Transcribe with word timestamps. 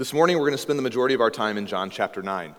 This 0.00 0.14
morning, 0.14 0.38
we're 0.38 0.46
going 0.46 0.52
to 0.52 0.56
spend 0.56 0.78
the 0.78 0.82
majority 0.82 1.14
of 1.14 1.20
our 1.20 1.30
time 1.30 1.58
in 1.58 1.66
John 1.66 1.90
chapter 1.90 2.22
9. 2.22 2.54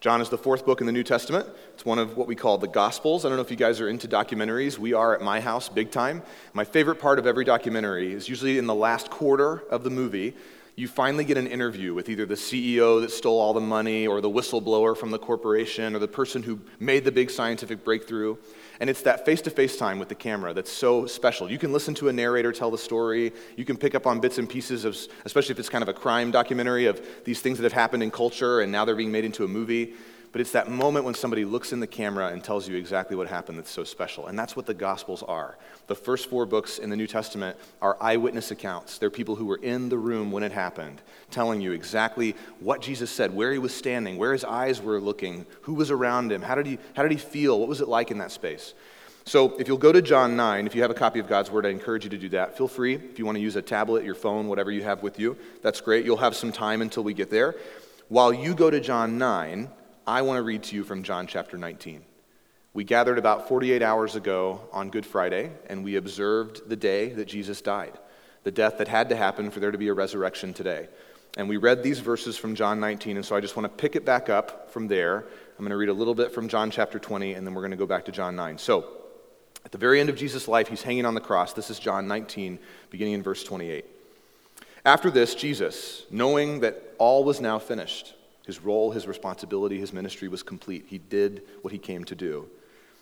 John 0.00 0.22
is 0.22 0.30
the 0.30 0.38
fourth 0.38 0.64
book 0.64 0.80
in 0.80 0.86
the 0.86 0.94
New 0.94 1.02
Testament. 1.02 1.46
It's 1.74 1.84
one 1.84 1.98
of 1.98 2.16
what 2.16 2.26
we 2.26 2.34
call 2.34 2.56
the 2.56 2.68
Gospels. 2.68 3.26
I 3.26 3.28
don't 3.28 3.36
know 3.36 3.42
if 3.42 3.50
you 3.50 3.56
guys 3.58 3.82
are 3.82 3.88
into 3.90 4.08
documentaries. 4.08 4.78
We 4.78 4.94
are 4.94 5.14
at 5.14 5.20
my 5.20 5.38
house 5.38 5.68
big 5.68 5.90
time. 5.90 6.22
My 6.54 6.64
favorite 6.64 6.98
part 6.98 7.18
of 7.18 7.26
every 7.26 7.44
documentary 7.44 8.14
is 8.14 8.30
usually 8.30 8.56
in 8.56 8.66
the 8.66 8.74
last 8.74 9.10
quarter 9.10 9.62
of 9.70 9.84
the 9.84 9.90
movie. 9.90 10.34
You 10.78 10.88
finally 10.88 11.24
get 11.24 11.38
an 11.38 11.46
interview 11.46 11.94
with 11.94 12.10
either 12.10 12.26
the 12.26 12.34
CEO 12.34 13.00
that 13.00 13.10
stole 13.10 13.40
all 13.40 13.54
the 13.54 13.62
money, 13.62 14.06
or 14.06 14.20
the 14.20 14.28
whistleblower 14.28 14.94
from 14.94 15.10
the 15.10 15.18
corporation, 15.18 15.96
or 15.96 15.98
the 15.98 16.06
person 16.06 16.42
who 16.42 16.60
made 16.78 17.02
the 17.02 17.10
big 17.10 17.30
scientific 17.30 17.82
breakthrough. 17.82 18.36
And 18.78 18.90
it's 18.90 19.00
that 19.02 19.24
face 19.24 19.40
to 19.42 19.50
face 19.50 19.78
time 19.78 19.98
with 19.98 20.10
the 20.10 20.14
camera 20.14 20.52
that's 20.52 20.70
so 20.70 21.06
special. 21.06 21.50
You 21.50 21.56
can 21.56 21.72
listen 21.72 21.94
to 21.94 22.10
a 22.10 22.12
narrator 22.12 22.52
tell 22.52 22.70
the 22.70 22.76
story. 22.76 23.32
You 23.56 23.64
can 23.64 23.78
pick 23.78 23.94
up 23.94 24.06
on 24.06 24.20
bits 24.20 24.36
and 24.36 24.46
pieces 24.46 24.84
of, 24.84 24.98
especially 25.24 25.52
if 25.52 25.58
it's 25.58 25.70
kind 25.70 25.80
of 25.80 25.88
a 25.88 25.94
crime 25.94 26.30
documentary 26.30 26.84
of 26.84 27.00
these 27.24 27.40
things 27.40 27.56
that 27.56 27.64
have 27.64 27.72
happened 27.72 28.02
in 28.02 28.10
culture 28.10 28.60
and 28.60 28.70
now 28.70 28.84
they're 28.84 28.94
being 28.94 29.12
made 29.12 29.24
into 29.24 29.44
a 29.44 29.48
movie. 29.48 29.94
But 30.36 30.42
it's 30.42 30.52
that 30.52 30.68
moment 30.68 31.06
when 31.06 31.14
somebody 31.14 31.46
looks 31.46 31.72
in 31.72 31.80
the 31.80 31.86
camera 31.86 32.26
and 32.26 32.44
tells 32.44 32.68
you 32.68 32.76
exactly 32.76 33.16
what 33.16 33.26
happened 33.26 33.56
that's 33.56 33.70
so 33.70 33.84
special. 33.84 34.26
And 34.26 34.38
that's 34.38 34.54
what 34.54 34.66
the 34.66 34.74
Gospels 34.74 35.22
are. 35.22 35.56
The 35.86 35.94
first 35.94 36.28
four 36.28 36.44
books 36.44 36.76
in 36.76 36.90
the 36.90 36.96
New 36.96 37.06
Testament 37.06 37.56
are 37.80 37.96
eyewitness 38.02 38.50
accounts. 38.50 38.98
They're 38.98 39.08
people 39.08 39.36
who 39.36 39.46
were 39.46 39.56
in 39.56 39.88
the 39.88 39.96
room 39.96 40.30
when 40.30 40.42
it 40.42 40.52
happened, 40.52 41.00
telling 41.30 41.62
you 41.62 41.72
exactly 41.72 42.36
what 42.60 42.82
Jesus 42.82 43.10
said, 43.10 43.34
where 43.34 43.50
he 43.50 43.58
was 43.58 43.74
standing, 43.74 44.18
where 44.18 44.34
his 44.34 44.44
eyes 44.44 44.82
were 44.82 45.00
looking, 45.00 45.46
who 45.62 45.72
was 45.72 45.90
around 45.90 46.30
him, 46.30 46.42
how 46.42 46.54
did 46.54 46.66
he, 46.66 46.76
how 46.92 47.02
did 47.02 47.12
he 47.12 47.16
feel, 47.16 47.58
what 47.58 47.70
was 47.70 47.80
it 47.80 47.88
like 47.88 48.10
in 48.10 48.18
that 48.18 48.30
space. 48.30 48.74
So, 49.24 49.56
if 49.58 49.68
you'll 49.68 49.78
go 49.78 49.90
to 49.90 50.02
John 50.02 50.36
9, 50.36 50.66
if 50.66 50.74
you 50.74 50.82
have 50.82 50.90
a 50.90 50.94
copy 50.94 51.18
of 51.18 51.28
God's 51.28 51.50
Word, 51.50 51.64
I 51.64 51.70
encourage 51.70 52.04
you 52.04 52.10
to 52.10 52.18
do 52.18 52.28
that. 52.28 52.58
Feel 52.58 52.68
free. 52.68 52.96
If 52.96 53.18
you 53.18 53.24
want 53.24 53.36
to 53.36 53.42
use 53.42 53.56
a 53.56 53.62
tablet, 53.62 54.04
your 54.04 54.14
phone, 54.14 54.48
whatever 54.48 54.70
you 54.70 54.82
have 54.82 55.02
with 55.02 55.18
you, 55.18 55.38
that's 55.62 55.80
great. 55.80 56.04
You'll 56.04 56.18
have 56.18 56.36
some 56.36 56.52
time 56.52 56.82
until 56.82 57.04
we 57.04 57.14
get 57.14 57.30
there. 57.30 57.54
While 58.08 58.34
you 58.34 58.54
go 58.54 58.68
to 58.68 58.80
John 58.80 59.16
9, 59.16 59.70
I 60.08 60.22
want 60.22 60.38
to 60.38 60.42
read 60.42 60.62
to 60.64 60.76
you 60.76 60.84
from 60.84 61.02
John 61.02 61.26
chapter 61.26 61.58
19. 61.58 62.00
We 62.72 62.84
gathered 62.84 63.18
about 63.18 63.48
48 63.48 63.82
hours 63.82 64.14
ago 64.14 64.60
on 64.72 64.90
Good 64.90 65.04
Friday, 65.04 65.50
and 65.68 65.82
we 65.82 65.96
observed 65.96 66.68
the 66.68 66.76
day 66.76 67.08
that 67.08 67.24
Jesus 67.24 67.60
died, 67.60 67.98
the 68.44 68.52
death 68.52 68.78
that 68.78 68.86
had 68.86 69.08
to 69.08 69.16
happen 69.16 69.50
for 69.50 69.58
there 69.58 69.72
to 69.72 69.78
be 69.78 69.88
a 69.88 69.94
resurrection 69.94 70.54
today. 70.54 70.86
And 71.36 71.48
we 71.48 71.56
read 71.56 71.82
these 71.82 71.98
verses 71.98 72.36
from 72.36 72.54
John 72.54 72.78
19, 72.78 73.16
and 73.16 73.26
so 73.26 73.34
I 73.34 73.40
just 73.40 73.56
want 73.56 73.64
to 73.64 73.82
pick 73.82 73.96
it 73.96 74.04
back 74.04 74.28
up 74.28 74.70
from 74.70 74.86
there. 74.86 75.24
I'm 75.58 75.64
going 75.64 75.70
to 75.70 75.76
read 75.76 75.88
a 75.88 75.92
little 75.92 76.14
bit 76.14 76.30
from 76.30 76.46
John 76.46 76.70
chapter 76.70 77.00
20, 77.00 77.32
and 77.34 77.44
then 77.44 77.52
we're 77.52 77.62
going 77.62 77.72
to 77.72 77.76
go 77.76 77.84
back 77.84 78.04
to 78.04 78.12
John 78.12 78.36
9. 78.36 78.58
So, 78.58 78.86
at 79.64 79.72
the 79.72 79.78
very 79.78 79.98
end 79.98 80.08
of 80.08 80.14
Jesus' 80.14 80.46
life, 80.46 80.68
he's 80.68 80.82
hanging 80.82 81.04
on 81.04 81.14
the 81.14 81.20
cross. 81.20 81.52
This 81.52 81.68
is 81.68 81.80
John 81.80 82.06
19, 82.06 82.60
beginning 82.90 83.14
in 83.14 83.24
verse 83.24 83.42
28. 83.42 83.84
After 84.84 85.10
this, 85.10 85.34
Jesus, 85.34 86.04
knowing 86.12 86.60
that 86.60 86.80
all 86.98 87.24
was 87.24 87.40
now 87.40 87.58
finished, 87.58 88.14
his 88.46 88.62
role, 88.62 88.92
his 88.92 89.08
responsibility, 89.08 89.78
his 89.78 89.92
ministry 89.92 90.28
was 90.28 90.44
complete. 90.44 90.86
He 90.88 90.98
did 90.98 91.42
what 91.62 91.72
he 91.72 91.78
came 91.78 92.04
to 92.04 92.14
do. 92.14 92.48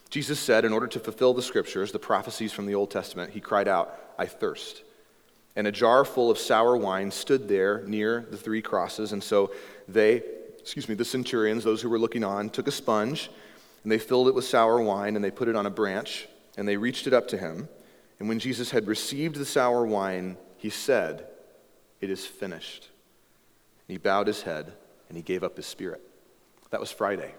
Jesus 0.08 0.40
said, 0.40 0.64
in 0.64 0.72
order 0.72 0.86
to 0.86 0.98
fulfill 0.98 1.34
the 1.34 1.42
scriptures, 1.42 1.92
the 1.92 1.98
prophecies 1.98 2.52
from 2.52 2.64
the 2.66 2.74
Old 2.74 2.90
Testament, 2.90 3.32
he 3.32 3.40
cried 3.40 3.68
out, 3.68 3.94
I 4.18 4.24
thirst. 4.24 4.82
And 5.54 5.66
a 5.66 5.72
jar 5.72 6.04
full 6.04 6.30
of 6.30 6.38
sour 6.38 6.76
wine 6.76 7.10
stood 7.10 7.46
there 7.46 7.82
near 7.82 8.26
the 8.30 8.38
three 8.38 8.62
crosses. 8.62 9.12
And 9.12 9.22
so 9.22 9.52
they, 9.86 10.22
excuse 10.58 10.88
me, 10.88 10.94
the 10.94 11.04
centurions, 11.04 11.62
those 11.62 11.82
who 11.82 11.90
were 11.90 11.98
looking 11.98 12.24
on, 12.24 12.48
took 12.48 12.66
a 12.66 12.72
sponge 12.72 13.30
and 13.82 13.92
they 13.92 13.98
filled 13.98 14.28
it 14.28 14.34
with 14.34 14.46
sour 14.46 14.80
wine 14.80 15.14
and 15.14 15.24
they 15.24 15.30
put 15.30 15.48
it 15.48 15.56
on 15.56 15.66
a 15.66 15.70
branch 15.70 16.26
and 16.56 16.66
they 16.66 16.78
reached 16.78 17.06
it 17.06 17.12
up 17.12 17.28
to 17.28 17.38
him. 17.38 17.68
And 18.18 18.28
when 18.30 18.38
Jesus 18.38 18.70
had 18.70 18.86
received 18.86 19.36
the 19.36 19.44
sour 19.44 19.84
wine, 19.84 20.38
he 20.56 20.70
said, 20.70 21.26
It 22.00 22.08
is 22.08 22.24
finished. 22.24 22.88
And 23.86 23.94
he 23.94 23.98
bowed 23.98 24.26
his 24.26 24.42
head 24.42 24.72
and 25.08 25.16
he 25.16 25.22
gave 25.22 25.42
up 25.42 25.56
his 25.56 25.66
spirit. 25.66 26.02
That 26.70 26.80
was 26.80 26.90
Friday. 26.90 27.34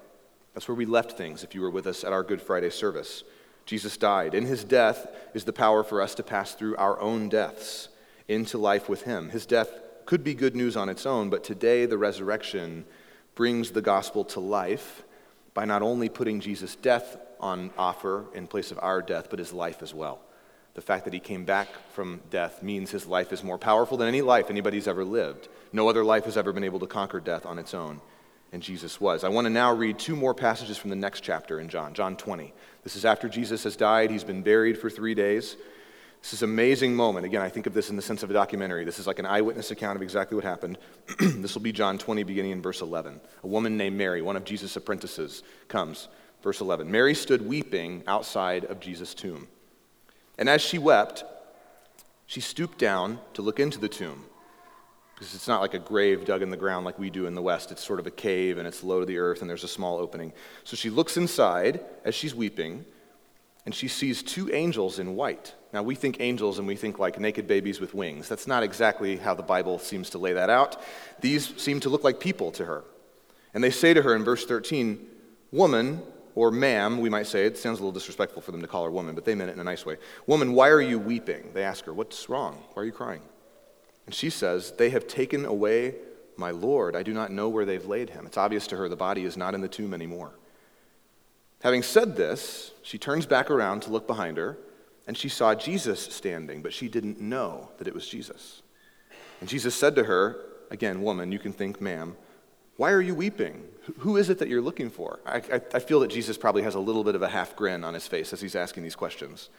That's 0.53 0.67
where 0.67 0.75
we 0.75 0.85
left 0.85 1.17
things 1.17 1.43
if 1.43 1.53
you 1.53 1.61
were 1.61 1.69
with 1.69 1.87
us 1.87 2.03
at 2.03 2.13
our 2.13 2.23
Good 2.23 2.41
Friday 2.41 2.69
service. 2.69 3.23
Jesus 3.65 3.97
died. 3.97 4.33
In 4.33 4.45
his 4.45 4.63
death 4.63 5.07
is 5.33 5.43
the 5.43 5.53
power 5.53 5.83
for 5.83 6.01
us 6.01 6.15
to 6.15 6.23
pass 6.23 6.53
through 6.53 6.77
our 6.77 6.99
own 6.99 7.29
deaths 7.29 7.89
into 8.27 8.57
life 8.57 8.87
with 8.87 9.03
him. 9.03 9.29
His 9.29 9.45
death 9.45 9.69
could 10.05 10.23
be 10.23 10.33
good 10.33 10.55
news 10.55 10.77
on 10.77 10.87
its 10.87 11.05
own, 11.05 11.29
but 11.29 11.43
today 11.43 11.85
the 11.85 11.97
resurrection 11.97 12.85
brings 13.33 13.71
the 13.71 13.81
gospel 13.81 14.23
to 14.23 14.39
life 14.39 15.03
by 15.53 15.65
not 15.65 15.81
only 15.81 16.09
putting 16.09 16.39
Jesus' 16.39 16.75
death 16.75 17.17
on 17.39 17.71
offer 17.77 18.25
in 18.33 18.47
place 18.47 18.71
of 18.71 18.79
our 18.81 19.01
death, 19.01 19.27
but 19.29 19.39
his 19.39 19.51
life 19.51 19.81
as 19.81 19.93
well. 19.93 20.21
The 20.75 20.81
fact 20.81 21.05
that 21.05 21.13
he 21.13 21.21
came 21.21 21.45
back 21.45 21.69
from 21.93 22.21
death 22.29 22.61
means 22.61 22.91
his 22.91 23.07
life 23.07 23.31
is 23.31 23.43
more 23.43 23.57
powerful 23.57 23.97
than 23.97 24.09
any 24.09 24.21
life 24.21 24.49
anybody's 24.49 24.89
ever 24.89 25.05
lived. 25.05 25.47
No 25.71 25.89
other 25.89 26.03
life 26.03 26.25
has 26.25 26.35
ever 26.35 26.51
been 26.51 26.65
able 26.65 26.81
to 26.81 26.85
conquer 26.85 27.21
death 27.21 27.45
on 27.45 27.57
its 27.57 27.73
own, 27.73 28.01
and 28.51 28.61
Jesus 28.61 28.99
was. 28.99 29.23
I 29.23 29.29
want 29.29 29.45
to 29.45 29.49
now 29.49 29.73
read 29.73 29.97
two 29.97 30.17
more 30.17 30.33
passages 30.33 30.77
from 30.77 30.89
the 30.89 30.95
next 30.97 31.21
chapter 31.21 31.61
in 31.61 31.69
John, 31.69 31.93
John 31.93 32.17
20. 32.17 32.53
This 32.83 32.97
is 32.97 33.05
after 33.05 33.29
Jesus 33.29 33.63
has 33.63 33.77
died, 33.77 34.11
he's 34.11 34.25
been 34.25 34.41
buried 34.41 34.77
for 34.77 34.89
three 34.89 35.15
days. 35.15 35.55
This 36.21 36.33
is 36.33 36.43
an 36.43 36.49
amazing 36.49 36.93
moment. 36.93 37.25
Again, 37.25 37.41
I 37.41 37.49
think 37.49 37.67
of 37.67 37.73
this 37.73 37.89
in 37.89 37.95
the 37.95 38.01
sense 38.01 38.23
of 38.23 38.29
a 38.29 38.33
documentary. 38.33 38.83
This 38.83 38.99
is 38.99 39.07
like 39.07 39.19
an 39.19 39.25
eyewitness 39.25 39.71
account 39.71 39.95
of 39.95 40.01
exactly 40.01 40.35
what 40.35 40.43
happened. 40.43 40.77
this 41.19 41.53
will 41.53 41.61
be 41.61 41.71
John 41.71 41.97
20, 41.97 42.23
beginning 42.23 42.51
in 42.51 42.61
verse 42.61 42.81
11. 42.81 43.21
A 43.43 43.47
woman 43.47 43.77
named 43.77 43.95
Mary, 43.95 44.21
one 44.21 44.35
of 44.35 44.43
Jesus' 44.43 44.75
apprentices, 44.75 45.43
comes. 45.69 46.09
Verse 46.41 46.59
11 46.61 46.91
Mary 46.91 47.15
stood 47.15 47.47
weeping 47.47 48.03
outside 48.07 48.65
of 48.65 48.79
Jesus' 48.79 49.13
tomb. 49.13 49.47
And 50.37 50.49
as 50.49 50.61
she 50.61 50.77
wept, 50.77 51.23
she 52.25 52.41
stooped 52.41 52.77
down 52.77 53.19
to 53.33 53.41
look 53.41 53.59
into 53.59 53.79
the 53.79 53.89
tomb. 53.89 54.25
Because 55.13 55.33
it's 55.33 55.47
not 55.47 55.61
like 55.61 55.73
a 55.73 55.79
grave 55.79 56.25
dug 56.25 56.41
in 56.41 56.49
the 56.49 56.57
ground 56.57 56.85
like 56.85 56.99
we 56.99 57.09
do 57.09 57.25
in 57.25 57.35
the 57.35 57.41
West. 57.41 57.71
It's 57.71 57.83
sort 57.83 57.99
of 57.99 58.07
a 58.07 58.11
cave 58.11 58.57
and 58.57 58.67
it's 58.67 58.83
low 58.83 58.99
to 58.99 59.05
the 59.05 59.17
earth 59.17 59.41
and 59.41 59.49
there's 59.49 59.63
a 59.63 59.67
small 59.67 59.97
opening. 59.97 60.33
So 60.65 60.75
she 60.75 60.89
looks 60.89 61.15
inside 61.15 61.79
as 62.03 62.13
she's 62.13 62.35
weeping 62.35 62.83
and 63.65 63.73
she 63.73 63.87
sees 63.87 64.21
two 64.21 64.53
angels 64.53 64.99
in 64.99 65.15
white. 65.15 65.55
Now, 65.71 65.83
we 65.83 65.95
think 65.95 66.17
angels 66.19 66.59
and 66.59 66.67
we 66.67 66.75
think 66.75 66.99
like 66.99 67.19
naked 67.19 67.47
babies 67.47 67.79
with 67.79 67.93
wings. 67.93 68.27
That's 68.27 68.47
not 68.47 68.61
exactly 68.61 69.17
how 69.17 69.33
the 69.33 69.43
Bible 69.43 69.79
seems 69.79 70.09
to 70.11 70.17
lay 70.17 70.33
that 70.33 70.49
out. 70.49 70.81
These 71.21 71.61
seem 71.61 71.79
to 71.81 71.89
look 71.89 72.03
like 72.03 72.19
people 72.19 72.51
to 72.51 72.65
her. 72.65 72.83
And 73.53 73.63
they 73.63 73.71
say 73.71 73.93
to 73.93 74.01
her 74.01 74.15
in 74.15 74.23
verse 74.23 74.45
13, 74.45 75.05
Woman, 75.51 76.01
or 76.35 76.51
ma'am, 76.51 76.99
we 76.99 77.09
might 77.09 77.27
say. 77.27 77.45
It 77.45 77.57
sounds 77.57 77.79
a 77.79 77.81
little 77.81 77.93
disrespectful 77.93 78.41
for 78.41 78.51
them 78.51 78.61
to 78.61 78.67
call 78.67 78.83
her 78.83 78.91
woman, 78.91 79.15
but 79.15 79.25
they 79.25 79.33
meant 79.33 79.49
it 79.49 79.53
in 79.53 79.59
a 79.59 79.63
nice 79.63 79.85
way. 79.85 79.97
Woman, 80.27 80.53
why 80.53 80.69
are 80.69 80.81
you 80.81 80.99
weeping? 80.99 81.51
They 81.53 81.63
ask 81.63 81.85
her, 81.85 81.93
What's 81.93 82.29
wrong? 82.29 82.63
Why 82.73 82.83
are 82.83 82.85
you 82.85 82.91
crying? 82.91 83.21
And 84.05 84.13
she 84.13 84.29
says, 84.29 84.73
They 84.77 84.89
have 84.89 85.07
taken 85.07 85.45
away 85.45 85.95
my 86.37 86.51
Lord. 86.51 86.95
I 86.95 87.03
do 87.03 87.13
not 87.13 87.31
know 87.31 87.49
where 87.49 87.65
they've 87.65 87.85
laid 87.85 88.09
him. 88.09 88.25
It's 88.25 88.37
obvious 88.37 88.67
to 88.67 88.77
her 88.77 88.89
the 88.89 88.95
body 88.95 89.23
is 89.23 89.37
not 89.37 89.55
in 89.55 89.61
the 89.61 89.67
tomb 89.67 89.93
anymore. 89.93 90.33
Having 91.61 91.83
said 91.83 92.15
this, 92.15 92.71
she 92.83 92.97
turns 92.97 93.25
back 93.25 93.49
around 93.49 93.81
to 93.83 93.89
look 93.89 94.05
behind 94.05 94.37
her, 94.37 94.57
and 95.07 95.17
she 95.17 95.29
saw 95.29 95.55
Jesus 95.55 95.99
standing, 95.99 96.61
but 96.61 96.73
she 96.73 96.87
didn't 96.87 97.21
know 97.21 97.69
that 97.77 97.87
it 97.87 97.93
was 97.93 98.07
Jesus. 98.07 98.61
And 99.39 99.49
Jesus 99.49 99.73
said 99.73 99.95
to 99.95 100.03
her, 100.03 100.41
Again, 100.71 101.01
woman, 101.01 101.31
you 101.31 101.39
can 101.39 101.53
think, 101.53 101.79
ma'am, 101.79 102.17
why 102.77 102.91
are 102.91 103.01
you 103.01 103.15
weeping? 103.15 103.63
Who 103.99 104.17
is 104.17 104.29
it 104.29 104.39
that 104.39 104.49
you're 104.49 104.61
looking 104.61 104.89
for? 104.89 105.19
I, 105.25 105.37
I, 105.37 105.61
I, 105.73 105.79
feel 105.79 105.99
that 106.01 106.09
Jesus 106.09 106.37
probably 106.37 106.63
has 106.63 106.75
a 106.75 106.79
little 106.79 107.03
bit 107.03 107.15
of 107.15 107.21
a 107.21 107.29
half 107.29 107.55
grin 107.55 107.83
on 107.83 107.93
his 107.93 108.07
face 108.07 108.33
as 108.33 108.41
he's 108.41 108.55
asking 108.55 108.83
these 108.83 108.95
questions. 108.95 109.49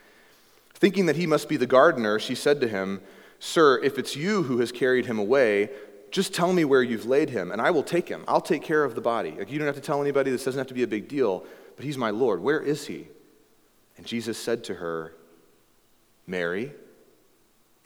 Thinking 0.75 1.07
that 1.07 1.17
he 1.17 1.27
must 1.27 1.49
be 1.49 1.57
the 1.57 1.67
gardener, 1.67 2.19
she 2.19 2.35
said 2.35 2.61
to 2.61 2.69
him, 2.69 3.01
Sir, 3.39 3.79
if 3.83 3.99
it's 3.99 4.17
you 4.17 4.43
who 4.43 4.59
has 4.59 4.73
carried 4.73 5.07
him 5.07 5.19
away, 5.19 5.71
just 6.11 6.35
tell 6.35 6.53
me 6.53 6.65
where 6.65 6.83
you've 6.83 7.07
laid 7.07 7.31
him, 7.31 7.53
and 7.53 7.61
I 7.61 7.71
will 7.71 7.83
take 7.83 8.09
him. 8.09 8.25
I'll 8.27 8.41
take 8.41 8.63
care 8.63 8.85
of 8.85 8.95
the 8.95 9.01
body. 9.01 9.33
Like, 9.33 9.51
you 9.51 9.59
don't 9.59 9.67
have 9.67 9.77
to 9.77 9.81
tell 9.81 10.01
anybody. 10.01 10.31
This 10.31 10.45
doesn't 10.45 10.59
have 10.59 10.69
to 10.69 10.75
be 10.75 10.83
a 10.83 10.89
big 10.89 11.09
deal, 11.09 11.45
but 11.77 11.85
he's 11.85 11.99
my 11.99 12.11
Lord. 12.11 12.41
Where 12.43 12.61
is 12.61 12.87
he? 12.87 13.09
And 13.97 14.07
Jesus 14.07 14.39
said 14.39 14.65
to 14.65 14.75
her, 14.75 15.15
Mary 16.27 16.73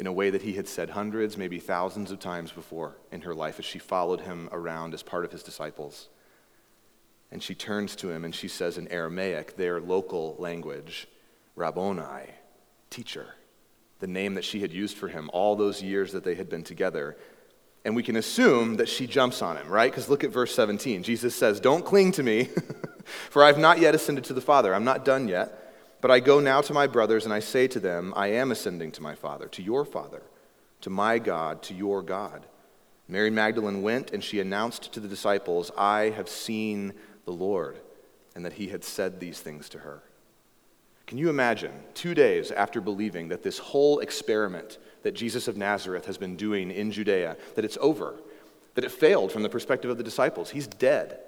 in 0.00 0.06
a 0.06 0.12
way 0.12 0.30
that 0.30 0.40
he 0.40 0.54
had 0.54 0.66
said 0.66 0.88
hundreds, 0.88 1.36
maybe 1.36 1.58
thousands 1.58 2.10
of 2.10 2.18
times 2.18 2.50
before 2.50 2.96
in 3.12 3.20
her 3.20 3.34
life 3.34 3.58
as 3.58 3.66
she 3.66 3.78
followed 3.78 4.22
him 4.22 4.48
around 4.50 4.94
as 4.94 5.02
part 5.02 5.26
of 5.26 5.30
his 5.30 5.42
disciples. 5.42 6.08
And 7.30 7.42
she 7.42 7.54
turns 7.54 7.94
to 7.96 8.08
him 8.08 8.24
and 8.24 8.34
she 8.34 8.48
says 8.48 8.78
in 8.78 8.88
Aramaic, 8.88 9.58
their 9.58 9.78
local 9.78 10.36
language, 10.38 11.06
Rabboni, 11.54 12.30
teacher, 12.88 13.34
the 13.98 14.06
name 14.06 14.34
that 14.34 14.44
she 14.44 14.60
had 14.60 14.72
used 14.72 14.96
for 14.96 15.06
him 15.06 15.28
all 15.34 15.54
those 15.54 15.82
years 15.82 16.12
that 16.12 16.24
they 16.24 16.34
had 16.34 16.48
been 16.48 16.64
together. 16.64 17.18
And 17.84 17.94
we 17.94 18.02
can 18.02 18.16
assume 18.16 18.76
that 18.76 18.88
she 18.88 19.06
jumps 19.06 19.42
on 19.42 19.58
him, 19.58 19.68
right? 19.68 19.92
Because 19.92 20.08
look 20.08 20.24
at 20.24 20.30
verse 20.30 20.54
17. 20.54 21.02
Jesus 21.02 21.34
says, 21.34 21.60
Don't 21.60 21.84
cling 21.84 22.12
to 22.12 22.22
me, 22.22 22.48
for 23.04 23.44
I've 23.44 23.58
not 23.58 23.78
yet 23.78 23.94
ascended 23.94 24.24
to 24.24 24.32
the 24.32 24.40
Father. 24.40 24.74
I'm 24.74 24.84
not 24.84 25.04
done 25.04 25.28
yet. 25.28 25.59
But 26.00 26.10
I 26.10 26.20
go 26.20 26.40
now 26.40 26.60
to 26.62 26.72
my 26.72 26.86
brothers, 26.86 27.24
and 27.24 27.34
I 27.34 27.40
say 27.40 27.68
to 27.68 27.80
them, 27.80 28.12
I 28.16 28.28
am 28.28 28.50
ascending 28.50 28.92
to 28.92 29.02
my 29.02 29.14
Father, 29.14 29.48
to 29.48 29.62
your 29.62 29.84
Father, 29.84 30.22
to 30.80 30.90
my 30.90 31.18
God, 31.18 31.62
to 31.64 31.74
your 31.74 32.02
God. 32.02 32.46
Mary 33.06 33.30
Magdalene 33.30 33.82
went, 33.82 34.12
and 34.12 34.22
she 34.22 34.40
announced 34.40 34.92
to 34.92 35.00
the 35.00 35.08
disciples, 35.08 35.70
I 35.76 36.10
have 36.16 36.28
seen 36.28 36.94
the 37.24 37.32
Lord, 37.32 37.78
and 38.34 38.44
that 38.44 38.54
he 38.54 38.68
had 38.68 38.84
said 38.84 39.20
these 39.20 39.40
things 39.40 39.68
to 39.70 39.78
her. 39.78 40.02
Can 41.06 41.18
you 41.18 41.28
imagine, 41.28 41.72
two 41.94 42.14
days 42.14 42.52
after 42.52 42.80
believing 42.80 43.28
that 43.28 43.42
this 43.42 43.58
whole 43.58 43.98
experiment 43.98 44.78
that 45.02 45.12
Jesus 45.12 45.48
of 45.48 45.56
Nazareth 45.56 46.06
has 46.06 46.16
been 46.16 46.36
doing 46.36 46.70
in 46.70 46.92
Judea, 46.92 47.36
that 47.56 47.64
it's 47.64 47.78
over, 47.80 48.14
that 48.74 48.84
it 48.84 48.92
failed 48.92 49.32
from 49.32 49.42
the 49.42 49.48
perspective 49.48 49.90
of 49.90 49.98
the 49.98 50.04
disciples. 50.04 50.50
He's 50.50 50.68
dead. 50.68 51.18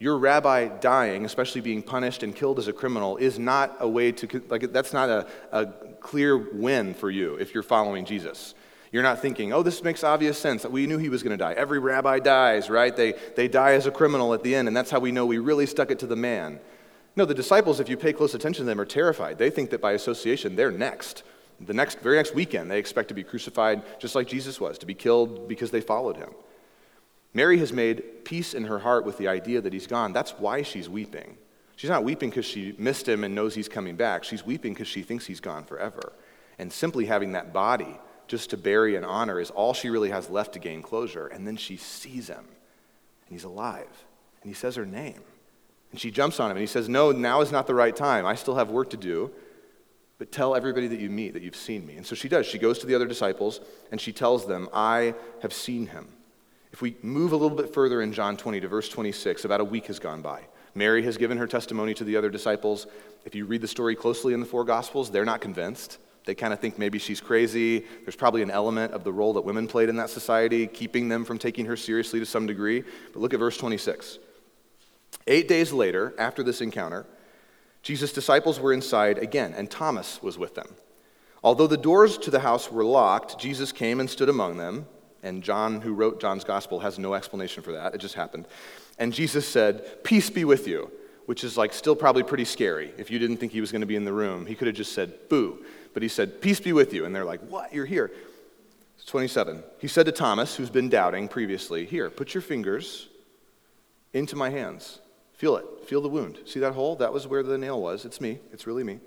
Your 0.00 0.16
rabbi 0.16 0.68
dying, 0.68 1.26
especially 1.26 1.60
being 1.60 1.82
punished 1.82 2.22
and 2.22 2.34
killed 2.34 2.58
as 2.58 2.68
a 2.68 2.72
criminal, 2.72 3.18
is 3.18 3.38
not 3.38 3.76
a 3.80 3.88
way 3.88 4.12
to, 4.12 4.42
like, 4.48 4.72
that's 4.72 4.94
not 4.94 5.10
a, 5.10 5.26
a 5.52 5.66
clear 6.00 6.38
win 6.38 6.94
for 6.94 7.10
you 7.10 7.34
if 7.34 7.52
you're 7.52 7.62
following 7.62 8.06
Jesus. 8.06 8.54
You're 8.92 9.02
not 9.02 9.20
thinking, 9.20 9.52
oh, 9.52 9.62
this 9.62 9.84
makes 9.84 10.02
obvious 10.02 10.38
sense. 10.38 10.64
We 10.64 10.86
knew 10.86 10.96
he 10.96 11.10
was 11.10 11.22
going 11.22 11.36
to 11.36 11.44
die. 11.44 11.52
Every 11.52 11.78
rabbi 11.78 12.18
dies, 12.18 12.70
right? 12.70 12.96
They, 12.96 13.12
they 13.36 13.46
die 13.46 13.72
as 13.74 13.84
a 13.84 13.90
criminal 13.90 14.32
at 14.32 14.42
the 14.42 14.54
end, 14.54 14.68
and 14.68 14.76
that's 14.76 14.90
how 14.90 15.00
we 15.00 15.12
know 15.12 15.26
we 15.26 15.36
really 15.36 15.66
stuck 15.66 15.90
it 15.90 15.98
to 15.98 16.06
the 16.06 16.16
man. 16.16 16.60
No, 17.14 17.26
the 17.26 17.34
disciples, 17.34 17.78
if 17.78 17.90
you 17.90 17.98
pay 17.98 18.14
close 18.14 18.34
attention 18.34 18.64
to 18.64 18.66
them, 18.66 18.80
are 18.80 18.86
terrified. 18.86 19.36
They 19.36 19.50
think 19.50 19.68
that 19.68 19.82
by 19.82 19.92
association, 19.92 20.56
they're 20.56 20.72
next. 20.72 21.24
The 21.60 21.74
next, 21.74 22.00
very 22.00 22.16
next 22.16 22.34
weekend, 22.34 22.70
they 22.70 22.78
expect 22.78 23.08
to 23.08 23.14
be 23.14 23.22
crucified 23.22 23.82
just 24.00 24.14
like 24.14 24.26
Jesus 24.26 24.58
was, 24.58 24.78
to 24.78 24.86
be 24.86 24.94
killed 24.94 25.46
because 25.46 25.70
they 25.70 25.82
followed 25.82 26.16
him. 26.16 26.30
Mary 27.32 27.58
has 27.58 27.72
made 27.72 28.24
peace 28.24 28.54
in 28.54 28.64
her 28.64 28.80
heart 28.80 29.04
with 29.04 29.18
the 29.18 29.28
idea 29.28 29.60
that 29.60 29.72
he's 29.72 29.86
gone. 29.86 30.12
That's 30.12 30.32
why 30.32 30.62
she's 30.62 30.88
weeping. 30.88 31.36
She's 31.76 31.90
not 31.90 32.04
weeping 32.04 32.30
because 32.30 32.44
she 32.44 32.74
missed 32.76 33.08
him 33.08 33.24
and 33.24 33.34
knows 33.34 33.54
he's 33.54 33.68
coming 33.68 33.96
back. 33.96 34.24
She's 34.24 34.44
weeping 34.44 34.74
because 34.74 34.88
she 34.88 35.02
thinks 35.02 35.26
he's 35.26 35.40
gone 35.40 35.64
forever. 35.64 36.12
And 36.58 36.72
simply 36.72 37.06
having 37.06 37.32
that 37.32 37.52
body 37.52 37.98
just 38.26 38.50
to 38.50 38.56
bury 38.56 38.96
and 38.96 39.04
honor 39.04 39.40
is 39.40 39.50
all 39.50 39.72
she 39.72 39.90
really 39.90 40.10
has 40.10 40.28
left 40.28 40.52
to 40.52 40.58
gain 40.58 40.82
closure. 40.82 41.28
And 41.28 41.46
then 41.46 41.56
she 41.56 41.76
sees 41.76 42.28
him, 42.28 42.38
and 42.38 43.30
he's 43.30 43.44
alive, 43.44 44.04
and 44.42 44.50
he 44.50 44.54
says 44.54 44.76
her 44.76 44.84
name. 44.84 45.22
And 45.90 45.98
she 45.98 46.10
jumps 46.10 46.38
on 46.38 46.50
him, 46.50 46.56
and 46.56 46.60
he 46.60 46.66
says, 46.66 46.88
No, 46.88 47.12
now 47.12 47.40
is 47.40 47.50
not 47.50 47.66
the 47.66 47.74
right 47.74 47.94
time. 47.94 48.26
I 48.26 48.34
still 48.34 48.56
have 48.56 48.70
work 48.70 48.90
to 48.90 48.96
do, 48.96 49.30
but 50.18 50.30
tell 50.30 50.54
everybody 50.54 50.86
that 50.86 51.00
you 51.00 51.10
meet 51.10 51.32
that 51.32 51.42
you've 51.42 51.56
seen 51.56 51.86
me. 51.86 51.96
And 51.96 52.06
so 52.06 52.14
she 52.14 52.28
does. 52.28 52.46
She 52.46 52.58
goes 52.58 52.78
to 52.80 52.86
the 52.86 52.94
other 52.94 53.06
disciples, 53.06 53.60
and 53.90 54.00
she 54.00 54.12
tells 54.12 54.46
them, 54.46 54.68
I 54.72 55.14
have 55.42 55.52
seen 55.52 55.86
him. 55.86 56.08
If 56.72 56.82
we 56.82 56.96
move 57.02 57.32
a 57.32 57.36
little 57.36 57.56
bit 57.56 57.74
further 57.74 58.00
in 58.00 58.12
John 58.12 58.36
20 58.36 58.60
to 58.60 58.68
verse 58.68 58.88
26, 58.88 59.44
about 59.44 59.60
a 59.60 59.64
week 59.64 59.86
has 59.86 59.98
gone 59.98 60.22
by. 60.22 60.42
Mary 60.74 61.02
has 61.02 61.16
given 61.16 61.38
her 61.38 61.46
testimony 61.46 61.94
to 61.94 62.04
the 62.04 62.16
other 62.16 62.30
disciples. 62.30 62.86
If 63.24 63.34
you 63.34 63.44
read 63.44 63.60
the 63.60 63.68
story 63.68 63.96
closely 63.96 64.34
in 64.34 64.40
the 64.40 64.46
four 64.46 64.64
Gospels, 64.64 65.10
they're 65.10 65.24
not 65.24 65.40
convinced. 65.40 65.98
They 66.26 66.34
kind 66.34 66.52
of 66.52 66.60
think 66.60 66.78
maybe 66.78 66.98
she's 66.98 67.20
crazy. 67.20 67.84
There's 68.04 68.14
probably 68.14 68.42
an 68.42 68.50
element 68.50 68.92
of 68.92 69.02
the 69.02 69.12
role 69.12 69.32
that 69.32 69.40
women 69.40 69.66
played 69.66 69.88
in 69.88 69.96
that 69.96 70.10
society, 70.10 70.66
keeping 70.66 71.08
them 71.08 71.24
from 71.24 71.38
taking 71.38 71.66
her 71.66 71.76
seriously 71.76 72.20
to 72.20 72.26
some 72.26 72.46
degree. 72.46 72.84
But 73.12 73.20
look 73.20 73.34
at 73.34 73.40
verse 73.40 73.56
26. 73.56 74.18
Eight 75.26 75.48
days 75.48 75.72
later, 75.72 76.14
after 76.18 76.42
this 76.42 76.60
encounter, 76.60 77.06
Jesus' 77.82 78.12
disciples 78.12 78.60
were 78.60 78.72
inside 78.72 79.18
again, 79.18 79.54
and 79.56 79.70
Thomas 79.70 80.22
was 80.22 80.38
with 80.38 80.54
them. 80.54 80.74
Although 81.42 81.66
the 81.66 81.76
doors 81.76 82.18
to 82.18 82.30
the 82.30 82.40
house 82.40 82.70
were 82.70 82.84
locked, 82.84 83.38
Jesus 83.38 83.72
came 83.72 83.98
and 83.98 84.08
stood 84.08 84.28
among 84.28 84.58
them. 84.58 84.86
And 85.22 85.42
John, 85.42 85.80
who 85.80 85.92
wrote 85.92 86.20
John's 86.20 86.44
gospel, 86.44 86.80
has 86.80 86.98
no 86.98 87.14
explanation 87.14 87.62
for 87.62 87.72
that. 87.72 87.94
It 87.94 87.98
just 87.98 88.14
happened. 88.14 88.46
And 88.98 89.12
Jesus 89.12 89.46
said, 89.46 90.02
Peace 90.04 90.30
be 90.30 90.44
with 90.44 90.66
you, 90.66 90.90
which 91.26 91.44
is 91.44 91.56
like 91.56 91.72
still 91.72 91.96
probably 91.96 92.22
pretty 92.22 92.44
scary. 92.44 92.92
If 92.96 93.10
you 93.10 93.18
didn't 93.18 93.38
think 93.38 93.52
he 93.52 93.60
was 93.60 93.72
going 93.72 93.80
to 93.80 93.86
be 93.86 93.96
in 93.96 94.04
the 94.04 94.12
room, 94.12 94.46
he 94.46 94.54
could 94.54 94.66
have 94.66 94.76
just 94.76 94.92
said, 94.92 95.28
Boo. 95.28 95.64
But 95.92 96.02
he 96.02 96.08
said, 96.08 96.40
Peace 96.40 96.60
be 96.60 96.72
with 96.72 96.94
you. 96.94 97.04
And 97.04 97.14
they're 97.14 97.24
like, 97.24 97.40
What? 97.40 97.72
You're 97.72 97.86
here. 97.86 98.10
It's 98.96 99.06
27. 99.06 99.62
He 99.78 99.88
said 99.88 100.06
to 100.06 100.12
Thomas, 100.12 100.56
who's 100.56 100.70
been 100.70 100.88
doubting 100.88 101.28
previously, 101.28 101.84
Here, 101.86 102.10
put 102.10 102.34
your 102.34 102.42
fingers 102.42 103.08
into 104.12 104.36
my 104.36 104.50
hands. 104.50 105.00
Feel 105.34 105.56
it. 105.56 105.64
Feel 105.86 106.02
the 106.02 106.08
wound. 106.08 106.38
See 106.44 106.60
that 106.60 106.74
hole? 106.74 106.96
That 106.96 107.12
was 107.12 107.26
where 107.26 107.42
the 107.42 107.56
nail 107.56 107.80
was. 107.80 108.04
It's 108.04 108.20
me. 108.20 108.38
It's 108.52 108.66
really 108.66 108.84
me. 108.84 109.00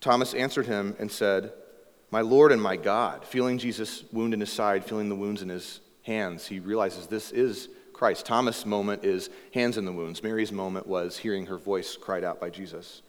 Thomas 0.00 0.32
answered 0.32 0.66
him 0.66 0.94
and 0.98 1.10
said, 1.10 1.52
My 2.10 2.22
Lord 2.22 2.52
and 2.52 2.60
my 2.60 2.76
God. 2.76 3.24
Feeling 3.24 3.58
Jesus' 3.58 4.04
wound 4.12 4.34
in 4.34 4.40
his 4.40 4.52
side, 4.52 4.84
feeling 4.84 5.08
the 5.08 5.14
wounds 5.14 5.42
in 5.42 5.48
his 5.48 5.80
hands, 6.02 6.46
he 6.46 6.58
realizes 6.58 7.06
this 7.06 7.30
is 7.30 7.68
Christ. 7.92 8.26
Thomas' 8.26 8.66
moment 8.66 9.04
is 9.04 9.30
hands 9.54 9.76
in 9.78 9.84
the 9.84 9.92
wounds. 9.92 10.22
Mary's 10.22 10.52
moment 10.52 10.86
was 10.86 11.18
hearing 11.18 11.46
her 11.46 11.58
voice 11.58 11.96
cried 11.96 12.24
out 12.24 12.40
by 12.40 12.50
Jesus. 12.50 13.02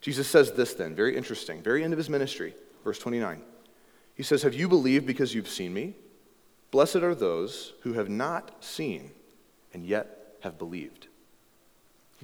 Jesus 0.00 0.26
says 0.26 0.52
this 0.52 0.74
then, 0.74 0.94
very 0.94 1.16
interesting, 1.16 1.62
very 1.62 1.84
end 1.84 1.92
of 1.92 1.98
his 1.98 2.10
ministry, 2.10 2.54
verse 2.82 2.98
29. 2.98 3.40
He 4.14 4.22
says, 4.22 4.42
Have 4.42 4.54
you 4.54 4.68
believed 4.68 5.06
because 5.06 5.34
you've 5.34 5.48
seen 5.48 5.72
me? 5.72 5.94
Blessed 6.70 6.96
are 6.96 7.14
those 7.14 7.72
who 7.82 7.92
have 7.92 8.08
not 8.08 8.64
seen 8.64 9.12
and 9.72 9.86
yet 9.86 10.36
have 10.42 10.58
believed. 10.58 11.08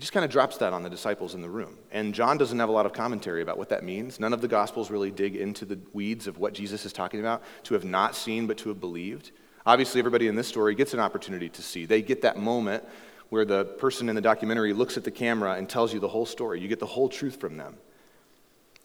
He 0.00 0.02
just 0.02 0.14
kind 0.14 0.24
of 0.24 0.30
drops 0.30 0.56
that 0.56 0.72
on 0.72 0.82
the 0.82 0.88
disciples 0.88 1.34
in 1.34 1.42
the 1.42 1.50
room. 1.50 1.76
And 1.92 2.14
John 2.14 2.38
doesn't 2.38 2.58
have 2.58 2.70
a 2.70 2.72
lot 2.72 2.86
of 2.86 2.94
commentary 2.94 3.42
about 3.42 3.58
what 3.58 3.68
that 3.68 3.84
means. 3.84 4.18
None 4.18 4.32
of 4.32 4.40
the 4.40 4.48
Gospels 4.48 4.90
really 4.90 5.10
dig 5.10 5.36
into 5.36 5.66
the 5.66 5.78
weeds 5.92 6.26
of 6.26 6.38
what 6.38 6.54
Jesus 6.54 6.86
is 6.86 6.92
talking 6.94 7.20
about 7.20 7.42
to 7.64 7.74
have 7.74 7.84
not 7.84 8.16
seen, 8.16 8.46
but 8.46 8.56
to 8.56 8.70
have 8.70 8.80
believed. 8.80 9.32
Obviously, 9.66 9.98
everybody 9.98 10.26
in 10.26 10.36
this 10.36 10.48
story 10.48 10.74
gets 10.74 10.94
an 10.94 11.00
opportunity 11.00 11.50
to 11.50 11.60
see. 11.60 11.84
They 11.84 12.00
get 12.00 12.22
that 12.22 12.38
moment 12.38 12.82
where 13.28 13.44
the 13.44 13.66
person 13.66 14.08
in 14.08 14.14
the 14.14 14.22
documentary 14.22 14.72
looks 14.72 14.96
at 14.96 15.04
the 15.04 15.10
camera 15.10 15.56
and 15.56 15.68
tells 15.68 15.92
you 15.92 16.00
the 16.00 16.08
whole 16.08 16.24
story. 16.24 16.62
You 16.62 16.68
get 16.68 16.80
the 16.80 16.86
whole 16.86 17.10
truth 17.10 17.38
from 17.38 17.58
them. 17.58 17.76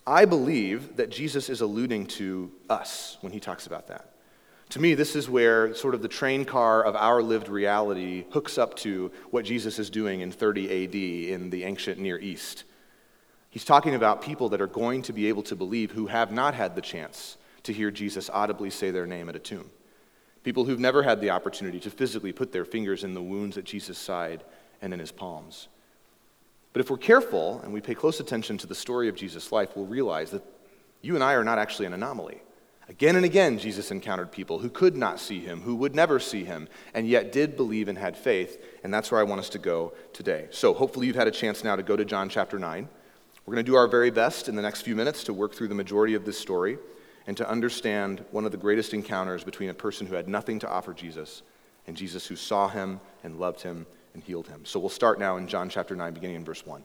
I 0.05 0.25
believe 0.25 0.97
that 0.97 1.11
Jesus 1.11 1.47
is 1.49 1.61
alluding 1.61 2.07
to 2.07 2.51
us 2.69 3.19
when 3.21 3.31
he 3.31 3.39
talks 3.39 3.67
about 3.67 3.87
that. 3.87 4.14
To 4.69 4.81
me, 4.81 4.93
this 4.93 5.15
is 5.15 5.29
where 5.29 5.73
sort 5.75 5.95
of 5.95 6.01
the 6.01 6.07
train 6.07 6.43
car 6.43 6.83
of 6.83 6.95
our 6.95 7.21
lived 7.21 7.49
reality 7.49 8.25
hooks 8.31 8.57
up 8.57 8.75
to 8.77 9.11
what 9.29 9.45
Jesus 9.45 9.79
is 9.79 9.89
doing 9.89 10.21
in 10.21 10.31
30 10.31 10.83
AD 10.83 10.95
in 10.95 11.49
the 11.49 11.63
ancient 11.63 11.99
Near 11.99 12.19
East. 12.19 12.63
He's 13.49 13.63
talking 13.63 13.95
about 13.95 14.21
people 14.21 14.49
that 14.49 14.61
are 14.61 14.67
going 14.67 15.01
to 15.03 15.13
be 15.13 15.27
able 15.27 15.43
to 15.43 15.55
believe 15.55 15.91
who 15.91 16.07
have 16.07 16.31
not 16.31 16.55
had 16.55 16.75
the 16.75 16.81
chance 16.81 17.37
to 17.63 17.71
hear 17.71 17.91
Jesus 17.91 18.29
audibly 18.29 18.69
say 18.69 18.91
their 18.91 19.05
name 19.05 19.29
at 19.29 19.35
a 19.35 19.39
tomb 19.39 19.69
people 20.45 20.63
who've 20.63 20.79
never 20.79 21.01
had 21.01 21.19
the 21.19 21.31
opportunity 21.31 21.79
to 21.79 21.89
physically 21.89 22.31
put 22.31 22.51
their 22.51 22.63
fingers 22.63 23.03
in 23.03 23.15
the 23.15 23.21
wounds 23.21 23.57
at 23.57 23.63
Jesus' 23.63 23.97
side 23.97 24.43
and 24.79 24.93
in 24.93 24.99
his 24.99 25.11
palms. 25.11 25.67
But 26.71 26.81
if 26.81 26.89
we're 26.91 26.97
careful 26.97 27.59
and 27.63 27.73
we 27.73 27.81
pay 27.81 27.95
close 27.95 28.19
attention 28.19 28.59
to 28.59 28.67
the 28.67 28.75
story 28.75 29.09
of 29.09 29.15
Jesus' 29.15 29.51
life, 29.51 29.75
we'll 29.75 29.87
realize 29.87 30.29
that 30.31 30.43
you 31.01 31.15
and 31.15 31.23
I 31.23 31.33
are 31.33 31.43
not 31.43 31.57
actually 31.57 31.87
an 31.87 31.93
anomaly. 31.93 32.41
Again 32.87 33.15
and 33.15 33.25
again, 33.25 33.57
Jesus 33.57 33.89
encountered 33.89 34.31
people 34.31 34.59
who 34.59 34.69
could 34.69 34.95
not 34.95 35.19
see 35.19 35.39
him, 35.39 35.61
who 35.61 35.75
would 35.75 35.95
never 35.95 36.19
see 36.19 36.43
him, 36.43 36.67
and 36.93 37.07
yet 37.07 37.31
did 37.31 37.57
believe 37.57 37.87
and 37.87 37.97
had 37.97 38.15
faith, 38.15 38.63
and 38.83 38.93
that's 38.93 39.09
where 39.11 39.19
I 39.19 39.23
want 39.23 39.39
us 39.39 39.49
to 39.49 39.59
go 39.59 39.93
today. 40.13 40.47
So 40.51 40.73
hopefully 40.73 41.07
you've 41.07 41.15
had 41.15 41.27
a 41.27 41.31
chance 41.31 41.63
now 41.63 41.75
to 41.75 41.81
go 41.81 41.95
to 41.95 42.05
John 42.05 42.29
chapter 42.29 42.59
9. 42.59 42.87
We're 43.45 43.53
going 43.53 43.65
to 43.65 43.71
do 43.71 43.75
our 43.75 43.87
very 43.87 44.11
best 44.11 44.47
in 44.47 44.55
the 44.55 44.61
next 44.61 44.81
few 44.81 44.95
minutes 44.95 45.23
to 45.23 45.33
work 45.33 45.55
through 45.55 45.69
the 45.69 45.75
majority 45.75 46.13
of 46.13 46.25
this 46.25 46.37
story 46.37 46.77
and 47.27 47.35
to 47.37 47.49
understand 47.49 48.23
one 48.31 48.45
of 48.45 48.51
the 48.51 48.57
greatest 48.57 48.93
encounters 48.93 49.43
between 49.43 49.69
a 49.69 49.73
person 49.73 50.05
who 50.05 50.15
had 50.15 50.27
nothing 50.27 50.59
to 50.59 50.69
offer 50.69 50.93
Jesus 50.93 51.41
and 51.87 51.97
Jesus 51.97 52.27
who 52.27 52.35
saw 52.35 52.67
him 52.67 52.99
and 53.23 53.39
loved 53.39 53.61
him 53.61 53.87
and 54.13 54.23
healed 54.23 54.47
him. 54.47 54.63
So 54.63 54.79
we'll 54.79 54.89
start 54.89 55.19
now 55.19 55.37
in 55.37 55.47
John 55.47 55.69
chapter 55.69 55.95
9, 55.95 56.13
beginning 56.13 56.37
in 56.37 56.45
verse 56.45 56.65
1. 56.65 56.83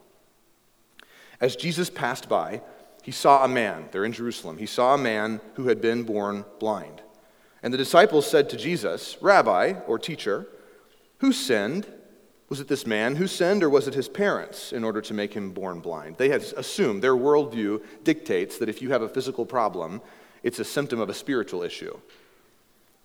As 1.40 1.56
Jesus 1.56 1.88
passed 1.88 2.28
by, 2.28 2.60
he 3.02 3.12
saw 3.12 3.44
a 3.44 3.48
man, 3.48 3.88
they're 3.90 4.04
in 4.04 4.12
Jerusalem, 4.12 4.58
he 4.58 4.66
saw 4.66 4.94
a 4.94 4.98
man 4.98 5.40
who 5.54 5.68
had 5.68 5.80
been 5.80 6.02
born 6.02 6.44
blind. 6.58 7.02
And 7.62 7.72
the 7.72 7.78
disciples 7.78 8.28
said 8.28 8.48
to 8.50 8.56
Jesus, 8.56 9.16
Rabbi, 9.20 9.74
or 9.86 9.98
teacher, 9.98 10.46
who 11.18 11.32
sinned? 11.32 11.86
Was 12.48 12.58
it 12.58 12.66
this 12.66 12.86
man 12.86 13.14
who 13.14 13.28
sinned, 13.28 13.62
or 13.62 13.70
was 13.70 13.86
it 13.86 13.94
his 13.94 14.08
parents 14.08 14.72
in 14.72 14.82
order 14.82 15.00
to 15.02 15.14
make 15.14 15.34
him 15.34 15.52
born 15.52 15.78
blind? 15.78 16.16
They 16.16 16.30
had 16.30 16.42
assumed, 16.56 17.00
their 17.00 17.14
worldview 17.14 17.82
dictates 18.02 18.58
that 18.58 18.68
if 18.68 18.82
you 18.82 18.90
have 18.90 19.02
a 19.02 19.08
physical 19.08 19.46
problem, 19.46 20.02
it's 20.42 20.58
a 20.58 20.64
symptom 20.64 20.98
of 20.98 21.08
a 21.08 21.14
spiritual 21.14 21.62
issue. 21.62 21.96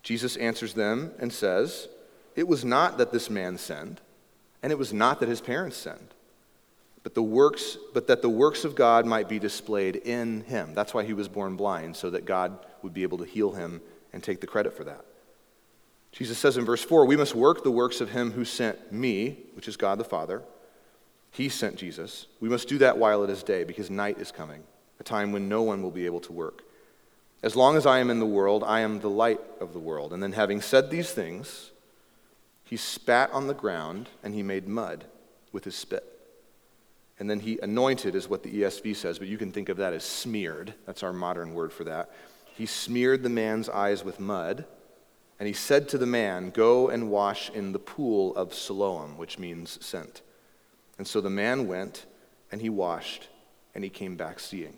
Jesus 0.02 0.36
answers 0.38 0.74
them 0.74 1.12
and 1.20 1.32
says, 1.32 1.90
It 2.36 2.48
was 2.48 2.66
not 2.66 2.98
that 2.98 3.12
this 3.12 3.30
man 3.30 3.60
sinned, 3.60 4.02
and 4.64 4.72
it 4.72 4.80
was 4.80 4.92
not 4.92 5.20
that 5.20 5.30
his 5.30 5.42
parents 5.42 5.78
sinned, 5.78 6.15
but 7.06 7.14
the 7.14 7.22
works, 7.22 7.78
but 7.94 8.08
that 8.08 8.24
the 8.24 8.30
works 8.30 8.66
of 8.66 8.74
God 8.74 9.06
might 9.06 9.30
be 9.30 9.38
displayed 9.38 9.96
in 9.98 10.42
him. 10.42 10.74
That's 10.74 10.92
why 10.92 11.04
he 11.04 11.14
was 11.14 11.28
born 11.28 11.56
blind, 11.56 11.96
so 11.96 12.10
that 12.10 12.26
God 12.26 12.66
would 12.82 12.96
be 12.96 13.04
able 13.04 13.20
to 13.20 13.26
heal 13.26 13.52
him 13.52 13.80
and 14.12 14.24
take 14.24 14.42
the 14.42 14.48
credit 14.48 14.76
for 14.76 14.86
that. 14.86 15.06
Jesus 16.12 16.40
says 16.40 16.58
in 16.58 16.66
verse 16.66 16.84
4, 16.84 17.06
We 17.06 17.16
must 17.16 17.36
work 17.36 17.64
the 17.64 17.70
works 17.70 18.02
of 18.02 18.10
him 18.10 18.32
who 18.32 18.44
sent 18.44 18.92
me, 18.92 19.38
which 19.54 19.68
is 19.68 19.78
God 19.78 20.00
the 20.00 20.04
Father. 20.04 20.42
He 21.30 21.48
sent 21.48 21.76
Jesus. 21.76 22.26
We 22.40 22.50
must 22.50 22.68
do 22.68 22.80
that 22.80 22.98
while 22.98 23.24
it 23.24 23.30
is 23.30 23.44
day, 23.44 23.66
because 23.66 23.92
night 23.92 24.18
is 24.18 24.32
coming, 24.32 24.64
a 25.00 25.04
time 25.04 25.32
when 25.32 25.48
no 25.48 25.62
one 25.62 25.84
will 25.84 25.92
be 25.92 26.08
able 26.08 26.22
to 26.22 26.34
work. 26.34 26.64
As 27.44 27.56
long 27.56 27.78
as 27.78 27.86
I 27.86 28.00
am 28.00 28.10
in 28.10 28.18
the 28.18 28.26
world, 28.26 28.64
I 28.66 28.80
am 28.80 29.00
the 29.00 29.12
light 29.12 29.42
of 29.62 29.74
the 29.74 29.80
world. 29.80 30.12
And 30.12 30.24
then, 30.24 30.32
having 30.32 30.60
said 30.60 30.90
these 30.90 31.12
things, 31.12 31.70
he 32.64 32.78
spat 32.78 33.30
on 33.32 33.46
the 33.46 33.54
ground 33.54 34.10
and 34.24 34.34
he 34.34 34.42
made 34.42 34.68
mud 34.68 35.06
with 35.52 35.66
his 35.66 35.76
spit. 35.76 36.15
And 37.20 37.30
then 37.30 37.40
he 37.40 37.60
anointed, 37.60 38.16
is 38.16 38.28
what 38.28 38.44
the 38.44 38.62
ESV 38.62 38.96
says, 38.96 39.20
but 39.20 39.28
you 39.28 39.38
can 39.38 39.52
think 39.52 39.70
of 39.70 39.78
that 39.78 39.94
as 39.94 40.04
smeared. 40.04 40.74
That's 40.86 41.04
our 41.04 41.14
modern 41.14 41.54
word 41.54 41.72
for 41.72 41.86
that. 41.86 42.12
He 42.54 42.66
smeared 42.66 43.24
the 43.24 43.30
man's 43.30 43.70
eyes 43.70 44.04
with 44.04 44.20
mud, 44.20 44.66
and 45.40 45.48
he 45.48 45.54
said 45.54 45.90
to 45.90 45.98
the 45.98 46.06
man, 46.06 46.50
Go 46.50 46.90
and 46.90 47.10
wash 47.10 47.50
in 47.50 47.72
the 47.72 47.80
pool 47.80 48.36
of 48.36 48.54
Siloam, 48.54 49.18
which 49.18 49.40
means 49.40 49.84
sent. 49.86 50.22
And 50.98 51.08
so 51.08 51.22
the 51.22 51.30
man 51.30 51.68
went, 51.68 52.06
and 52.52 52.62
he 52.62 52.70
washed, 52.70 53.28
and 53.74 53.84
he 53.84 53.90
came 53.90 54.16
back 54.16 54.40
seeing. 54.40 54.78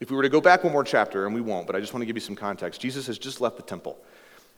If 0.00 0.10
we 0.10 0.16
were 0.16 0.22
to 0.22 0.28
go 0.28 0.40
back 0.40 0.64
one 0.64 0.72
more 0.72 0.84
chapter, 0.84 1.26
and 1.26 1.34
we 1.34 1.40
won't, 1.40 1.66
but 1.66 1.76
I 1.76 1.80
just 1.80 1.92
want 1.92 2.02
to 2.02 2.06
give 2.06 2.16
you 2.16 2.20
some 2.20 2.36
context, 2.36 2.80
Jesus 2.80 3.06
has 3.06 3.18
just 3.18 3.40
left 3.40 3.56
the 3.56 3.62
temple. 3.62 3.98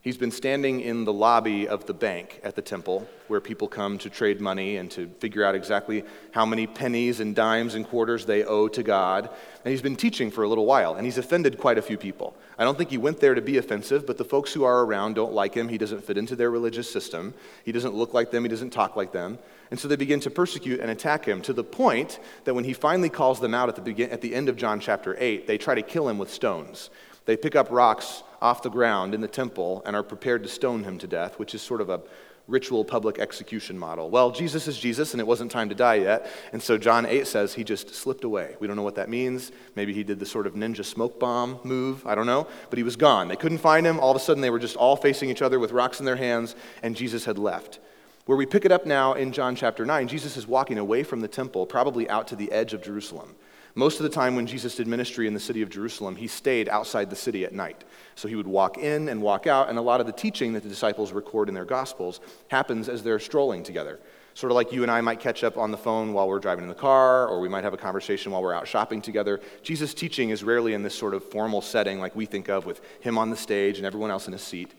He's 0.04 0.18
been 0.18 0.32
standing 0.32 0.82
in 0.82 1.06
the 1.06 1.14
lobby 1.14 1.66
of 1.66 1.86
the 1.86 1.94
bank 1.94 2.38
at 2.44 2.56
the 2.56 2.60
temple 2.60 3.08
where 3.28 3.40
people 3.40 3.68
come 3.68 3.96
to 3.96 4.10
trade 4.10 4.38
money 4.38 4.76
and 4.76 4.90
to 4.90 5.08
figure 5.18 5.42
out 5.42 5.54
exactly 5.54 6.04
how 6.32 6.44
many 6.44 6.66
pennies 6.66 7.20
and 7.20 7.34
dimes 7.34 7.74
and 7.74 7.88
quarters 7.88 8.26
they 8.26 8.44
owe 8.44 8.68
to 8.68 8.82
God. 8.82 9.30
And 9.64 9.72
he's 9.72 9.80
been 9.80 9.96
teaching 9.96 10.30
for 10.30 10.44
a 10.44 10.46
little 10.46 10.66
while, 10.66 10.96
and 10.96 11.06
he's 11.06 11.16
offended 11.16 11.56
quite 11.56 11.78
a 11.78 11.82
few 11.82 11.96
people. 11.96 12.36
I 12.58 12.64
don't 12.64 12.76
think 12.76 12.90
he 12.90 12.98
went 12.98 13.20
there 13.20 13.34
to 13.34 13.40
be 13.40 13.56
offensive, 13.56 14.06
but 14.06 14.18
the 14.18 14.26
folks 14.26 14.52
who 14.52 14.64
are 14.64 14.84
around 14.84 15.14
don't 15.14 15.32
like 15.32 15.54
him. 15.54 15.70
He 15.70 15.78
doesn't 15.78 16.04
fit 16.04 16.18
into 16.18 16.36
their 16.36 16.50
religious 16.50 16.92
system. 16.92 17.32
He 17.64 17.72
doesn't 17.72 17.94
look 17.94 18.12
like 18.12 18.30
them. 18.30 18.44
He 18.44 18.50
doesn't 18.50 18.74
talk 18.74 18.96
like 18.96 19.12
them. 19.12 19.38
And 19.70 19.80
so 19.80 19.88
they 19.88 19.96
begin 19.96 20.20
to 20.20 20.30
persecute 20.30 20.80
and 20.80 20.90
attack 20.90 21.24
him 21.24 21.40
to 21.40 21.54
the 21.54 21.64
point 21.64 22.18
that 22.44 22.52
when 22.52 22.64
he 22.64 22.74
finally 22.74 23.08
calls 23.08 23.40
them 23.40 23.54
out 23.54 23.70
at 23.70 23.74
the, 23.74 23.80
begin- 23.80 24.10
at 24.10 24.20
the 24.20 24.34
end 24.34 24.50
of 24.50 24.56
John 24.56 24.80
chapter 24.80 25.16
8, 25.18 25.46
they 25.46 25.56
try 25.56 25.74
to 25.74 25.82
kill 25.82 26.10
him 26.10 26.18
with 26.18 26.30
stones. 26.30 26.90
They 27.24 27.38
pick 27.38 27.56
up 27.56 27.68
rocks 27.70 28.22
off 28.44 28.62
the 28.62 28.68
ground 28.68 29.14
in 29.14 29.22
the 29.22 29.26
temple 29.26 29.82
and 29.86 29.96
are 29.96 30.02
prepared 30.02 30.42
to 30.42 30.48
stone 30.48 30.84
him 30.84 30.98
to 30.98 31.06
death, 31.06 31.38
which 31.38 31.54
is 31.54 31.62
sort 31.62 31.80
of 31.80 31.88
a 31.88 32.02
ritual 32.46 32.84
public 32.84 33.18
execution 33.18 33.78
model. 33.78 34.10
Well, 34.10 34.30
Jesus 34.30 34.68
is 34.68 34.78
Jesus, 34.78 35.14
and 35.14 35.20
it 35.20 35.26
wasn't 35.26 35.50
time 35.50 35.70
to 35.70 35.74
die 35.74 35.94
yet. 35.94 36.30
And 36.52 36.62
so 36.62 36.76
John 36.76 37.06
8 37.06 37.26
says 37.26 37.54
he 37.54 37.64
just 37.64 37.94
slipped 37.94 38.22
away. 38.22 38.56
We 38.60 38.66
don't 38.66 38.76
know 38.76 38.82
what 38.82 38.96
that 38.96 39.08
means. 39.08 39.50
Maybe 39.76 39.94
he 39.94 40.04
did 40.04 40.18
the 40.18 40.26
sort 40.26 40.46
of 40.46 40.52
ninja 40.52 40.84
smoke 40.84 41.18
bomb 41.18 41.58
move. 41.64 42.06
I 42.06 42.14
don't 42.14 42.26
know. 42.26 42.46
But 42.68 42.76
he 42.76 42.82
was 42.82 42.96
gone. 42.96 43.28
They 43.28 43.36
couldn't 43.36 43.58
find 43.58 43.86
him. 43.86 43.98
All 43.98 44.10
of 44.10 44.16
a 44.16 44.20
sudden, 44.20 44.42
they 44.42 44.50
were 44.50 44.58
just 44.58 44.76
all 44.76 44.94
facing 44.94 45.30
each 45.30 45.40
other 45.40 45.58
with 45.58 45.72
rocks 45.72 45.98
in 45.98 46.04
their 46.04 46.16
hands, 46.16 46.54
and 46.82 46.94
Jesus 46.94 47.24
had 47.24 47.38
left. 47.38 47.80
Where 48.26 48.36
we 48.36 48.44
pick 48.44 48.66
it 48.66 48.72
up 48.72 48.84
now 48.84 49.14
in 49.14 49.32
John 49.32 49.56
chapter 49.56 49.86
9, 49.86 50.06
Jesus 50.06 50.36
is 50.36 50.46
walking 50.46 50.76
away 50.76 51.02
from 51.02 51.20
the 51.20 51.28
temple, 51.28 51.64
probably 51.64 52.10
out 52.10 52.28
to 52.28 52.36
the 52.36 52.52
edge 52.52 52.74
of 52.74 52.82
Jerusalem. 52.82 53.36
Most 53.76 53.98
of 53.98 54.04
the 54.04 54.08
time 54.08 54.36
when 54.36 54.46
Jesus 54.46 54.76
did 54.76 54.86
ministry 54.86 55.26
in 55.26 55.34
the 55.34 55.40
city 55.40 55.60
of 55.60 55.68
Jerusalem, 55.68 56.14
he 56.14 56.28
stayed 56.28 56.68
outside 56.68 57.10
the 57.10 57.16
city 57.16 57.44
at 57.44 57.52
night. 57.52 57.82
So 58.14 58.28
he 58.28 58.36
would 58.36 58.46
walk 58.46 58.78
in 58.78 59.08
and 59.08 59.20
walk 59.20 59.48
out, 59.48 59.68
and 59.68 59.78
a 59.78 59.82
lot 59.82 60.00
of 60.00 60.06
the 60.06 60.12
teaching 60.12 60.52
that 60.52 60.62
the 60.62 60.68
disciples 60.68 61.10
record 61.10 61.48
in 61.48 61.54
their 61.54 61.64
gospels 61.64 62.20
happens 62.48 62.88
as 62.88 63.02
they're 63.02 63.18
strolling 63.18 63.64
together. 63.64 63.98
Sort 64.34 64.52
of 64.52 64.54
like 64.54 64.72
you 64.72 64.82
and 64.82 64.90
I 64.90 65.00
might 65.00 65.18
catch 65.18 65.42
up 65.42 65.56
on 65.56 65.72
the 65.72 65.76
phone 65.76 66.12
while 66.12 66.28
we're 66.28 66.38
driving 66.38 66.62
in 66.62 66.68
the 66.68 66.74
car, 66.74 67.26
or 67.26 67.40
we 67.40 67.48
might 67.48 67.64
have 67.64 67.74
a 67.74 67.76
conversation 67.76 68.30
while 68.30 68.42
we're 68.42 68.54
out 68.54 68.68
shopping 68.68 69.02
together. 69.02 69.40
Jesus' 69.62 69.92
teaching 69.92 70.30
is 70.30 70.44
rarely 70.44 70.74
in 70.74 70.84
this 70.84 70.94
sort 70.94 71.14
of 71.14 71.24
formal 71.24 71.60
setting 71.60 71.98
like 71.98 72.14
we 72.14 72.26
think 72.26 72.48
of 72.48 72.66
with 72.66 72.80
him 73.00 73.18
on 73.18 73.30
the 73.30 73.36
stage 73.36 73.78
and 73.78 73.86
everyone 73.86 74.10
else 74.10 74.28
in 74.28 74.34
a 74.34 74.38
seat. 74.38 74.72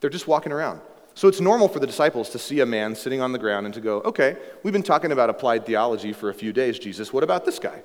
They're 0.00 0.08
just 0.08 0.28
walking 0.28 0.52
around. 0.52 0.80
So 1.14 1.28
it's 1.28 1.40
normal 1.40 1.68
for 1.68 1.78
the 1.78 1.86
disciples 1.86 2.30
to 2.30 2.38
see 2.38 2.60
a 2.60 2.66
man 2.66 2.94
sitting 2.94 3.20
on 3.20 3.32
the 3.32 3.38
ground 3.38 3.66
and 3.66 3.74
to 3.74 3.80
go, 3.82 4.00
okay, 4.00 4.36
we've 4.62 4.72
been 4.72 4.82
talking 4.82 5.12
about 5.12 5.28
applied 5.28 5.66
theology 5.66 6.14
for 6.14 6.30
a 6.30 6.34
few 6.34 6.52
days, 6.54 6.78
Jesus. 6.78 7.12
What 7.12 7.22
about 7.22 7.44
this 7.44 7.58
guy? 7.58 7.82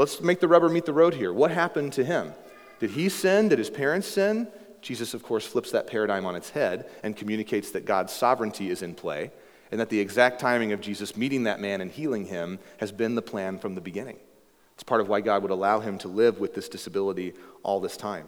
Let's 0.00 0.22
make 0.22 0.40
the 0.40 0.48
rubber 0.48 0.70
meet 0.70 0.86
the 0.86 0.94
road 0.94 1.12
here. 1.12 1.30
What 1.30 1.50
happened 1.50 1.92
to 1.92 2.02
him? 2.02 2.32
Did 2.78 2.92
he 2.92 3.10
sin? 3.10 3.50
Did 3.50 3.58
his 3.58 3.68
parents 3.68 4.08
sin? 4.08 4.48
Jesus, 4.80 5.12
of 5.12 5.22
course, 5.22 5.44
flips 5.44 5.72
that 5.72 5.88
paradigm 5.88 6.24
on 6.24 6.34
its 6.36 6.48
head 6.48 6.88
and 7.02 7.14
communicates 7.14 7.72
that 7.72 7.84
God's 7.84 8.10
sovereignty 8.10 8.70
is 8.70 8.80
in 8.80 8.94
play 8.94 9.30
and 9.70 9.78
that 9.78 9.90
the 9.90 10.00
exact 10.00 10.40
timing 10.40 10.72
of 10.72 10.80
Jesus 10.80 11.18
meeting 11.18 11.42
that 11.42 11.60
man 11.60 11.82
and 11.82 11.90
healing 11.90 12.24
him 12.24 12.58
has 12.78 12.92
been 12.92 13.14
the 13.14 13.20
plan 13.20 13.58
from 13.58 13.74
the 13.74 13.82
beginning. 13.82 14.16
It's 14.72 14.82
part 14.82 15.02
of 15.02 15.08
why 15.10 15.20
God 15.20 15.42
would 15.42 15.50
allow 15.50 15.80
him 15.80 15.98
to 15.98 16.08
live 16.08 16.40
with 16.40 16.54
this 16.54 16.70
disability 16.70 17.34
all 17.62 17.78
this 17.78 17.98
time. 17.98 18.26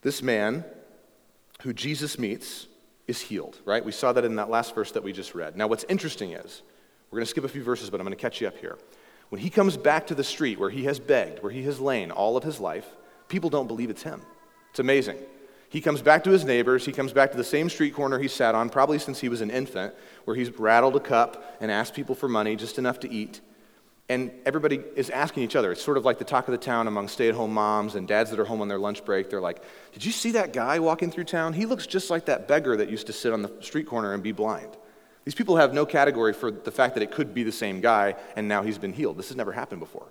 This 0.00 0.22
man 0.22 0.64
who 1.64 1.74
Jesus 1.74 2.18
meets 2.18 2.66
is 3.06 3.20
healed, 3.20 3.58
right? 3.66 3.84
We 3.84 3.92
saw 3.92 4.14
that 4.14 4.24
in 4.24 4.36
that 4.36 4.48
last 4.48 4.74
verse 4.74 4.92
that 4.92 5.02
we 5.02 5.12
just 5.12 5.34
read. 5.34 5.54
Now, 5.54 5.66
what's 5.66 5.84
interesting 5.90 6.32
is, 6.32 6.62
we're 7.10 7.18
going 7.18 7.26
to 7.26 7.30
skip 7.30 7.44
a 7.44 7.48
few 7.48 7.62
verses, 7.62 7.90
but 7.90 8.00
I'm 8.00 8.06
going 8.06 8.16
to 8.16 8.22
catch 8.22 8.40
you 8.40 8.48
up 8.48 8.56
here. 8.56 8.78
When 9.30 9.40
he 9.40 9.48
comes 9.48 9.76
back 9.76 10.08
to 10.08 10.14
the 10.14 10.24
street 10.24 10.58
where 10.58 10.70
he 10.70 10.84
has 10.84 10.98
begged, 10.98 11.42
where 11.42 11.52
he 11.52 11.62
has 11.62 11.80
lain 11.80 12.10
all 12.10 12.36
of 12.36 12.44
his 12.44 12.60
life, 12.60 12.86
people 13.28 13.48
don't 13.48 13.68
believe 13.68 13.88
it's 13.88 14.02
him. 14.02 14.22
It's 14.70 14.80
amazing. 14.80 15.16
He 15.68 15.80
comes 15.80 16.02
back 16.02 16.24
to 16.24 16.30
his 16.30 16.44
neighbors. 16.44 16.84
He 16.84 16.90
comes 16.90 17.12
back 17.12 17.30
to 17.30 17.36
the 17.36 17.44
same 17.44 17.70
street 17.70 17.94
corner 17.94 18.18
he 18.18 18.26
sat 18.26 18.56
on, 18.56 18.70
probably 18.70 18.98
since 18.98 19.20
he 19.20 19.28
was 19.28 19.40
an 19.40 19.50
infant, 19.50 19.94
where 20.24 20.36
he's 20.36 20.50
rattled 20.58 20.96
a 20.96 21.00
cup 21.00 21.56
and 21.60 21.70
asked 21.70 21.94
people 21.94 22.16
for 22.16 22.28
money, 22.28 22.56
just 22.56 22.76
enough 22.76 22.98
to 23.00 23.10
eat. 23.10 23.40
And 24.08 24.32
everybody 24.44 24.82
is 24.96 25.10
asking 25.10 25.44
each 25.44 25.54
other. 25.54 25.70
It's 25.70 25.82
sort 25.82 25.96
of 25.96 26.04
like 26.04 26.18
the 26.18 26.24
talk 26.24 26.48
of 26.48 26.52
the 26.52 26.58
town 26.58 26.88
among 26.88 27.06
stay 27.06 27.28
at 27.28 27.36
home 27.36 27.54
moms 27.54 27.94
and 27.94 28.08
dads 28.08 28.30
that 28.30 28.40
are 28.40 28.44
home 28.44 28.60
on 28.60 28.66
their 28.66 28.80
lunch 28.80 29.04
break. 29.04 29.30
They're 29.30 29.40
like, 29.40 29.62
Did 29.92 30.04
you 30.04 30.10
see 30.10 30.32
that 30.32 30.52
guy 30.52 30.80
walking 30.80 31.12
through 31.12 31.24
town? 31.24 31.52
He 31.52 31.66
looks 31.66 31.86
just 31.86 32.10
like 32.10 32.24
that 32.24 32.48
beggar 32.48 32.76
that 32.78 32.90
used 32.90 33.06
to 33.06 33.12
sit 33.12 33.32
on 33.32 33.42
the 33.42 33.52
street 33.60 33.86
corner 33.86 34.12
and 34.12 34.24
be 34.24 34.32
blind. 34.32 34.76
These 35.30 35.36
people 35.36 35.58
have 35.58 35.72
no 35.72 35.86
category 35.86 36.32
for 36.32 36.50
the 36.50 36.72
fact 36.72 36.94
that 36.94 37.04
it 37.04 37.12
could 37.12 37.32
be 37.32 37.44
the 37.44 37.52
same 37.52 37.80
guy 37.80 38.16
and 38.34 38.48
now 38.48 38.64
he's 38.64 38.78
been 38.78 38.92
healed. 38.92 39.16
This 39.16 39.28
has 39.28 39.36
never 39.36 39.52
happened 39.52 39.78
before. 39.78 40.08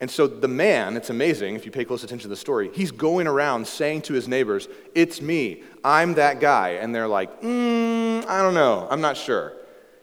And 0.00 0.10
so 0.10 0.26
the 0.26 0.46
man, 0.46 0.98
it's 0.98 1.08
amazing 1.08 1.54
if 1.54 1.64
you 1.64 1.72
pay 1.72 1.86
close 1.86 2.04
attention 2.04 2.24
to 2.24 2.28
the 2.28 2.36
story, 2.36 2.68
he's 2.74 2.90
going 2.90 3.26
around 3.26 3.66
saying 3.66 4.02
to 4.02 4.12
his 4.12 4.28
neighbors, 4.28 4.68
It's 4.94 5.22
me, 5.22 5.62
I'm 5.82 6.12
that 6.16 6.40
guy. 6.40 6.72
And 6.72 6.94
they're 6.94 7.08
like, 7.08 7.40
mm, 7.40 8.22
I 8.26 8.42
don't 8.42 8.52
know, 8.52 8.86
I'm 8.90 9.00
not 9.00 9.16
sure. 9.16 9.54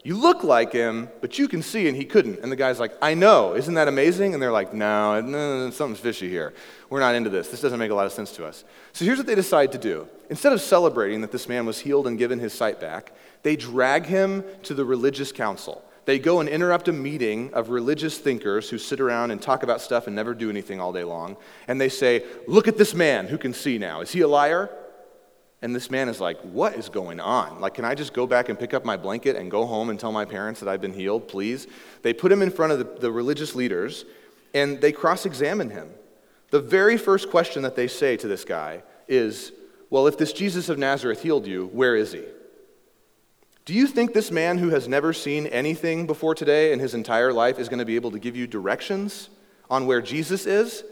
You 0.04 0.16
look 0.16 0.44
like 0.44 0.72
him, 0.72 1.08
but 1.22 1.38
you 1.38 1.48
can 1.48 1.62
see 1.62 1.88
and 1.88 1.96
he 1.96 2.04
couldn't. 2.04 2.40
And 2.40 2.52
the 2.52 2.56
guy's 2.56 2.80
like, 2.80 2.94
I 3.04 3.14
know, 3.14 3.54
isn't 3.54 3.76
that 3.76 3.88
amazing? 3.88 4.34
And 4.34 4.42
they're 4.42 4.52
like, 4.52 4.74
no, 4.74 5.22
no, 5.22 5.66
no, 5.66 5.70
something's 5.70 6.00
fishy 6.00 6.30
here. 6.30 6.56
We're 6.90 7.00
not 7.00 7.14
into 7.14 7.30
this. 7.30 7.50
This 7.50 7.62
doesn't 7.62 7.80
make 7.80 7.92
a 7.92 7.96
lot 7.96 8.08
of 8.08 8.12
sense 8.12 8.32
to 8.34 8.46
us. 8.46 8.64
So 8.94 9.06
here's 9.06 9.20
what 9.20 9.28
they 9.28 9.36
decide 9.36 9.72
to 9.74 9.78
do. 9.78 10.08
Instead 10.32 10.54
of 10.54 10.62
celebrating 10.62 11.22
that 11.22 11.32
this 11.32 11.48
man 11.48 11.68
was 11.68 11.80
healed 11.80 12.08
and 12.08 12.18
given 12.18 12.40
his 12.40 12.54
sight 12.54 12.80
back, 12.80 13.14
they 13.46 13.56
drag 13.56 14.08
him 14.08 14.44
to 14.64 14.74
the 14.74 14.84
religious 14.84 15.32
council. 15.32 15.84
They 16.06 16.18
go 16.18 16.40
and 16.40 16.50
interrupt 16.50 16.88
a 16.88 16.92
meeting 16.92 17.54
of 17.54 17.70
religious 17.70 18.18
thinkers 18.18 18.72
who 18.72 18.80
sit 18.80 19.00
around 19.00 19.30
and 19.30 19.40
talk 19.40 19.62
about 19.62 19.82
stuff 19.82 20.08
and 20.08 20.16
never 20.16 20.34
do 20.34 20.50
anything 20.50 20.80
all 20.80 20.92
day 20.92 21.04
long. 21.04 21.38
And 21.68 21.80
they 21.80 21.90
say, 21.90 22.26
Look 22.48 22.68
at 22.68 22.80
this 22.80 22.96
man 22.96 23.28
who 23.28 23.38
can 23.38 23.54
see 23.54 23.78
now. 23.78 24.02
Is 24.02 24.12
he 24.12 24.22
a 24.22 24.28
liar? 24.28 24.72
And 25.62 25.76
this 25.76 25.92
man 25.92 26.10
is 26.10 26.20
like, 26.20 26.42
What 26.42 26.74
is 26.74 26.90
going 26.90 27.20
on? 27.20 27.62
Like, 27.62 27.76
can 27.76 27.86
I 27.86 27.94
just 27.94 28.14
go 28.14 28.26
back 28.26 28.50
and 28.50 28.58
pick 28.58 28.74
up 28.74 28.84
my 28.84 28.98
blanket 28.98 29.36
and 29.36 29.52
go 29.52 29.68
home 29.68 29.92
and 29.92 30.00
tell 30.00 30.12
my 30.12 30.26
parents 30.26 30.60
that 30.62 30.68
I've 30.68 30.82
been 30.82 30.94
healed, 30.94 31.28
please? 31.28 31.68
They 32.02 32.14
put 32.14 32.32
him 32.32 32.42
in 32.42 32.50
front 32.50 32.72
of 32.72 32.80
the, 32.80 33.00
the 33.00 33.12
religious 33.12 33.54
leaders 33.54 34.06
and 34.56 34.82
they 34.82 34.92
cross 34.92 35.24
examine 35.24 35.70
him. 35.70 35.92
The 36.50 36.62
very 36.62 36.98
first 36.98 37.30
question 37.30 37.62
that 37.62 37.76
they 37.76 37.88
say 37.88 38.18
to 38.18 38.28
this 38.28 38.44
guy 38.44 38.82
is, 39.08 39.52
Well, 39.92 40.08
if 40.08 40.18
this 40.18 40.34
Jesus 40.34 40.68
of 40.68 40.80
Nazareth 40.80 41.22
healed 41.22 41.46
you, 41.46 41.68
where 41.68 41.96
is 41.96 42.12
he? 42.12 42.24
Do 43.66 43.74
you 43.74 43.88
think 43.88 44.14
this 44.14 44.30
man 44.30 44.60
who 44.60 44.70
has 44.70 44.88
never 44.88 45.12
seen 45.12 45.48
anything 45.48 46.06
before 46.06 46.36
today 46.36 46.72
in 46.72 46.80
his 46.80 46.94
entire 46.94 47.34
life 47.34 47.58
is 47.58 47.68
going 47.68 47.80
to 47.80 47.86
be 47.86 47.96
able 47.96 48.12
to 48.12 48.20
give 48.20 48.36
you 48.36 48.46
directions 48.46 49.30
on 49.72 49.88
where 49.88 50.04
Jesus 50.04 50.46
is? 50.46 50.84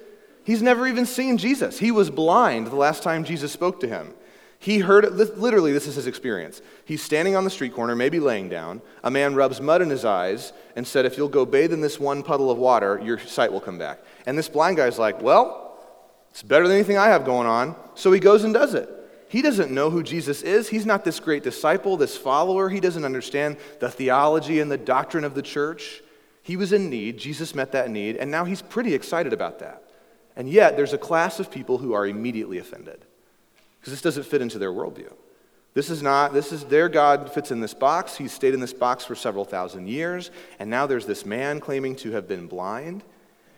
He's 0.44 0.63
never 0.63 0.88
even 0.88 1.06
seen 1.06 1.38
Jesus. 1.38 1.77
He 1.77 1.92
was 1.92 2.10
blind 2.10 2.68
the 2.68 2.75
last 2.75 3.03
time 3.03 3.25
Jesus 3.25 3.51
spoke 3.51 3.80
to 3.82 3.88
him. 3.88 4.15
He 4.58 4.80
heard, 4.80 5.06
literally, 5.13 5.72
this 5.72 5.88
is 5.88 5.96
his 5.96 6.08
experience. 6.08 6.62
He's 6.84 7.03
standing 7.03 7.36
on 7.36 7.44
the 7.44 7.50
street 7.51 7.75
corner, 7.75 7.96
maybe 7.96 8.20
laying 8.20 8.50
down. 8.50 8.82
A 9.03 9.12
man 9.12 9.36
rubs 9.36 9.62
mud 9.62 9.84
in 9.84 9.89
his 9.89 10.03
eyes 10.03 10.51
and 10.75 10.88
said, 10.88 11.06
If 11.06 11.15
you'll 11.15 11.30
go 11.30 11.46
bathe 11.46 11.74
in 11.74 11.82
this 11.82 12.00
one 12.00 12.24
puddle 12.24 12.50
of 12.50 12.58
water, 12.58 13.00
your 13.03 13.20
sight 13.20 13.51
will 13.51 13.60
come 13.60 13.77
back. 13.77 14.00
And 14.25 14.36
this 14.38 14.50
blind 14.50 14.77
guy's 14.77 14.98
like, 14.98 15.22
Well, 15.22 15.77
it's 16.32 16.42
better 16.42 16.68
than 16.68 16.77
anything 16.77 16.98
I 16.98 17.10
have 17.10 17.24
going 17.24 17.46
on. 17.46 17.75
So 17.94 18.12
he 18.12 18.20
goes 18.20 18.46
and 18.46 18.53
does 18.53 18.74
it. 18.74 18.89
He 19.34 19.42
doesn't 19.42 19.72
know 19.72 19.90
who 19.90 20.04
Jesus 20.04 20.44
is. 20.44 20.70
He's 20.70 20.86
not 20.86 21.04
this 21.04 21.20
great 21.20 21.42
disciple, 21.42 21.98
this 21.98 22.16
follower. 22.16 22.70
He 22.70 22.80
doesn't 22.80 23.04
understand 23.04 23.58
the 23.80 23.90
theology 23.90 24.60
and 24.60 24.70
the 24.70 24.78
doctrine 24.78 25.24
of 25.24 25.34
the 25.34 25.42
church. 25.42 26.04
He 26.44 26.56
was 26.56 26.72
in 26.72 26.88
need. 26.88 27.18
Jesus 27.18 27.56
met 27.56 27.72
that 27.72 27.90
need, 27.90 28.16
and 28.18 28.30
now 28.30 28.46
he's 28.46 28.62
pretty 28.62 28.94
excited 28.94 29.34
about 29.34 29.58
that. 29.58 29.82
And 30.36 30.48
yet, 30.48 30.78
there's 30.78 30.94
a 30.94 31.00
class 31.00 31.40
of 31.40 31.50
people 31.50 31.80
who 31.80 31.94
are 31.94 32.06
immediately 32.06 32.60
offended 32.60 33.06
because 33.80 33.92
this 33.92 34.04
doesn't 34.04 34.28
fit 34.28 34.44
into 34.44 34.60
their 34.60 34.72
worldview. 34.72 35.12
This 35.74 35.90
is 35.90 36.04
not, 36.04 36.32
this 36.32 36.52
is 36.52 36.66
their 36.66 36.88
God 36.88 37.34
fits 37.34 37.50
in 37.50 37.60
this 37.60 37.74
box. 37.74 38.16
He's 38.16 38.32
stayed 38.32 38.54
in 38.54 38.60
this 38.60 38.72
box 38.72 39.04
for 39.04 39.16
several 39.16 39.46
thousand 39.46 39.88
years, 39.88 40.30
and 40.60 40.70
now 40.70 40.86
there's 40.86 41.08
this 41.08 41.25
man 41.25 41.60
claiming 41.60 41.96
to 41.96 42.12
have 42.12 42.28
been 42.28 42.46
blind. 42.46 43.04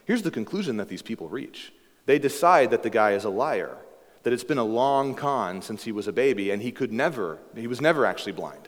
Here's 0.06 0.22
the 0.22 0.32
conclusion 0.32 0.78
that 0.78 0.88
these 0.88 1.02
people 1.02 1.28
reach 1.28 1.74
they 2.06 2.18
decide 2.18 2.72
that 2.72 2.82
the 2.82 2.90
guy 2.90 3.12
is 3.12 3.26
a 3.26 3.30
liar 3.30 3.76
that 4.26 4.34
it's 4.34 4.44
been 4.44 4.58
a 4.58 4.64
long 4.64 5.14
con 5.14 5.62
since 5.62 5.84
he 5.84 5.92
was 5.92 6.08
a 6.08 6.12
baby 6.12 6.50
and 6.50 6.60
he 6.60 6.72
could 6.72 6.92
never, 6.92 7.38
he 7.56 7.68
was 7.68 7.80
never 7.80 8.08
actually 8.08 8.32
blind. 8.32 8.68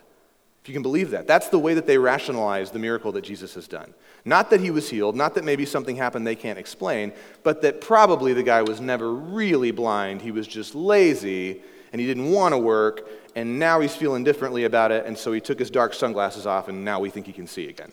If 0.61 0.69
you 0.69 0.73
can 0.73 0.83
believe 0.83 1.09
that. 1.09 1.25
That's 1.25 1.49
the 1.49 1.57
way 1.57 1.73
that 1.73 1.87
they 1.87 1.97
rationalize 1.97 2.69
the 2.69 2.77
miracle 2.77 3.11
that 3.13 3.23
Jesus 3.23 3.55
has 3.55 3.67
done. 3.67 3.95
Not 4.23 4.51
that 4.51 4.59
he 4.59 4.69
was 4.69 4.87
healed, 4.87 5.15
not 5.15 5.33
that 5.33 5.43
maybe 5.43 5.65
something 5.65 5.95
happened 5.95 6.27
they 6.27 6.35
can't 6.35 6.59
explain, 6.59 7.11
but 7.41 7.63
that 7.63 7.81
probably 7.81 8.33
the 8.33 8.43
guy 8.43 8.61
was 8.61 8.79
never 8.79 9.11
really 9.11 9.71
blind. 9.71 10.21
He 10.21 10.29
was 10.29 10.45
just 10.45 10.75
lazy 10.75 11.63
and 11.91 11.99
he 11.99 12.05
didn't 12.05 12.29
want 12.29 12.53
to 12.53 12.59
work, 12.59 13.09
and 13.35 13.57
now 13.57 13.79
he's 13.79 13.95
feeling 13.95 14.23
differently 14.23 14.65
about 14.65 14.91
it, 14.91 15.07
and 15.07 15.17
so 15.17 15.31
he 15.31 15.41
took 15.41 15.57
his 15.57 15.71
dark 15.71 15.93
sunglasses 15.93 16.45
off, 16.45 16.67
and 16.67 16.85
now 16.85 16.99
we 16.99 17.09
think 17.09 17.25
he 17.25 17.33
can 17.33 17.47
see 17.47 17.69
again. 17.69 17.91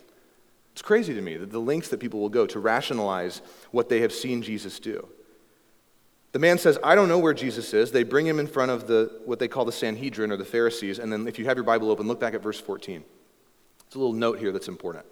It's 0.73 0.81
crazy 0.81 1.15
to 1.15 1.21
me 1.21 1.37
that 1.37 1.49
the 1.49 1.61
lengths 1.61 1.87
that 1.89 1.99
people 1.99 2.19
will 2.19 2.29
go 2.29 2.45
to 2.45 2.59
rationalize 2.59 3.41
what 3.71 3.89
they 3.89 4.01
have 4.01 4.11
seen 4.11 4.41
Jesus 4.43 4.79
do. 4.79 5.07
The 6.35 6.39
man 6.39 6.57
says, 6.57 6.77
I 6.83 6.95
don't 6.95 7.07
know 7.07 7.17
where 7.17 7.33
Jesus 7.33 7.73
is. 7.73 7.93
They 7.93 8.03
bring 8.03 8.25
him 8.25 8.41
in 8.41 8.47
front 8.47 8.69
of 8.69 8.87
the, 8.87 9.09
what 9.23 9.39
they 9.39 9.47
call 9.47 9.63
the 9.63 9.71
Sanhedrin 9.71 10.33
or 10.33 10.35
the 10.35 10.43
Pharisees. 10.43 10.99
And 10.99 11.09
then, 11.09 11.29
if 11.29 11.39
you 11.39 11.45
have 11.45 11.55
your 11.55 11.63
Bible 11.63 11.89
open, 11.89 12.09
look 12.09 12.19
back 12.19 12.33
at 12.33 12.43
verse 12.43 12.59
14. 12.59 13.05
It's 13.85 13.95
a 13.95 13.97
little 13.97 14.11
note 14.11 14.37
here 14.37 14.51
that's 14.51 14.67
important. 14.67 15.05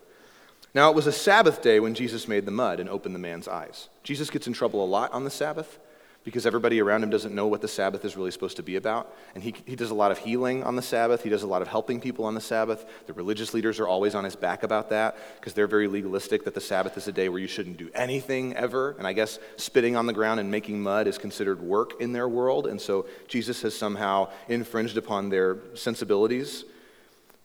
Now, 0.75 0.89
it 0.89 0.95
was 0.97 1.07
a 1.07 1.13
Sabbath 1.13 1.61
day 1.61 1.79
when 1.79 1.93
Jesus 1.93 2.27
made 2.27 2.45
the 2.45 2.51
mud 2.51 2.81
and 2.81 2.89
opened 2.89 3.15
the 3.15 3.19
man's 3.19 3.47
eyes. 3.47 3.87
Jesus 4.03 4.29
gets 4.29 4.47
in 4.47 4.53
trouble 4.53 4.83
a 4.83 4.85
lot 4.85 5.13
on 5.13 5.23
the 5.23 5.29
Sabbath 5.29 5.79
because 6.23 6.45
everybody 6.45 6.81
around 6.81 7.03
him 7.03 7.09
doesn't 7.09 7.35
know 7.35 7.47
what 7.47 7.61
the 7.61 7.67
Sabbath 7.67 8.05
is 8.05 8.15
really 8.15 8.31
supposed 8.31 8.55
to 8.57 8.63
be 8.63 8.77
about. 8.77 9.13
And 9.35 9.43
he, 9.43 9.53
he 9.65 9.75
does 9.75 9.91
a 9.91 9.93
lot 9.93 10.11
of 10.11 10.17
healing 10.17 10.63
on 10.63 10.75
the 10.75 10.81
Sabbath, 10.81 11.23
he 11.23 11.29
does 11.29 11.43
a 11.43 11.47
lot 11.47 11.61
of 11.61 11.67
helping 11.67 11.99
people 11.99 12.25
on 12.25 12.33
the 12.33 12.41
Sabbath. 12.41 12.85
The 13.07 13.13
religious 13.13 13.53
leaders 13.53 13.79
are 13.79 13.87
always 13.87 14.15
on 14.15 14.23
his 14.23 14.35
back 14.35 14.63
about 14.63 14.89
that 14.91 15.17
because 15.35 15.53
they're 15.53 15.67
very 15.67 15.87
legalistic 15.87 16.45
that 16.45 16.53
the 16.53 16.61
Sabbath 16.61 16.97
is 16.97 17.07
a 17.07 17.11
day 17.11 17.29
where 17.29 17.39
you 17.39 17.47
shouldn't 17.47 17.77
do 17.77 17.89
anything 17.93 18.55
ever. 18.55 18.95
And 18.97 19.05
I 19.05 19.13
guess 19.13 19.39
spitting 19.57 19.95
on 19.95 20.05
the 20.05 20.13
ground 20.13 20.39
and 20.39 20.49
making 20.49 20.81
mud 20.81 21.07
is 21.07 21.17
considered 21.17 21.61
work 21.61 21.99
in 21.99 22.13
their 22.13 22.29
world. 22.29 22.67
And 22.67 22.79
so 22.79 23.05
Jesus 23.27 23.61
has 23.63 23.75
somehow 23.75 24.29
infringed 24.47 24.97
upon 24.97 25.29
their 25.29 25.57
sensibilities. 25.73 26.63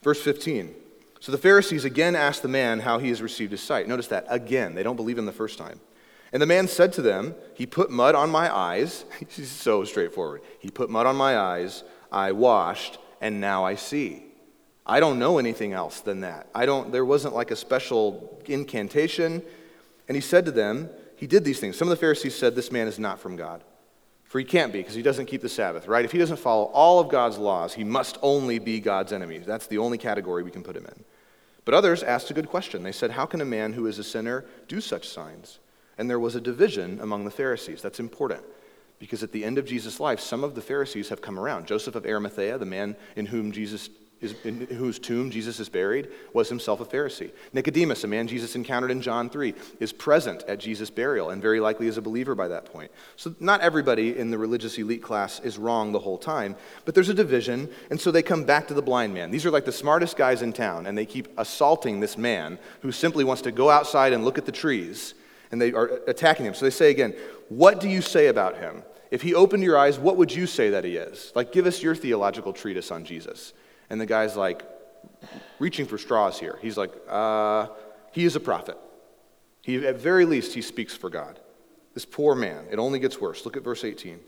Verse 0.03 0.23
15. 0.23 0.75
So 1.21 1.33
the 1.33 1.39
Pharisees 1.39 1.85
again 1.85 2.15
asked 2.15 2.43
the 2.43 2.49
man 2.49 2.79
how 2.79 2.99
he 2.99 3.09
has 3.09 3.21
received 3.21 3.51
his 3.51 3.61
sight. 3.61 3.89
Notice 3.89 4.07
that 4.09 4.27
again. 4.29 4.77
They 4.77 4.85
don't 4.85 4.95
believe 4.95 5.19
him 5.19 5.27
the 5.27 5.33
first 5.33 5.59
time. 5.59 5.81
And 6.33 6.43
the 6.43 6.47
man 6.47 6.69
said 6.69 6.93
to 6.95 7.03
them, 7.03 7.35
He 7.55 7.67
put 7.67 7.91
mud 7.91 8.15
on 8.15 8.31
my 8.31 8.55
eyes. 8.55 9.05
He's 9.29 9.51
so 9.51 9.85
straightforward. 9.85 10.43
He 10.59 10.71
put 10.71 10.91
mud 10.91 11.07
on 11.07 11.17
my 11.17 11.39
eyes, 11.39 11.85
I 12.13 12.33
washed, 12.33 12.99
and 13.21 13.41
now 13.41 13.65
I 13.65 13.75
see. 13.75 14.25
I 14.87 15.01
don't 15.01 15.19
know 15.19 15.39
anything 15.39 15.75
else 15.75 16.01
than 16.01 16.21
that. 16.21 16.49
I 16.55 16.65
don't, 16.65 16.91
there 16.93 17.05
wasn't 17.05 17.35
like 17.35 17.51
a 17.51 17.57
special 17.57 18.43
incantation. 18.47 19.43
And 20.09 20.17
he 20.17 20.21
said 20.21 20.47
to 20.47 20.51
them, 20.51 20.89
He 21.17 21.27
did 21.27 21.45
these 21.45 21.61
things. 21.61 21.77
Some 21.77 21.89
of 21.89 21.91
the 21.91 22.01
Pharisees 22.01 22.35
said, 22.35 22.55
This 22.55 22.73
man 22.73 22.89
is 22.89 22.99
not 22.99 23.19
from 23.19 23.37
God. 23.37 23.63
For 24.25 24.39
he 24.39 24.45
can't 24.45 24.75
be, 24.75 24.81
because 24.81 24.95
he 24.95 25.01
doesn't 25.01 25.25
keep 25.25 25.41
the 25.41 25.49
Sabbath, 25.49 25.89
right? 25.89 26.05
If 26.05 26.13
he 26.13 26.19
doesn't 26.19 26.39
follow 26.39 26.65
all 26.65 27.01
of 27.01 27.09
God's 27.09 27.39
laws, 27.39 27.73
he 27.73 27.83
must 27.83 28.19
only 28.21 28.59
be 28.59 28.79
God's 28.79 29.11
enemy. 29.11 29.39
That's 29.39 29.67
the 29.67 29.79
only 29.79 29.97
category 29.97 30.43
we 30.43 30.51
can 30.51 30.63
put 30.63 30.77
him 30.77 30.85
in. 30.85 31.05
But 31.65 31.73
others 31.73 32.03
asked 32.03 32.31
a 32.31 32.35
good 32.35 32.49
question. 32.49 32.83
They 32.83 32.93
said, 32.93 33.13
How 33.13 33.25
can 33.25 33.41
a 33.41 33.47
man 33.47 33.73
who 33.73 33.87
is 33.87 33.99
a 33.99 34.05
sinner 34.05 34.45
do 34.69 34.83
such 34.83 35.09
signs? 35.09 35.61
And 35.99 36.09
there 36.09 36.21
was 36.21 36.35
a 36.35 36.41
division 36.41 37.01
among 37.01 37.25
the 37.25 37.31
Pharisees. 37.31 37.83
That's 37.83 38.01
important 38.01 38.45
because 38.99 39.23
at 39.23 39.33
the 39.33 39.45
end 39.45 39.59
of 39.59 39.67
Jesus' 39.67 40.01
life, 40.01 40.21
some 40.21 40.43
of 40.43 40.55
the 40.55 40.61
Pharisees 40.61 41.09
have 41.09 41.21
come 41.21 41.39
around. 41.39 41.67
Joseph 41.67 41.95
of 41.95 42.07
Arimathea, 42.07 42.59
the 42.59 42.67
man 42.67 42.97
in 43.17 43.27
whom 43.27 43.53
Jesus 43.53 43.91
is, 44.21 44.35
in 44.45 44.67
whose 44.67 44.99
tomb 44.99 45.31
Jesus 45.31 45.61
is 45.61 45.69
buried, 45.69 46.09
was 46.33 46.49
himself 46.49 46.81
a 46.81 46.85
Pharisee. 46.85 47.31
Nicodemus, 47.53 48.03
a 48.03 48.09
man 48.09 48.27
Jesus 48.27 48.57
encountered 48.57 48.91
in 48.91 49.01
John 49.01 49.31
3, 49.31 49.55
is 49.79 49.93
present 49.93 50.43
at 50.49 50.59
Jesus' 50.59 50.91
burial 50.91 51.31
and 51.31 51.41
very 51.41 51.61
likely 51.61 51.87
is 51.87 51.97
a 51.97 52.03
believer 52.03 52.35
by 52.35 52.49
that 52.49 52.65
point. 52.65 52.91
So, 53.15 53.35
not 53.39 53.61
everybody 53.61 54.19
in 54.19 54.33
the 54.33 54.39
religious 54.39 54.77
elite 54.77 55.03
class 55.03 55.39
is 55.41 55.57
wrong 55.57 55.93
the 55.93 56.01
whole 56.01 56.19
time, 56.19 56.57
but 56.85 56.97
there's 56.97 57.09
a 57.09 57.15
division, 57.15 57.69
and 57.91 58.01
so 58.01 58.11
they 58.11 58.23
come 58.23 58.43
back 58.43 58.67
to 58.69 58.75
the 58.75 58.83
blind 58.83 59.15
man. 59.15 59.31
These 59.31 59.47
are 59.47 59.53
like 59.53 59.65
the 59.65 59.73
smartest 59.73 60.17
guys 60.17 60.43
in 60.43 60.53
town, 60.53 60.87
and 60.87 60.99
they 60.99 61.07
keep 61.07 61.29
assaulting 61.39 62.01
this 62.01 62.19
man 62.19 62.59
who 62.83 62.91
simply 62.91 63.23
wants 63.23 63.43
to 63.43 63.53
go 63.53 63.71
outside 63.71 64.13
and 64.13 64.25
look 64.25 64.39
at 64.39 64.47
the 64.47 64.53
trees 64.53 65.15
and 65.51 65.61
they 65.61 65.73
are 65.73 65.87
attacking 66.07 66.47
him. 66.47 66.55
So 66.55 66.65
they 66.65 66.71
say 66.71 66.91
again, 66.91 67.15
What 67.49 67.81
do 67.81 67.89
you 67.89 68.03
say 68.03 68.29
about 68.29 68.59
him? 68.59 68.83
If 69.11 69.23
he 69.23 69.35
opened 69.35 69.63
your 69.63 69.79
eyes, 69.79 69.99
what 69.99 70.17
would 70.17 70.35
you 70.35 70.47
say 70.47 70.71
that 70.71 70.85
he 70.85 70.97
is? 70.97 71.33
Like, 71.35 71.51
give 71.53 71.67
us 71.67 71.83
your 71.83 71.95
theological 71.95 72.53
treatise 72.53 72.91
on 72.91 73.05
Jesus. 73.05 73.55
And 73.89 73.99
the 73.99 74.07
guy's 74.07 74.37
like, 74.37 74.63
reaching 75.59 75.87
for 75.87 75.99
straws 75.99 76.39
here. 76.39 76.59
He's 76.61 76.77
like, 76.77 76.93
uh, 77.09 77.69
he 78.13 78.25
is 78.25 78.37
a 78.37 78.41
prophet. 78.41 78.77
He, 79.63 79.87
at 79.87 79.97
very 79.97 80.25
least, 80.25 80.55
he 80.55 80.63
speaks 80.63 80.95
for 80.95 81.11
God. 81.11 81.41
This 81.95 82.05
poor 82.05 82.35
man, 82.35 82.67
it 82.71 82.79
only 82.79 82.99
gets 82.99 83.21
worse. 83.21 83.45
Look 83.45 83.57
at 83.57 83.65
verse 83.65 83.85
18. 83.85 84.21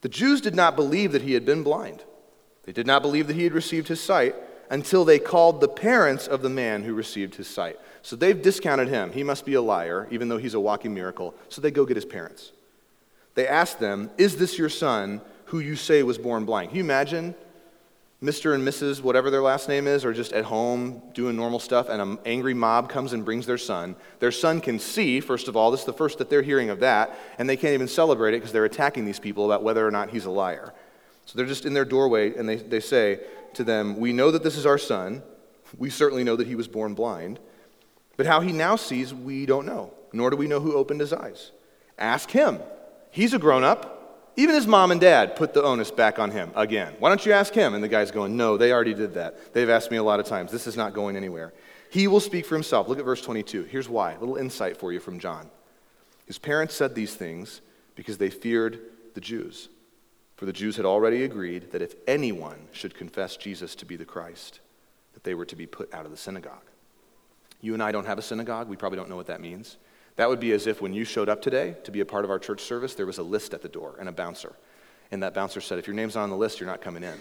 The 0.00 0.08
Jews 0.08 0.40
did 0.40 0.54
not 0.54 0.76
believe 0.76 1.12
that 1.12 1.22
he 1.22 1.34
had 1.34 1.44
been 1.44 1.62
blind. 1.62 2.04
They 2.64 2.72
did 2.72 2.86
not 2.86 3.02
believe 3.02 3.26
that 3.26 3.36
he 3.36 3.44
had 3.44 3.52
received 3.52 3.88
his 3.88 4.00
sight 4.00 4.34
until 4.70 5.04
they 5.04 5.18
called 5.18 5.60
the 5.60 5.68
parents 5.68 6.26
of 6.26 6.42
the 6.42 6.48
man 6.48 6.84
who 6.84 6.94
received 6.94 7.34
his 7.34 7.48
sight. 7.48 7.78
So 8.02 8.16
they've 8.16 8.40
discounted 8.40 8.88
him. 8.88 9.12
He 9.12 9.22
must 9.22 9.44
be 9.44 9.54
a 9.54 9.62
liar, 9.62 10.08
even 10.10 10.28
though 10.28 10.38
he's 10.38 10.54
a 10.54 10.60
walking 10.60 10.94
miracle. 10.94 11.34
So 11.48 11.60
they 11.60 11.70
go 11.70 11.84
get 11.84 11.96
his 11.96 12.04
parents. 12.04 12.52
They 13.34 13.46
ask 13.46 13.78
them, 13.78 14.10
Is 14.18 14.36
this 14.36 14.58
your 14.58 14.68
son 14.68 15.20
who 15.46 15.58
you 15.58 15.76
say 15.76 16.02
was 16.02 16.18
born 16.18 16.44
blind? 16.44 16.70
Can 16.70 16.78
you 16.78 16.84
imagine 16.84 17.34
Mr. 18.22 18.54
and 18.54 18.66
Mrs., 18.66 19.00
whatever 19.00 19.30
their 19.30 19.40
last 19.40 19.66
name 19.66 19.86
is, 19.86 20.04
are 20.04 20.12
just 20.12 20.34
at 20.34 20.44
home 20.44 21.00
doing 21.14 21.36
normal 21.36 21.58
stuff, 21.58 21.88
and 21.88 22.02
an 22.02 22.18
angry 22.26 22.52
mob 22.52 22.90
comes 22.90 23.14
and 23.14 23.24
brings 23.24 23.46
their 23.46 23.56
son. 23.56 23.96
Their 24.18 24.32
son 24.32 24.60
can 24.60 24.78
see, 24.78 25.20
first 25.20 25.48
of 25.48 25.56
all, 25.56 25.70
this 25.70 25.80
is 25.80 25.86
the 25.86 25.94
first 25.94 26.18
that 26.18 26.28
they're 26.28 26.42
hearing 26.42 26.68
of 26.68 26.80
that, 26.80 27.18
and 27.38 27.48
they 27.48 27.56
can't 27.56 27.72
even 27.72 27.88
celebrate 27.88 28.34
it 28.34 28.40
because 28.40 28.52
they're 28.52 28.66
attacking 28.66 29.06
these 29.06 29.18
people 29.18 29.46
about 29.46 29.62
whether 29.62 29.86
or 29.86 29.90
not 29.90 30.10
he's 30.10 30.26
a 30.26 30.30
liar. 30.30 30.74
So 31.24 31.38
they're 31.38 31.46
just 31.46 31.64
in 31.64 31.72
their 31.72 31.86
doorway, 31.86 32.34
and 32.36 32.46
they, 32.46 32.56
they 32.56 32.80
say 32.80 33.20
to 33.54 33.64
them, 33.64 33.96
We 33.96 34.12
know 34.12 34.30
that 34.30 34.42
this 34.42 34.58
is 34.58 34.66
our 34.66 34.78
son. 34.78 35.22
We 35.78 35.88
certainly 35.88 36.24
know 36.24 36.36
that 36.36 36.46
he 36.46 36.56
was 36.56 36.68
born 36.68 36.92
blind. 36.92 37.40
But 38.20 38.26
how 38.26 38.40
he 38.40 38.52
now 38.52 38.76
sees, 38.76 39.14
we 39.14 39.46
don't 39.46 39.64
know, 39.64 39.94
nor 40.12 40.28
do 40.28 40.36
we 40.36 40.46
know 40.46 40.60
who 40.60 40.74
opened 40.74 41.00
his 41.00 41.14
eyes. 41.14 41.52
Ask 41.96 42.30
him. 42.30 42.58
He's 43.10 43.32
a 43.32 43.38
grown 43.38 43.64
up. 43.64 44.34
Even 44.36 44.54
his 44.54 44.66
mom 44.66 44.90
and 44.90 45.00
dad 45.00 45.36
put 45.36 45.54
the 45.54 45.62
onus 45.62 45.90
back 45.90 46.18
on 46.18 46.30
him 46.30 46.50
again. 46.54 46.92
Why 46.98 47.08
don't 47.08 47.24
you 47.24 47.32
ask 47.32 47.54
him? 47.54 47.72
And 47.72 47.82
the 47.82 47.88
guy's 47.88 48.10
going, 48.10 48.36
No, 48.36 48.58
they 48.58 48.72
already 48.72 48.92
did 48.92 49.14
that. 49.14 49.54
They've 49.54 49.70
asked 49.70 49.90
me 49.90 49.96
a 49.96 50.02
lot 50.02 50.20
of 50.20 50.26
times. 50.26 50.52
This 50.52 50.66
is 50.66 50.76
not 50.76 50.92
going 50.92 51.16
anywhere. 51.16 51.54
He 51.88 52.08
will 52.08 52.20
speak 52.20 52.44
for 52.44 52.56
himself. 52.56 52.88
Look 52.88 52.98
at 52.98 53.06
verse 53.06 53.22
22. 53.22 53.62
Here's 53.62 53.88
why. 53.88 54.12
A 54.12 54.20
little 54.20 54.36
insight 54.36 54.76
for 54.76 54.92
you 54.92 55.00
from 55.00 55.18
John. 55.18 55.48
His 56.26 56.36
parents 56.36 56.74
said 56.74 56.94
these 56.94 57.14
things 57.14 57.62
because 57.94 58.18
they 58.18 58.28
feared 58.28 58.80
the 59.14 59.22
Jews. 59.22 59.70
For 60.36 60.44
the 60.44 60.52
Jews 60.52 60.76
had 60.76 60.84
already 60.84 61.24
agreed 61.24 61.72
that 61.72 61.80
if 61.80 61.94
anyone 62.06 62.68
should 62.72 62.94
confess 62.94 63.38
Jesus 63.38 63.74
to 63.76 63.86
be 63.86 63.96
the 63.96 64.04
Christ, 64.04 64.60
that 65.14 65.24
they 65.24 65.34
were 65.34 65.46
to 65.46 65.56
be 65.56 65.66
put 65.66 65.94
out 65.94 66.04
of 66.04 66.10
the 66.10 66.18
synagogue. 66.18 66.69
You 67.60 67.74
and 67.74 67.82
I 67.82 67.92
don't 67.92 68.06
have 68.06 68.18
a 68.18 68.22
synagogue. 68.22 68.68
We 68.68 68.76
probably 68.76 68.96
don't 68.96 69.08
know 69.08 69.16
what 69.16 69.26
that 69.26 69.40
means. 69.40 69.76
That 70.16 70.28
would 70.28 70.40
be 70.40 70.52
as 70.52 70.66
if 70.66 70.82
when 70.82 70.92
you 70.92 71.04
showed 71.04 71.28
up 71.28 71.40
today 71.42 71.76
to 71.84 71.90
be 71.90 72.00
a 72.00 72.04
part 72.04 72.24
of 72.24 72.30
our 72.30 72.38
church 72.38 72.60
service, 72.60 72.94
there 72.94 73.06
was 73.06 73.18
a 73.18 73.22
list 73.22 73.54
at 73.54 73.62
the 73.62 73.68
door 73.68 73.96
and 73.98 74.08
a 74.08 74.12
bouncer. 74.12 74.54
And 75.10 75.22
that 75.22 75.34
bouncer 75.34 75.60
said, 75.60 75.78
if 75.78 75.86
your 75.86 75.96
name's 75.96 76.14
not 76.14 76.24
on 76.24 76.30
the 76.30 76.36
list, 76.36 76.60
you're 76.60 76.68
not 76.68 76.80
coming 76.80 77.02
in. 77.02 77.18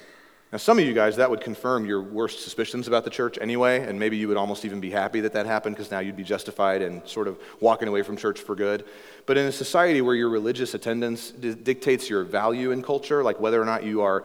Now, 0.52 0.58
some 0.58 0.80
of 0.80 0.86
you 0.86 0.94
guys, 0.94 1.16
that 1.18 1.30
would 1.30 1.42
confirm 1.42 1.86
your 1.86 2.02
worst 2.02 2.44
suspicions 2.44 2.88
about 2.88 3.04
the 3.04 3.12
church 3.12 3.38
anyway, 3.40 3.82
and 3.88 4.00
maybe 4.00 4.18
you 4.18 4.28
would 4.28 4.38
almost 4.38 4.66
even 4.66 4.80
be 4.80 4.90
happy 4.90 5.22
that 5.22 5.34
that 5.34 5.46
happened 5.46 5.76
because 5.76 5.92
now 5.92 6.00
you'd 6.00 6.18
be 6.18 6.24
justified 6.24 6.82
and 6.82 7.08
sort 7.08 7.28
of 7.28 7.40
walking 7.60 7.88
away 7.88 8.02
from 8.02 8.18
church 8.18 8.40
for 8.40 8.56
good. 8.56 8.84
But 9.28 9.38
in 9.38 9.46
a 9.46 9.52
society 9.52 10.02
where 10.02 10.16
your 10.16 10.30
religious 10.30 10.74
attendance 10.74 11.30
d- 11.30 11.54
dictates 11.54 12.10
your 12.10 12.24
value 12.24 12.72
in 12.72 12.82
culture, 12.82 13.24
like 13.24 13.40
whether 13.40 13.62
or 13.62 13.66
not 13.66 13.84
you 13.84 14.02
are 14.02 14.24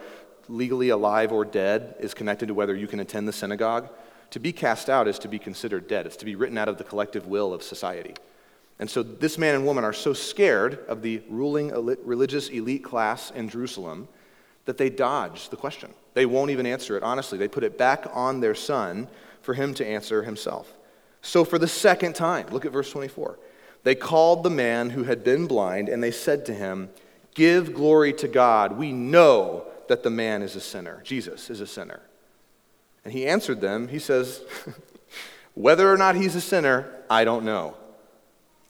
legally 0.48 0.88
alive 0.88 1.30
or 1.30 1.44
dead 1.44 1.94
is 2.00 2.14
connected 2.14 2.46
to 2.46 2.54
whether 2.54 2.74
you 2.74 2.86
can 2.86 3.00
attend 3.00 3.28
the 3.28 3.32
synagogue, 3.32 3.90
to 4.34 4.40
be 4.40 4.52
cast 4.52 4.90
out 4.90 5.06
is 5.06 5.20
to 5.20 5.28
be 5.28 5.38
considered 5.38 5.86
dead. 5.86 6.06
It's 6.06 6.16
to 6.16 6.24
be 6.24 6.34
written 6.34 6.58
out 6.58 6.68
of 6.68 6.76
the 6.76 6.82
collective 6.82 7.28
will 7.28 7.54
of 7.54 7.62
society. 7.62 8.14
And 8.80 8.90
so 8.90 9.04
this 9.04 9.38
man 9.38 9.54
and 9.54 9.64
woman 9.64 9.84
are 9.84 9.92
so 9.92 10.12
scared 10.12 10.80
of 10.88 11.02
the 11.02 11.22
ruling 11.30 11.70
religious 12.04 12.48
elite 12.48 12.82
class 12.82 13.30
in 13.30 13.48
Jerusalem 13.48 14.08
that 14.64 14.76
they 14.76 14.90
dodge 14.90 15.50
the 15.50 15.56
question. 15.56 15.94
They 16.14 16.26
won't 16.26 16.50
even 16.50 16.66
answer 16.66 16.96
it 16.96 17.04
honestly. 17.04 17.38
They 17.38 17.46
put 17.46 17.62
it 17.62 17.78
back 17.78 18.06
on 18.12 18.40
their 18.40 18.56
son 18.56 19.06
for 19.40 19.54
him 19.54 19.72
to 19.74 19.86
answer 19.86 20.24
himself. 20.24 20.68
So 21.22 21.44
for 21.44 21.60
the 21.60 21.68
second 21.68 22.16
time, 22.16 22.48
look 22.48 22.66
at 22.66 22.72
verse 22.72 22.90
24. 22.90 23.38
They 23.84 23.94
called 23.94 24.42
the 24.42 24.50
man 24.50 24.90
who 24.90 25.04
had 25.04 25.22
been 25.22 25.46
blind 25.46 25.88
and 25.88 26.02
they 26.02 26.10
said 26.10 26.44
to 26.46 26.54
him, 26.54 26.90
Give 27.36 27.72
glory 27.72 28.12
to 28.14 28.26
God. 28.26 28.76
We 28.76 28.90
know 28.90 29.66
that 29.86 30.02
the 30.02 30.10
man 30.10 30.42
is 30.42 30.56
a 30.56 30.60
sinner. 30.60 31.02
Jesus 31.04 31.50
is 31.50 31.60
a 31.60 31.68
sinner. 31.68 32.00
And 33.04 33.12
he 33.12 33.26
answered 33.26 33.60
them, 33.60 33.88
he 33.88 33.98
says, 33.98 34.42
Whether 35.54 35.92
or 35.92 35.96
not 35.96 36.16
he's 36.16 36.34
a 36.34 36.40
sinner, 36.40 36.90
I 37.08 37.24
don't 37.24 37.44
know. 37.44 37.76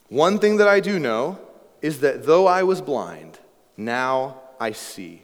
One 0.09 0.39
thing 0.39 0.57
that 0.57 0.67
I 0.67 0.79
do 0.79 0.99
know 0.99 1.39
is 1.81 2.01
that 2.01 2.25
though 2.25 2.45
I 2.45 2.63
was 2.63 2.81
blind, 2.81 3.39
now 3.77 4.41
I 4.59 4.71
see. 4.71 5.23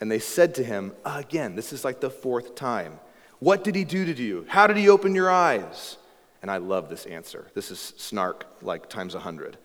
And 0.00 0.10
they 0.10 0.18
said 0.18 0.54
to 0.56 0.64
him, 0.64 0.92
again, 1.04 1.54
this 1.54 1.72
is 1.72 1.84
like 1.84 2.00
the 2.00 2.10
fourth 2.10 2.54
time, 2.54 2.98
What 3.38 3.64
did 3.64 3.74
he 3.74 3.84
do 3.84 4.12
to 4.12 4.22
you? 4.22 4.46
How 4.48 4.66
did 4.66 4.76
he 4.76 4.88
open 4.88 5.14
your 5.14 5.30
eyes? 5.30 5.96
And 6.42 6.50
I 6.50 6.58
love 6.58 6.88
this 6.88 7.06
answer. 7.06 7.48
This 7.54 7.70
is 7.70 7.94
snark 7.96 8.46
like 8.62 8.88
times 8.88 9.14
a 9.14 9.20
hundred. 9.20 9.56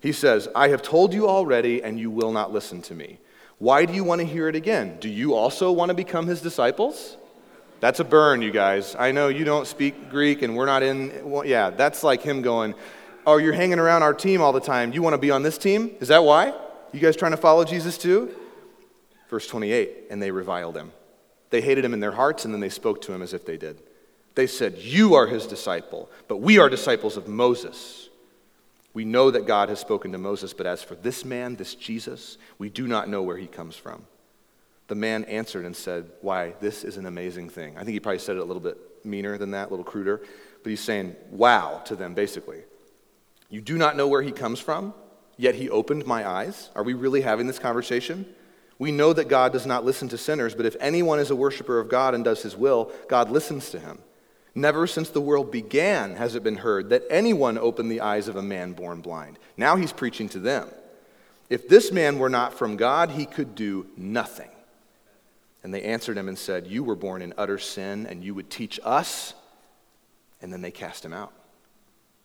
He 0.00 0.12
says, 0.12 0.48
I 0.54 0.68
have 0.68 0.82
told 0.82 1.12
you 1.12 1.28
already, 1.28 1.82
and 1.82 1.98
you 1.98 2.10
will 2.10 2.32
not 2.32 2.52
listen 2.52 2.82
to 2.82 2.94
me. 2.94 3.18
Why 3.58 3.84
do 3.84 3.92
you 3.92 4.04
want 4.04 4.20
to 4.20 4.26
hear 4.26 4.48
it 4.48 4.56
again? 4.56 4.98
Do 5.00 5.08
you 5.08 5.34
also 5.34 5.70
want 5.70 5.90
to 5.90 5.94
become 5.94 6.26
his 6.26 6.40
disciples? 6.40 7.16
That's 7.80 7.98
a 7.98 8.04
burn, 8.04 8.42
you 8.42 8.50
guys. 8.50 8.94
I 8.98 9.10
know 9.10 9.28
you 9.28 9.44
don't 9.44 9.66
speak 9.66 10.10
Greek 10.10 10.42
and 10.42 10.54
we're 10.54 10.66
not 10.66 10.82
in. 10.82 11.28
Well, 11.28 11.46
yeah, 11.46 11.70
that's 11.70 12.02
like 12.02 12.22
him 12.22 12.42
going, 12.42 12.74
Oh, 13.26 13.36
you're 13.36 13.52
hanging 13.52 13.78
around 13.78 14.02
our 14.02 14.14
team 14.14 14.40
all 14.40 14.52
the 14.52 14.60
time. 14.60 14.92
You 14.92 15.02
want 15.02 15.14
to 15.14 15.18
be 15.18 15.30
on 15.30 15.42
this 15.42 15.58
team? 15.58 15.90
Is 16.00 16.08
that 16.08 16.24
why? 16.24 16.54
You 16.92 17.00
guys 17.00 17.16
trying 17.16 17.32
to 17.32 17.36
follow 17.36 17.64
Jesus 17.64 17.98
too? 17.98 18.34
Verse 19.28 19.46
28 19.46 20.06
And 20.10 20.22
they 20.22 20.30
reviled 20.30 20.76
him. 20.76 20.92
They 21.50 21.60
hated 21.60 21.84
him 21.84 21.94
in 21.94 22.00
their 22.00 22.12
hearts 22.12 22.44
and 22.44 22.54
then 22.54 22.60
they 22.60 22.68
spoke 22.68 23.00
to 23.02 23.12
him 23.12 23.22
as 23.22 23.34
if 23.34 23.44
they 23.44 23.56
did. 23.56 23.80
They 24.34 24.46
said, 24.46 24.78
You 24.78 25.14
are 25.14 25.26
his 25.26 25.46
disciple, 25.46 26.10
but 26.28 26.38
we 26.38 26.58
are 26.58 26.68
disciples 26.68 27.16
of 27.16 27.28
Moses. 27.28 28.08
We 28.92 29.04
know 29.04 29.30
that 29.30 29.46
God 29.46 29.68
has 29.68 29.78
spoken 29.78 30.12
to 30.12 30.18
Moses, 30.18 30.52
but 30.52 30.66
as 30.66 30.82
for 30.82 30.96
this 30.96 31.24
man, 31.24 31.56
this 31.56 31.74
Jesus, 31.74 32.38
we 32.58 32.68
do 32.68 32.88
not 32.88 33.08
know 33.08 33.22
where 33.22 33.36
he 33.36 33.46
comes 33.46 33.76
from. 33.76 34.04
The 34.90 34.96
man 34.96 35.22
answered 35.26 35.64
and 35.64 35.76
said, 35.76 36.10
Why, 36.20 36.54
this 36.58 36.82
is 36.82 36.96
an 36.96 37.06
amazing 37.06 37.48
thing. 37.48 37.76
I 37.76 37.84
think 37.84 37.90
he 37.90 38.00
probably 38.00 38.18
said 38.18 38.34
it 38.34 38.40
a 38.40 38.44
little 38.44 38.60
bit 38.60 38.76
meaner 39.04 39.38
than 39.38 39.52
that, 39.52 39.68
a 39.68 39.70
little 39.70 39.84
cruder, 39.84 40.20
but 40.64 40.70
he's 40.70 40.80
saying, 40.80 41.14
Wow, 41.30 41.80
to 41.84 41.94
them, 41.94 42.12
basically. 42.12 42.64
You 43.50 43.60
do 43.60 43.78
not 43.78 43.96
know 43.96 44.08
where 44.08 44.20
he 44.20 44.32
comes 44.32 44.58
from? 44.58 44.92
Yet 45.36 45.54
he 45.54 45.70
opened 45.70 46.06
my 46.06 46.28
eyes. 46.28 46.70
Are 46.74 46.82
we 46.82 46.94
really 46.94 47.20
having 47.20 47.46
this 47.46 47.60
conversation? 47.60 48.26
We 48.80 48.90
know 48.90 49.12
that 49.12 49.28
God 49.28 49.52
does 49.52 49.64
not 49.64 49.84
listen 49.84 50.08
to 50.08 50.18
sinners, 50.18 50.56
but 50.56 50.66
if 50.66 50.74
anyone 50.80 51.20
is 51.20 51.30
a 51.30 51.36
worshiper 51.36 51.78
of 51.78 51.88
God 51.88 52.16
and 52.16 52.24
does 52.24 52.42
his 52.42 52.56
will, 52.56 52.90
God 53.08 53.30
listens 53.30 53.70
to 53.70 53.78
him. 53.78 54.00
Never 54.56 54.88
since 54.88 55.08
the 55.10 55.20
world 55.20 55.52
began 55.52 56.16
has 56.16 56.34
it 56.34 56.42
been 56.42 56.56
heard 56.56 56.90
that 56.90 57.04
anyone 57.08 57.58
opened 57.58 57.92
the 57.92 58.00
eyes 58.00 58.26
of 58.26 58.34
a 58.34 58.42
man 58.42 58.72
born 58.72 59.02
blind. 59.02 59.38
Now 59.56 59.76
he's 59.76 59.92
preaching 59.92 60.28
to 60.30 60.40
them. 60.40 60.68
If 61.48 61.68
this 61.68 61.92
man 61.92 62.18
were 62.18 62.28
not 62.28 62.54
from 62.54 62.76
God, 62.76 63.12
he 63.12 63.24
could 63.24 63.54
do 63.54 63.86
nothing. 63.96 64.50
And 65.62 65.74
they 65.74 65.82
answered 65.82 66.16
him 66.16 66.28
and 66.28 66.38
said, 66.38 66.66
You 66.66 66.82
were 66.82 66.96
born 66.96 67.22
in 67.22 67.34
utter 67.36 67.58
sin, 67.58 68.06
and 68.06 68.24
you 68.24 68.34
would 68.34 68.50
teach 68.50 68.80
us? 68.82 69.34
And 70.40 70.52
then 70.52 70.62
they 70.62 70.70
cast 70.70 71.04
him 71.04 71.12
out. 71.12 71.32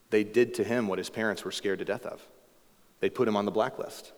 They 0.09 0.23
did 0.23 0.53
to 0.55 0.63
him 0.63 0.87
what 0.87 0.99
his 0.99 1.09
parents 1.09 1.43
were 1.43 1.51
scared 1.51 1.79
to 1.79 1.85
death 1.85 2.05
of. 2.05 2.25
They 3.01 3.09
put 3.09 3.27
him 3.27 3.35
on 3.35 3.45
the 3.45 3.51
blacklist 3.51 4.13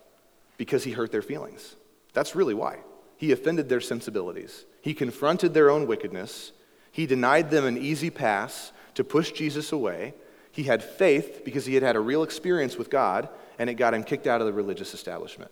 because 0.56 0.84
he 0.84 0.92
hurt 0.92 1.10
their 1.10 1.22
feelings. 1.22 1.76
That's 2.12 2.36
really 2.36 2.54
why. 2.54 2.78
He 3.16 3.32
offended 3.32 3.68
their 3.68 3.80
sensibilities. 3.80 4.64
He 4.80 4.94
confronted 4.94 5.52
their 5.52 5.70
own 5.70 5.86
wickedness. 5.86 6.52
He 6.92 7.06
denied 7.06 7.50
them 7.50 7.64
an 7.64 7.76
easy 7.76 8.10
pass 8.10 8.72
to 8.94 9.02
push 9.02 9.32
Jesus 9.32 9.72
away. 9.72 10.14
He 10.52 10.64
had 10.64 10.82
faith 10.82 11.42
because 11.44 11.66
he 11.66 11.74
had 11.74 11.82
had 11.82 11.96
a 11.96 12.00
real 12.00 12.22
experience 12.22 12.76
with 12.76 12.90
God, 12.90 13.28
and 13.58 13.68
it 13.68 13.74
got 13.74 13.94
him 13.94 14.04
kicked 14.04 14.26
out 14.26 14.40
of 14.40 14.46
the 14.46 14.52
religious 14.52 14.94
establishment. 14.94 15.50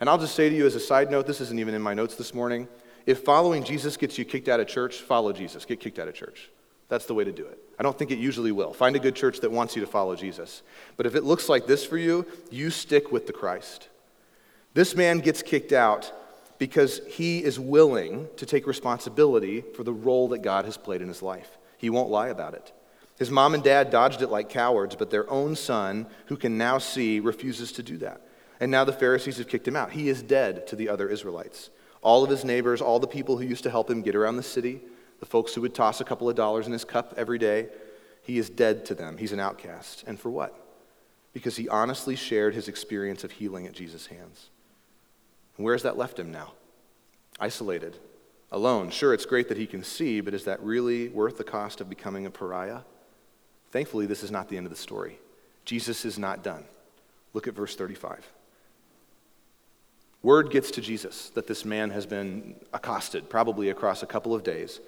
And 0.00 0.08
I'll 0.08 0.18
just 0.18 0.34
say 0.34 0.48
to 0.48 0.54
you 0.54 0.66
as 0.66 0.74
a 0.74 0.80
side 0.80 1.10
note 1.10 1.26
this 1.26 1.40
isn't 1.40 1.58
even 1.58 1.74
in 1.74 1.82
my 1.82 1.94
notes 1.94 2.14
this 2.14 2.34
morning. 2.34 2.68
If 3.06 3.24
following 3.24 3.64
Jesus 3.64 3.96
gets 3.96 4.18
you 4.18 4.24
kicked 4.24 4.48
out 4.48 4.60
of 4.60 4.66
church, 4.66 4.96
follow 4.96 5.32
Jesus. 5.32 5.64
Get 5.64 5.80
kicked 5.80 5.98
out 5.98 6.08
of 6.08 6.14
church. 6.14 6.50
That's 6.88 7.06
the 7.06 7.14
way 7.14 7.24
to 7.24 7.32
do 7.32 7.46
it. 7.46 7.58
I 7.78 7.82
don't 7.82 7.96
think 7.96 8.10
it 8.10 8.18
usually 8.18 8.52
will. 8.52 8.72
Find 8.72 8.96
a 8.96 8.98
good 8.98 9.14
church 9.14 9.40
that 9.40 9.52
wants 9.52 9.76
you 9.76 9.80
to 9.82 9.86
follow 9.86 10.16
Jesus. 10.16 10.62
But 10.96 11.06
if 11.06 11.14
it 11.14 11.24
looks 11.24 11.48
like 11.48 11.66
this 11.66 11.84
for 11.84 11.98
you, 11.98 12.26
you 12.50 12.70
stick 12.70 13.12
with 13.12 13.26
the 13.26 13.32
Christ. 13.32 13.88
This 14.74 14.94
man 14.94 15.18
gets 15.18 15.42
kicked 15.42 15.72
out 15.72 16.12
because 16.58 17.00
he 17.08 17.42
is 17.42 17.60
willing 17.60 18.28
to 18.36 18.46
take 18.46 18.66
responsibility 18.66 19.62
for 19.76 19.84
the 19.84 19.92
role 19.92 20.28
that 20.28 20.42
God 20.42 20.64
has 20.64 20.76
played 20.76 21.02
in 21.02 21.08
his 21.08 21.22
life. 21.22 21.58
He 21.76 21.90
won't 21.90 22.10
lie 22.10 22.28
about 22.28 22.54
it. 22.54 22.72
His 23.18 23.30
mom 23.30 23.54
and 23.54 23.62
dad 23.62 23.90
dodged 23.90 24.22
it 24.22 24.28
like 24.28 24.48
cowards, 24.48 24.94
but 24.94 25.10
their 25.10 25.28
own 25.30 25.56
son, 25.56 26.06
who 26.26 26.36
can 26.36 26.56
now 26.56 26.78
see, 26.78 27.20
refuses 27.20 27.72
to 27.72 27.82
do 27.82 27.98
that. 27.98 28.20
And 28.60 28.70
now 28.70 28.84
the 28.84 28.92
Pharisees 28.92 29.38
have 29.38 29.48
kicked 29.48 29.68
him 29.68 29.76
out. 29.76 29.92
He 29.92 30.08
is 30.08 30.22
dead 30.22 30.66
to 30.68 30.76
the 30.76 30.88
other 30.88 31.08
Israelites. 31.08 31.70
All 32.02 32.24
of 32.24 32.30
his 32.30 32.44
neighbors, 32.44 32.80
all 32.80 32.98
the 32.98 33.06
people 33.06 33.36
who 33.36 33.44
used 33.44 33.64
to 33.64 33.70
help 33.70 33.90
him 33.90 34.02
get 34.02 34.14
around 34.14 34.36
the 34.36 34.42
city, 34.42 34.80
the 35.20 35.26
folks 35.26 35.54
who 35.54 35.60
would 35.62 35.74
toss 35.74 36.00
a 36.00 36.04
couple 36.04 36.28
of 36.28 36.36
dollars 36.36 36.66
in 36.66 36.72
his 36.72 36.84
cup 36.84 37.14
every 37.16 37.38
day, 37.38 37.68
he 38.22 38.38
is 38.38 38.50
dead 38.50 38.84
to 38.86 38.94
them. 38.94 39.16
He's 39.16 39.32
an 39.32 39.40
outcast. 39.40 40.04
And 40.06 40.18
for 40.18 40.30
what? 40.30 40.54
Because 41.32 41.56
he 41.56 41.68
honestly 41.68 42.14
shared 42.14 42.54
his 42.54 42.68
experience 42.68 43.24
of 43.24 43.32
healing 43.32 43.66
at 43.66 43.72
Jesus' 43.72 44.06
hands. 44.06 44.50
And 45.56 45.64
where 45.64 45.74
has 45.74 45.82
that 45.82 45.98
left 45.98 46.18
him 46.18 46.30
now? 46.30 46.52
Isolated, 47.40 47.96
alone. 48.52 48.90
Sure, 48.90 49.12
it's 49.12 49.26
great 49.26 49.48
that 49.48 49.58
he 49.58 49.66
can 49.66 49.82
see, 49.82 50.20
but 50.20 50.34
is 50.34 50.44
that 50.44 50.62
really 50.62 51.08
worth 51.08 51.38
the 51.38 51.44
cost 51.44 51.80
of 51.80 51.88
becoming 51.88 52.26
a 52.26 52.30
pariah? 52.30 52.80
Thankfully, 53.70 54.06
this 54.06 54.22
is 54.22 54.30
not 54.30 54.48
the 54.48 54.56
end 54.56 54.66
of 54.66 54.70
the 54.70 54.76
story. 54.76 55.18
Jesus 55.64 56.04
is 56.04 56.18
not 56.18 56.42
done. 56.42 56.64
Look 57.34 57.46
at 57.46 57.54
verse 57.54 57.76
35. 57.76 58.26
Word 60.22 60.50
gets 60.50 60.70
to 60.72 60.80
Jesus 60.80 61.30
that 61.30 61.46
this 61.46 61.64
man 61.64 61.90
has 61.90 62.06
been 62.06 62.56
accosted, 62.72 63.30
probably 63.30 63.70
across 63.70 64.02
a 64.02 64.06
couple 64.06 64.34
of 64.34 64.42
days, 64.42 64.80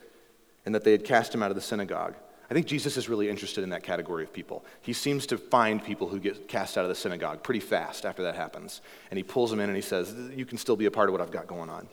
and 0.66 0.74
that 0.74 0.84
they 0.84 0.92
had 0.92 1.04
cast 1.04 1.34
him 1.34 1.42
out 1.42 1.50
of 1.50 1.54
the 1.54 1.62
synagogue. 1.62 2.14
I 2.50 2.54
think 2.54 2.66
Jesus 2.66 2.96
is 2.96 3.08
really 3.08 3.28
interested 3.28 3.62
in 3.62 3.70
that 3.70 3.84
category 3.84 4.24
of 4.24 4.32
people. 4.32 4.64
He 4.82 4.92
seems 4.92 5.24
to 5.26 5.38
find 5.38 5.82
people 5.82 6.08
who 6.08 6.18
get 6.18 6.48
cast 6.48 6.76
out 6.76 6.84
of 6.84 6.88
the 6.88 6.96
synagogue 6.96 7.44
pretty 7.44 7.60
fast 7.60 8.04
after 8.04 8.24
that 8.24 8.34
happens. 8.34 8.80
And 9.10 9.16
he 9.16 9.22
pulls 9.22 9.50
them 9.50 9.60
in 9.60 9.68
and 9.68 9.76
he 9.76 9.82
says, 9.82 10.12
You 10.34 10.44
can 10.44 10.58
still 10.58 10.74
be 10.74 10.86
a 10.86 10.90
part 10.90 11.08
of 11.08 11.12
what 11.12 11.20
I've 11.20 11.30
got 11.30 11.46
going 11.46 11.70
on. 11.70 11.86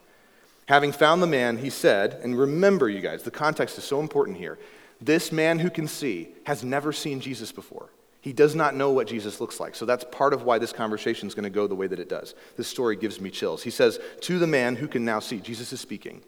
Having 0.67 0.93
found 0.93 1.21
the 1.21 1.27
man, 1.27 1.57
he 1.57 1.69
said, 1.69 2.19
and 2.23 2.37
remember, 2.37 2.89
you 2.89 3.01
guys, 3.01 3.23
the 3.23 3.31
context 3.31 3.77
is 3.77 3.83
so 3.83 4.01
important 4.01 4.37
here. 4.37 4.57
This 4.99 5.31
man 5.31 5.59
who 5.59 5.69
can 5.69 5.87
see 5.87 6.29
has 6.45 6.63
never 6.63 6.91
seen 6.91 7.21
Jesus 7.21 7.51
before. 7.51 7.89
He 8.27 8.33
does 8.33 8.55
not 8.55 8.75
know 8.75 8.91
what 8.91 9.07
Jesus 9.07 9.39
looks 9.39 9.57
like. 9.57 9.73
So 9.73 9.85
that's 9.85 10.03
part 10.11 10.33
of 10.33 10.43
why 10.43 10.57
this 10.57 10.73
conversation 10.73 11.29
is 11.29 11.33
going 11.33 11.45
to 11.45 11.49
go 11.49 11.65
the 11.65 11.75
way 11.75 11.87
that 11.87 11.97
it 11.97 12.09
does. 12.09 12.35
This 12.57 12.67
story 12.67 12.97
gives 12.97 13.21
me 13.21 13.29
chills. 13.29 13.63
He 13.63 13.69
says, 13.69 14.01
To 14.23 14.37
the 14.37 14.45
man 14.45 14.75
who 14.75 14.89
can 14.89 15.05
now 15.05 15.21
see, 15.21 15.39
Jesus 15.39 15.71
is 15.71 15.79
speaking, 15.79 16.21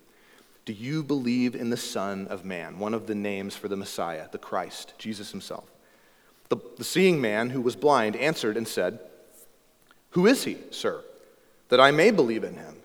Do 0.63 0.71
you 0.71 1.03
believe 1.03 1.55
in 1.55 1.71
the 1.71 1.75
Son 1.75 2.25
of 2.27 2.45
Man, 2.45 2.79
one 2.79 2.93
of 2.93 3.05
the 3.05 3.15
names 3.15 3.57
for 3.57 3.67
the 3.67 3.75
Messiah, 3.75 4.29
the 4.31 4.37
Christ, 4.37 4.93
Jesus 4.97 5.31
himself? 5.31 5.69
The, 6.47 6.55
the 6.77 6.85
seeing 6.85 7.19
man 7.19 7.49
who 7.49 7.59
was 7.59 7.75
blind 7.75 8.15
answered 8.15 8.55
and 8.55 8.65
said, 8.65 8.99
Who 10.11 10.25
is 10.25 10.45
he, 10.45 10.55
sir, 10.71 11.03
that 11.67 11.81
I 11.81 11.91
may 11.91 12.11
believe 12.11 12.45
in 12.45 12.53
him? 12.53 12.77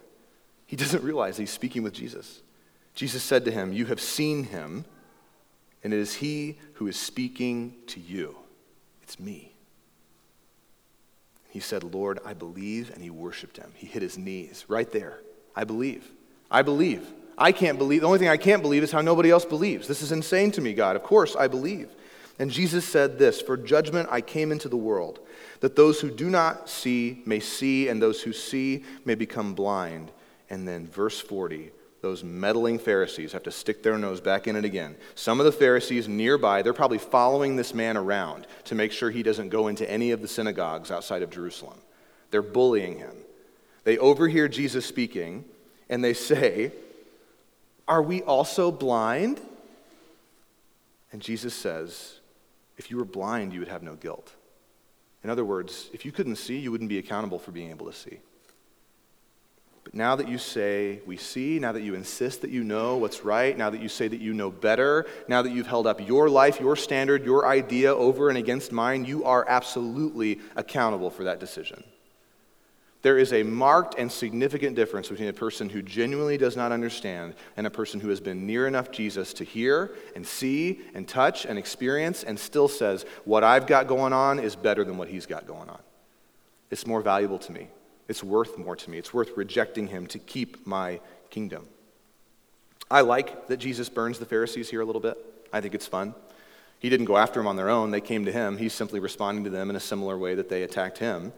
He 0.66 0.74
doesn't 0.74 1.04
realize 1.04 1.36
he's 1.36 1.50
speaking 1.52 1.84
with 1.84 1.94
Jesus. 1.94 2.42
Jesus 2.96 3.22
said 3.22 3.44
to 3.44 3.52
him, 3.52 3.72
You 3.72 3.86
have 3.86 4.00
seen 4.00 4.42
him, 4.42 4.86
and 5.84 5.94
it 5.94 6.00
is 6.00 6.14
he 6.14 6.58
who 6.72 6.88
is 6.88 6.96
speaking 6.96 7.76
to 7.86 8.00
you. 8.00 8.38
It's 9.04 9.20
me. 9.20 9.52
He 11.50 11.60
said, 11.60 11.84
Lord, 11.84 12.18
I 12.24 12.32
believe, 12.32 12.90
and 12.92 13.02
he 13.02 13.10
worshiped 13.10 13.58
him. 13.58 13.70
He 13.74 13.86
hit 13.86 14.02
his 14.02 14.18
knees 14.18 14.64
right 14.66 14.90
there. 14.90 15.20
I 15.54 15.64
believe. 15.64 16.10
I 16.50 16.62
believe. 16.62 17.06
I 17.36 17.52
can't 17.52 17.78
believe. 17.78 18.00
The 18.00 18.06
only 18.06 18.18
thing 18.18 18.28
I 18.28 18.38
can't 18.38 18.62
believe 18.62 18.82
is 18.82 18.90
how 18.90 19.02
nobody 19.02 19.30
else 19.30 19.44
believes. 19.44 19.86
This 19.86 20.02
is 20.02 20.10
insane 20.10 20.50
to 20.52 20.60
me, 20.60 20.72
God. 20.72 20.96
Of 20.96 21.02
course, 21.02 21.36
I 21.36 21.48
believe. 21.48 21.90
And 22.38 22.50
Jesus 22.50 22.84
said 22.86 23.18
this 23.18 23.42
For 23.42 23.56
judgment 23.58 24.08
I 24.10 24.22
came 24.22 24.50
into 24.50 24.68
the 24.68 24.76
world, 24.76 25.20
that 25.60 25.76
those 25.76 26.00
who 26.00 26.10
do 26.10 26.30
not 26.30 26.68
see 26.68 27.22
may 27.26 27.40
see, 27.40 27.88
and 27.88 28.02
those 28.02 28.22
who 28.22 28.32
see 28.32 28.84
may 29.04 29.14
become 29.14 29.54
blind. 29.54 30.10
And 30.48 30.66
then, 30.66 30.86
verse 30.86 31.20
40 31.20 31.70
those 32.04 32.22
meddling 32.22 32.78
Pharisees 32.78 33.32
have 33.32 33.44
to 33.44 33.50
stick 33.50 33.82
their 33.82 33.96
nose 33.96 34.20
back 34.20 34.46
in 34.46 34.56
it 34.56 34.64
again. 34.66 34.94
Some 35.14 35.40
of 35.40 35.46
the 35.46 35.52
Pharisees 35.52 36.06
nearby, 36.06 36.60
they're 36.60 36.74
probably 36.74 36.98
following 36.98 37.56
this 37.56 37.72
man 37.72 37.96
around 37.96 38.46
to 38.64 38.74
make 38.74 38.92
sure 38.92 39.10
he 39.10 39.22
doesn't 39.22 39.48
go 39.48 39.68
into 39.68 39.90
any 39.90 40.10
of 40.10 40.20
the 40.20 40.28
synagogues 40.28 40.90
outside 40.90 41.22
of 41.22 41.30
Jerusalem. 41.30 41.78
They're 42.30 42.42
bullying 42.42 42.98
him. 42.98 43.16
They 43.84 43.96
overhear 43.96 44.48
Jesus 44.48 44.84
speaking 44.84 45.46
and 45.88 46.04
they 46.04 46.12
say, 46.12 46.72
Are 47.88 48.02
we 48.02 48.22
also 48.22 48.70
blind? 48.70 49.40
And 51.10 51.22
Jesus 51.22 51.54
says, 51.54 52.20
If 52.76 52.90
you 52.90 52.98
were 52.98 53.06
blind, 53.06 53.54
you 53.54 53.60
would 53.60 53.68
have 53.68 53.82
no 53.82 53.94
guilt. 53.94 54.30
In 55.22 55.30
other 55.30 55.44
words, 55.44 55.88
if 55.94 56.04
you 56.04 56.12
couldn't 56.12 56.36
see, 56.36 56.58
you 56.58 56.70
wouldn't 56.70 56.90
be 56.90 56.98
accountable 56.98 57.38
for 57.38 57.50
being 57.50 57.70
able 57.70 57.86
to 57.86 57.94
see. 57.94 58.18
But 59.84 59.94
now 59.94 60.16
that 60.16 60.28
you 60.28 60.38
say 60.38 61.00
we 61.06 61.18
see, 61.18 61.58
now 61.58 61.72
that 61.72 61.82
you 61.82 61.94
insist 61.94 62.40
that 62.40 62.50
you 62.50 62.64
know 62.64 62.96
what's 62.96 63.22
right, 63.24 63.56
now 63.56 63.68
that 63.70 63.82
you 63.82 63.88
say 63.88 64.08
that 64.08 64.20
you 64.20 64.32
know 64.32 64.50
better, 64.50 65.06
now 65.28 65.42
that 65.42 65.52
you've 65.52 65.66
held 65.66 65.86
up 65.86 66.06
your 66.06 66.30
life, 66.30 66.58
your 66.58 66.74
standard, 66.74 67.24
your 67.24 67.46
idea 67.46 67.94
over 67.94 68.30
and 68.30 68.38
against 68.38 68.72
mine, 68.72 69.04
you 69.04 69.24
are 69.24 69.44
absolutely 69.46 70.40
accountable 70.56 71.10
for 71.10 71.24
that 71.24 71.38
decision. 71.38 71.84
There 73.02 73.18
is 73.18 73.34
a 73.34 73.42
marked 73.42 73.96
and 73.98 74.10
significant 74.10 74.76
difference 74.76 75.10
between 75.10 75.28
a 75.28 75.34
person 75.34 75.68
who 75.68 75.82
genuinely 75.82 76.38
does 76.38 76.56
not 76.56 76.72
understand 76.72 77.34
and 77.54 77.66
a 77.66 77.70
person 77.70 78.00
who 78.00 78.08
has 78.08 78.18
been 78.18 78.46
near 78.46 78.66
enough 78.66 78.90
Jesus 78.90 79.34
to 79.34 79.44
hear 79.44 79.90
and 80.16 80.26
see 80.26 80.80
and 80.94 81.06
touch 81.06 81.44
and 81.44 81.58
experience 81.58 82.22
and 82.22 82.40
still 82.40 82.66
says, 82.66 83.04
What 83.26 83.44
I've 83.44 83.66
got 83.66 83.88
going 83.88 84.14
on 84.14 84.38
is 84.38 84.56
better 84.56 84.84
than 84.84 84.96
what 84.96 85.08
he's 85.08 85.26
got 85.26 85.46
going 85.46 85.68
on. 85.68 85.80
It's 86.70 86.86
more 86.86 87.02
valuable 87.02 87.38
to 87.40 87.52
me. 87.52 87.68
It's 88.08 88.22
worth 88.22 88.58
more 88.58 88.76
to 88.76 88.90
me. 88.90 88.98
It's 88.98 89.14
worth 89.14 89.36
rejecting 89.36 89.88
him 89.88 90.06
to 90.08 90.18
keep 90.18 90.66
my 90.66 91.00
kingdom. 91.30 91.66
I 92.90 93.00
like 93.00 93.48
that 93.48 93.56
Jesus 93.56 93.88
burns 93.88 94.18
the 94.18 94.26
Pharisees 94.26 94.70
here 94.70 94.80
a 94.80 94.84
little 94.84 95.00
bit. 95.00 95.16
I 95.52 95.60
think 95.60 95.74
it's 95.74 95.86
fun. 95.86 96.14
He 96.78 96.90
didn't 96.90 97.06
go 97.06 97.16
after 97.16 97.40
them 97.40 97.46
on 97.46 97.56
their 97.56 97.70
own, 97.70 97.90
they 97.90 98.00
came 98.00 98.26
to 98.26 98.32
him. 98.32 98.58
He's 98.58 98.74
simply 98.74 99.00
responding 99.00 99.44
to 99.44 99.50
them 99.50 99.70
in 99.70 99.76
a 99.76 99.80
similar 99.80 100.18
way 100.18 100.34
that 100.34 100.50
they 100.50 100.64
attacked 100.64 100.98
him. 100.98 101.32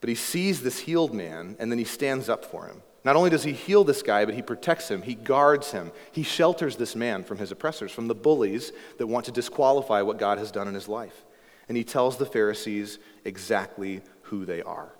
But 0.00 0.08
he 0.08 0.16
sees 0.16 0.62
this 0.62 0.80
healed 0.80 1.14
man, 1.14 1.56
and 1.58 1.70
then 1.70 1.78
he 1.78 1.84
stands 1.84 2.28
up 2.28 2.44
for 2.44 2.66
him. 2.66 2.82
Not 3.04 3.16
only 3.16 3.30
does 3.30 3.44
he 3.44 3.52
heal 3.52 3.84
this 3.84 4.02
guy, 4.02 4.24
but 4.24 4.34
he 4.34 4.42
protects 4.42 4.90
him, 4.90 5.02
he 5.02 5.14
guards 5.14 5.72
him, 5.72 5.92
he 6.10 6.22
shelters 6.22 6.76
this 6.76 6.96
man 6.96 7.22
from 7.22 7.38
his 7.38 7.52
oppressors, 7.52 7.92
from 7.92 8.08
the 8.08 8.14
bullies 8.14 8.72
that 8.98 9.06
want 9.06 9.26
to 9.26 9.32
disqualify 9.32 10.02
what 10.02 10.18
God 10.18 10.38
has 10.38 10.50
done 10.50 10.68
in 10.68 10.74
his 10.74 10.88
life. 10.88 11.24
And 11.68 11.76
he 11.76 11.84
tells 11.84 12.16
the 12.16 12.26
Pharisees 12.26 12.98
exactly 13.24 14.02
who 14.22 14.44
they 14.44 14.62
are. 14.62 14.90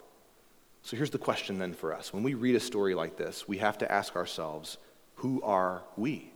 So 0.85 0.99
here's 0.99 1.11
the 1.11 1.18
question 1.18 1.59
then 1.59 1.73
for 1.73 1.94
us. 1.94 2.12
When 2.12 2.23
we 2.23 2.35
read 2.35 2.55
a 2.55 2.61
story 2.61 2.94
like 2.94 3.16
this, 3.16 3.49
we 3.49 3.59
have 3.59 3.79
to 3.79 3.90
ask 3.90 4.14
ourselves 4.14 4.77
who 5.16 5.42
are 5.42 5.83
we? 5.97 6.31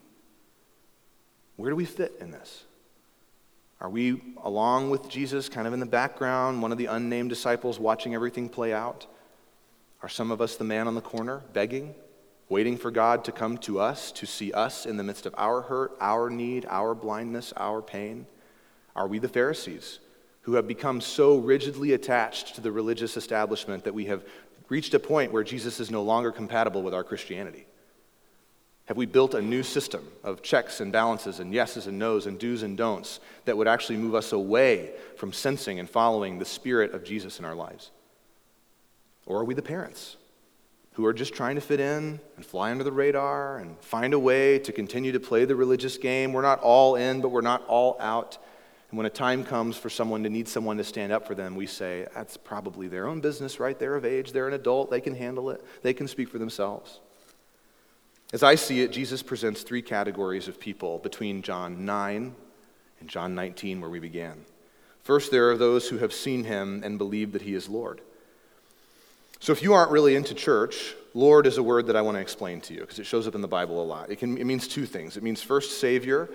Where 1.56 1.68
do 1.68 1.76
we 1.76 1.84
fit 1.84 2.14
in 2.18 2.30
this? 2.30 2.64
Are 3.80 3.90
we 3.90 4.22
along 4.42 4.88
with 4.88 5.08
Jesus, 5.10 5.50
kind 5.50 5.66
of 5.66 5.74
in 5.74 5.80
the 5.80 5.86
background, 5.86 6.62
one 6.62 6.72
of 6.72 6.78
the 6.78 6.86
unnamed 6.86 7.28
disciples 7.28 7.78
watching 7.78 8.14
everything 8.14 8.48
play 8.48 8.72
out? 8.72 9.06
Are 10.02 10.08
some 10.08 10.30
of 10.30 10.40
us 10.40 10.56
the 10.56 10.64
man 10.64 10.86
on 10.86 10.94
the 10.94 11.02
corner, 11.02 11.42
begging, 11.52 11.94
waiting 12.48 12.78
for 12.78 12.90
God 12.90 13.24
to 13.24 13.32
come 13.32 13.58
to 13.58 13.78
us, 13.78 14.10
to 14.12 14.24
see 14.24 14.52
us 14.52 14.86
in 14.86 14.96
the 14.96 15.04
midst 15.04 15.26
of 15.26 15.34
our 15.36 15.60
hurt, 15.60 15.92
our 16.00 16.30
need, 16.30 16.64
our 16.70 16.94
blindness, 16.94 17.52
our 17.56 17.82
pain? 17.82 18.26
Are 18.96 19.06
we 19.06 19.18
the 19.18 19.28
Pharisees 19.28 19.98
who 20.48 20.54
have 20.54 20.66
become 20.66 20.98
so 20.98 21.36
rigidly 21.36 21.92
attached 21.92 22.54
to 22.54 22.62
the 22.62 22.72
religious 22.72 23.18
establishment 23.18 23.84
that 23.84 23.92
we 23.92 24.06
have 24.06 24.24
reached 24.70 24.94
a 24.94 24.98
point 24.98 25.30
where 25.30 25.44
Jesus 25.44 25.78
is 25.78 25.90
no 25.90 26.02
longer 26.02 26.32
compatible 26.32 26.82
with 26.82 26.94
our 26.94 27.04
Christianity? 27.04 27.66
Have 28.86 28.96
we 28.96 29.04
built 29.04 29.34
a 29.34 29.42
new 29.42 29.62
system 29.62 30.08
of 30.24 30.42
checks 30.42 30.80
and 30.80 30.90
balances 30.90 31.38
and 31.38 31.52
yeses 31.52 31.86
and 31.86 31.98
nos 31.98 32.24
and 32.24 32.38
do's 32.38 32.62
and 32.62 32.78
don'ts 32.78 33.20
that 33.44 33.58
would 33.58 33.68
actually 33.68 33.98
move 33.98 34.14
us 34.14 34.32
away 34.32 34.92
from 35.18 35.34
sensing 35.34 35.78
and 35.80 35.90
following 35.90 36.38
the 36.38 36.46
Spirit 36.46 36.94
of 36.94 37.04
Jesus 37.04 37.38
in 37.38 37.44
our 37.44 37.54
lives? 37.54 37.90
Or 39.26 39.40
are 39.40 39.44
we 39.44 39.52
the 39.52 39.60
parents 39.60 40.16
who 40.92 41.04
are 41.04 41.12
just 41.12 41.34
trying 41.34 41.56
to 41.56 41.60
fit 41.60 41.78
in 41.78 42.20
and 42.36 42.46
fly 42.46 42.70
under 42.70 42.84
the 42.84 42.90
radar 42.90 43.58
and 43.58 43.78
find 43.80 44.14
a 44.14 44.18
way 44.18 44.60
to 44.60 44.72
continue 44.72 45.12
to 45.12 45.20
play 45.20 45.44
the 45.44 45.54
religious 45.54 45.98
game? 45.98 46.32
We're 46.32 46.40
not 46.40 46.60
all 46.60 46.96
in, 46.96 47.20
but 47.20 47.28
we're 47.28 47.42
not 47.42 47.66
all 47.66 47.98
out. 48.00 48.38
And 48.90 48.96
when 48.96 49.06
a 49.06 49.10
time 49.10 49.44
comes 49.44 49.76
for 49.76 49.90
someone 49.90 50.22
to 50.22 50.30
need 50.30 50.48
someone 50.48 50.78
to 50.78 50.84
stand 50.84 51.12
up 51.12 51.26
for 51.26 51.34
them, 51.34 51.54
we 51.54 51.66
say, 51.66 52.06
that's 52.14 52.36
probably 52.36 52.88
their 52.88 53.06
own 53.06 53.20
business, 53.20 53.60
right? 53.60 53.78
They're 53.78 53.96
of 53.96 54.04
age, 54.04 54.32
they're 54.32 54.48
an 54.48 54.54
adult, 54.54 54.90
they 54.90 55.00
can 55.00 55.14
handle 55.14 55.50
it, 55.50 55.62
they 55.82 55.92
can 55.92 56.08
speak 56.08 56.30
for 56.30 56.38
themselves. 56.38 57.00
As 58.32 58.42
I 58.42 58.54
see 58.54 58.80
it, 58.82 58.92
Jesus 58.92 59.22
presents 59.22 59.62
three 59.62 59.82
categories 59.82 60.48
of 60.48 60.60
people 60.60 60.98
between 60.98 61.42
John 61.42 61.84
9 61.84 62.34
and 63.00 63.08
John 63.08 63.34
19, 63.34 63.80
where 63.80 63.90
we 63.90 64.00
began. 64.00 64.44
First, 65.02 65.30
there 65.30 65.50
are 65.50 65.56
those 65.56 65.88
who 65.88 65.98
have 65.98 66.12
seen 66.12 66.44
him 66.44 66.82
and 66.84 66.98
believe 66.98 67.32
that 67.32 67.42
he 67.42 67.54
is 67.54 67.68
Lord. 67.68 68.00
So, 69.40 69.52
if 69.52 69.62
you 69.62 69.72
aren't 69.72 69.92
really 69.92 70.16
into 70.16 70.34
church, 70.34 70.94
Lord 71.14 71.46
is 71.46 71.56
a 71.56 71.62
word 71.62 71.86
that 71.86 71.96
I 71.96 72.02
want 72.02 72.16
to 72.16 72.20
explain 72.20 72.60
to 72.62 72.74
you 72.74 72.80
because 72.80 72.98
it 72.98 73.06
shows 73.06 73.26
up 73.26 73.34
in 73.34 73.40
the 73.40 73.48
Bible 73.48 73.82
a 73.82 73.86
lot. 73.86 74.10
It, 74.10 74.16
can, 74.16 74.36
it 74.36 74.44
means 74.44 74.68
two 74.68 74.84
things 74.84 75.16
it 75.16 75.22
means 75.22 75.42
first, 75.42 75.80
Savior, 75.80 76.28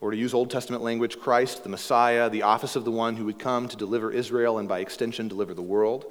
or 0.00 0.10
to 0.10 0.16
use 0.16 0.34
Old 0.34 0.50
Testament 0.50 0.82
language, 0.82 1.18
Christ, 1.18 1.62
the 1.62 1.68
Messiah, 1.68 2.28
the 2.28 2.42
office 2.42 2.76
of 2.76 2.84
the 2.84 2.90
one 2.90 3.16
who 3.16 3.24
would 3.26 3.38
come 3.38 3.68
to 3.68 3.76
deliver 3.76 4.10
Israel 4.10 4.58
and 4.58 4.68
by 4.68 4.80
extension 4.80 5.28
deliver 5.28 5.54
the 5.54 5.62
world. 5.62 6.06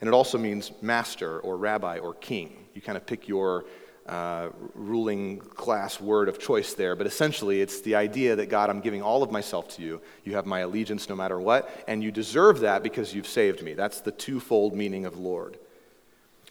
And 0.00 0.08
it 0.08 0.14
also 0.14 0.38
means 0.38 0.72
master 0.82 1.38
or 1.40 1.56
rabbi 1.56 1.98
or 1.98 2.14
king. 2.14 2.66
You 2.74 2.80
kind 2.80 2.96
of 2.96 3.06
pick 3.06 3.28
your 3.28 3.66
uh, 4.06 4.48
ruling 4.74 5.38
class 5.38 6.00
word 6.00 6.28
of 6.28 6.38
choice 6.38 6.74
there, 6.74 6.96
but 6.96 7.06
essentially 7.06 7.60
it's 7.60 7.80
the 7.82 7.94
idea 7.94 8.34
that 8.34 8.46
God, 8.46 8.70
I'm 8.70 8.80
giving 8.80 9.02
all 9.02 9.22
of 9.22 9.30
myself 9.30 9.68
to 9.76 9.82
you. 9.82 10.00
You 10.24 10.34
have 10.34 10.46
my 10.46 10.60
allegiance 10.60 11.08
no 11.08 11.14
matter 11.14 11.38
what, 11.38 11.84
and 11.86 12.02
you 12.02 12.10
deserve 12.10 12.60
that 12.60 12.82
because 12.82 13.14
you've 13.14 13.28
saved 13.28 13.62
me. 13.62 13.74
That's 13.74 14.00
the 14.00 14.10
twofold 14.10 14.74
meaning 14.74 15.04
of 15.04 15.18
Lord. 15.18 15.58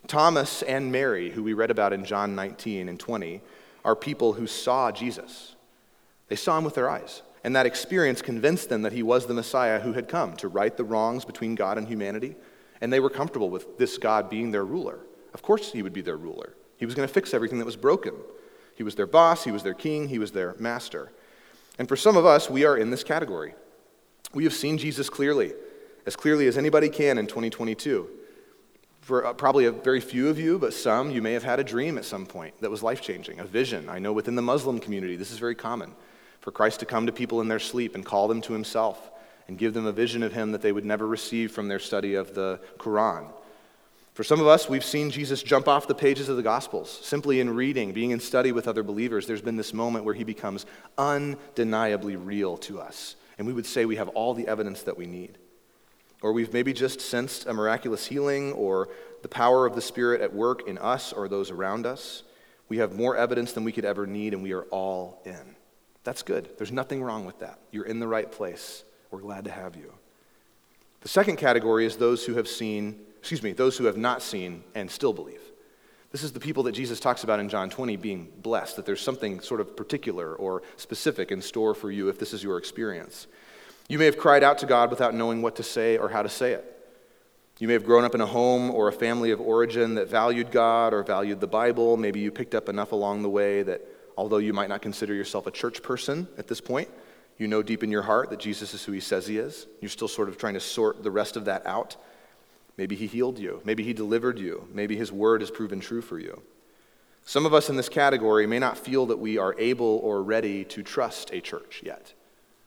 Thomas 0.08 0.62
and 0.62 0.92
Mary, 0.92 1.32
who 1.32 1.44
we 1.44 1.54
read 1.54 1.72
about 1.72 1.92
in 1.92 2.06
John 2.06 2.36
19 2.36 2.88
and 2.88 3.00
20, 3.00 3.42
are 3.84 3.96
people 3.96 4.34
who 4.34 4.48
saw 4.48 4.92
Jesus. 4.92 5.56
They 6.30 6.36
saw 6.36 6.58
him 6.58 6.64
with 6.64 6.76
their 6.76 6.90
eyes, 6.90 7.24
and 7.44 7.56
that 7.56 7.66
experience 7.66 8.22
convinced 8.22 8.70
them 8.70 8.84
that 8.84 8.94
he 8.94 9.04
was 9.04 9.26
the 9.26 9.34
Messiah 9.34 9.80
who 9.80 9.94
had 9.94 10.08
come 10.08 10.36
to 10.38 10.48
right 10.48 10.76
the 10.76 10.84
wrongs 10.84 11.26
between 11.26 11.56
God 11.56 11.78
and 11.78 11.88
humanity, 11.88 12.36
and 12.80 12.94
they 12.94 13.00
were 13.00 13.10
comfortable 13.10 13.50
with 13.50 13.78
this 13.78 13.98
God 13.98 14.30
being 14.30 14.52
their 14.52 14.66
ruler. 14.66 15.00
Of 15.34 15.42
course, 15.42 15.72
he 15.72 15.82
would 15.82 15.94
be 15.94 16.02
their 16.02 16.18
ruler. 16.18 16.54
He 16.78 16.86
was 16.86 16.96
going 16.96 17.08
to 17.08 17.14
fix 17.14 17.34
everything 17.34 17.58
that 17.60 17.66
was 17.66 17.76
broken. 17.76 18.14
He 18.76 18.84
was 18.84 18.96
their 18.96 19.08
boss, 19.08 19.44
he 19.44 19.52
was 19.52 19.64
their 19.64 19.74
king, 19.74 20.08
he 20.08 20.20
was 20.20 20.32
their 20.32 20.56
master. 20.60 21.12
And 21.78 21.88
for 21.88 21.96
some 21.96 22.16
of 22.16 22.26
us, 22.26 22.50
we 22.50 22.64
are 22.64 22.78
in 22.78 22.92
this 22.92 23.04
category. 23.04 23.54
We 24.34 24.44
have 24.44 24.54
seen 24.54 24.78
Jesus 24.78 25.10
clearly, 25.10 25.54
as 26.06 26.16
clearly 26.16 26.48
as 26.48 26.58
anybody 26.58 26.90
can 26.90 27.18
in 27.18 27.26
2022. 27.26 28.08
For 29.02 29.26
uh, 29.26 29.34
probably 29.34 29.66
a 29.66 29.72
very 29.72 30.02
few 30.02 30.30
of 30.30 30.38
you, 30.38 30.60
but 30.60 30.74
some, 30.74 31.10
you 31.10 31.22
may 31.22 31.34
have 31.34 31.44
had 31.44 31.60
a 31.60 31.64
dream 31.64 31.98
at 31.98 32.06
some 32.06 32.26
point 32.26 32.54
that 32.62 32.70
was 32.70 32.84
life 32.84 33.02
changing, 33.02 33.40
a 33.40 33.46
vision. 33.46 33.90
I 33.90 33.98
know 33.98 34.14
within 34.14 34.36
the 34.36 34.42
Muslim 34.42 34.80
community, 34.80 35.16
this 35.16 35.32
is 35.32 35.40
very 35.40 35.56
common 35.56 35.96
for 36.40 36.52
Christ 36.52 36.80
to 36.80 36.86
come 36.86 37.06
to 37.06 37.12
people 37.12 37.42
in 37.42 37.48
their 37.48 37.60
sleep 37.60 37.96
and 37.96 38.06
call 38.06 38.28
them 38.28 38.42
to 38.42 38.54
himself 38.54 39.12
and 39.48 39.58
give 39.58 39.74
them 39.74 39.86
a 39.86 39.92
vision 39.92 40.24
of 40.24 40.34
him 40.34 40.52
that 40.52 40.62
they 40.62 40.72
would 40.72 40.86
never 40.86 41.08
receive 41.08 41.52
from 41.52 41.68
their 41.68 41.80
study 41.80 42.16
of 42.16 42.36
the 42.36 42.60
Quran. 42.78 43.28
For 44.14 44.24
some 44.24 44.42
of 44.42 44.48
us, 44.48 44.68
we've 44.68 44.84
seen 44.84 45.12
Jesus 45.12 45.42
jump 45.42 45.68
off 45.68 45.88
the 45.88 45.96
pages 45.96 46.28
of 46.28 46.36
the 46.36 46.44
Gospels. 46.44 47.00
Simply 47.04 47.40
in 47.40 47.56
reading, 47.56 47.94
being 47.94 48.12
in 48.12 48.20
study 48.20 48.52
with 48.52 48.68
other 48.68 48.84
believers, 48.84 49.26
there's 49.26 49.42
been 49.42 49.56
this 49.56 49.74
moment 49.74 50.04
where 50.04 50.14
he 50.14 50.26
becomes 50.26 50.66
undeniably 50.98 52.16
real 52.18 52.58
to 52.58 52.82
us. 52.82 53.16
And 53.38 53.48
we 53.48 53.54
would 53.54 53.66
say 53.66 53.86
we 53.86 53.96
have 53.96 54.10
all 54.10 54.34
the 54.34 54.48
evidence 54.48 54.84
that 54.84 54.98
we 54.98 55.06
need. 55.06 55.38
Or 56.22 56.34
we've 56.34 56.52
maybe 56.52 56.74
just 56.74 57.00
sensed 57.00 57.46
a 57.46 57.54
miraculous 57.54 58.06
healing 58.06 58.52
or 58.52 58.90
the 59.22 59.30
power 59.30 59.66
of 59.66 59.74
the 59.74 59.82
Spirit 59.82 60.20
at 60.20 60.34
work 60.34 60.68
in 60.68 60.78
us 60.78 61.14
or 61.14 61.30
those 61.30 61.50
around 61.50 61.86
us. 61.86 62.24
We 62.68 62.78
have 62.80 62.96
more 62.96 63.16
evidence 63.16 63.54
than 63.54 63.64
we 63.64 63.72
could 63.72 63.86
ever 63.86 64.06
need, 64.06 64.34
and 64.34 64.44
we 64.44 64.52
are 64.52 64.64
all 64.64 65.22
in. 65.26 65.56
That's 66.04 66.24
good. 66.24 66.50
There's 66.58 66.72
nothing 66.72 67.04
wrong 67.04 67.26
with 67.26 67.40
that. 67.40 67.60
You're 67.72 67.86
in 67.86 68.00
the 68.00 68.08
right 68.08 68.32
place. 68.32 68.84
We're 69.12 69.20
glad 69.20 69.46
to 69.46 69.52
have 69.52 69.76
you. 69.76 69.94
The 71.02 71.10
second 71.10 71.38
category 71.38 71.86
is 71.86 71.98
those 71.98 72.26
who 72.26 72.36
have 72.36 72.48
seen 72.48 73.00
excuse 73.20 73.44
me, 73.44 73.52
those 73.52 73.78
who 73.78 73.86
have 73.86 73.98
not 73.98 74.22
seen 74.22 74.64
and 74.76 74.90
still 74.90 75.14
believe. 75.14 75.42
This 76.12 76.24
is 76.24 76.32
the 76.32 76.40
people 76.40 76.64
that 76.64 76.72
Jesus 76.72 77.00
talks 77.00 77.24
about 77.24 77.40
in 77.40 77.50
John 77.50 77.70
20 77.70 77.96
being 77.98 78.30
blessed, 78.42 78.78
that 78.78 78.86
there's 78.86 79.02
something 79.02 79.42
sort 79.42 79.62
of 79.62 79.78
particular 79.78 80.34
or 80.36 80.64
specific 80.78 81.32
in 81.32 81.42
store 81.42 81.76
for 81.76 81.92
you 81.92 82.10
if 82.10 82.18
this 82.18 82.34
is 82.34 82.44
your 82.44 82.58
experience. 82.58 83.28
You 83.88 84.00
may 84.00 84.06
have 84.06 84.18
cried 84.18 84.44
out 84.44 84.58
to 84.60 84.66
God 84.66 84.90
without 84.90 85.14
knowing 85.14 85.42
what 85.42 85.56
to 85.58 85.64
say 85.64 85.98
or 85.98 86.10
how 86.10 86.24
to 86.24 86.30
say 86.30 86.54
it. 86.54 86.76
You 87.60 87.68
may 87.68 87.74
have 87.74 87.84
grown 87.84 88.06
up 88.06 88.16
in 88.16 88.22
a 88.22 88.26
home 88.26 88.72
or 88.72 88.88
a 88.88 88.94
family 88.94 89.32
of 89.32 89.42
origin 89.42 89.96
that 89.96 90.10
valued 90.10 90.50
God 90.50 90.94
or 90.94 91.04
valued 91.04 91.42
the 91.42 91.48
Bible. 91.48 91.98
Maybe 91.98 92.22
you 92.22 92.32
picked 92.32 92.56
up 92.56 92.70
enough 92.70 92.94
along 92.94 93.22
the 93.22 93.30
way 93.30 93.62
that 93.64 93.82
although 94.20 94.38
you 94.38 94.52
might 94.52 94.68
not 94.68 94.82
consider 94.82 95.14
yourself 95.14 95.48
a 95.48 95.52
church 95.52 95.82
person 95.82 96.28
at 96.38 96.46
this 96.46 96.60
point, 96.60 96.90
you 97.38 97.48
know 97.48 97.64
deep 97.64 97.86
in 97.86 97.90
your 97.90 98.02
heart 98.02 98.30
that 98.30 98.40
Jesus 98.40 98.74
is 98.74 98.84
who 98.84 98.92
he 98.92 99.00
says 99.00 99.26
he 99.26 99.38
is. 99.38 99.66
You're 99.80 99.88
still 99.88 100.10
sort 100.10 100.28
of 100.28 100.38
trying 100.38 100.56
to 100.56 100.60
sort 100.60 101.04
the 101.04 101.10
rest 101.10 101.38
of 101.38 101.46
that 101.46 101.66
out. 101.66 101.96
Maybe 102.76 102.98
he 102.98 103.08
healed 103.08 103.40
you. 103.40 103.62
Maybe 103.64 103.82
he 103.82 103.94
delivered 103.94 104.38
you. 104.38 104.68
Maybe 104.74 104.98
his 104.98 105.10
word 105.10 105.40
has 105.40 105.50
proven 105.50 105.80
true 105.80 106.02
for 106.02 106.20
you. 106.20 106.42
Some 107.24 107.46
of 107.46 107.54
us 107.54 107.70
in 107.70 107.78
this 107.78 107.88
category 107.88 108.46
may 108.46 108.60
not 108.60 108.78
feel 108.78 109.06
that 109.06 109.20
we 109.20 109.38
are 109.38 109.56
able 109.58 110.02
or 110.04 110.22
ready 110.22 110.66
to 110.66 110.84
trust 110.84 111.32
a 111.32 111.40
church 111.40 111.82
yet. 111.82 112.14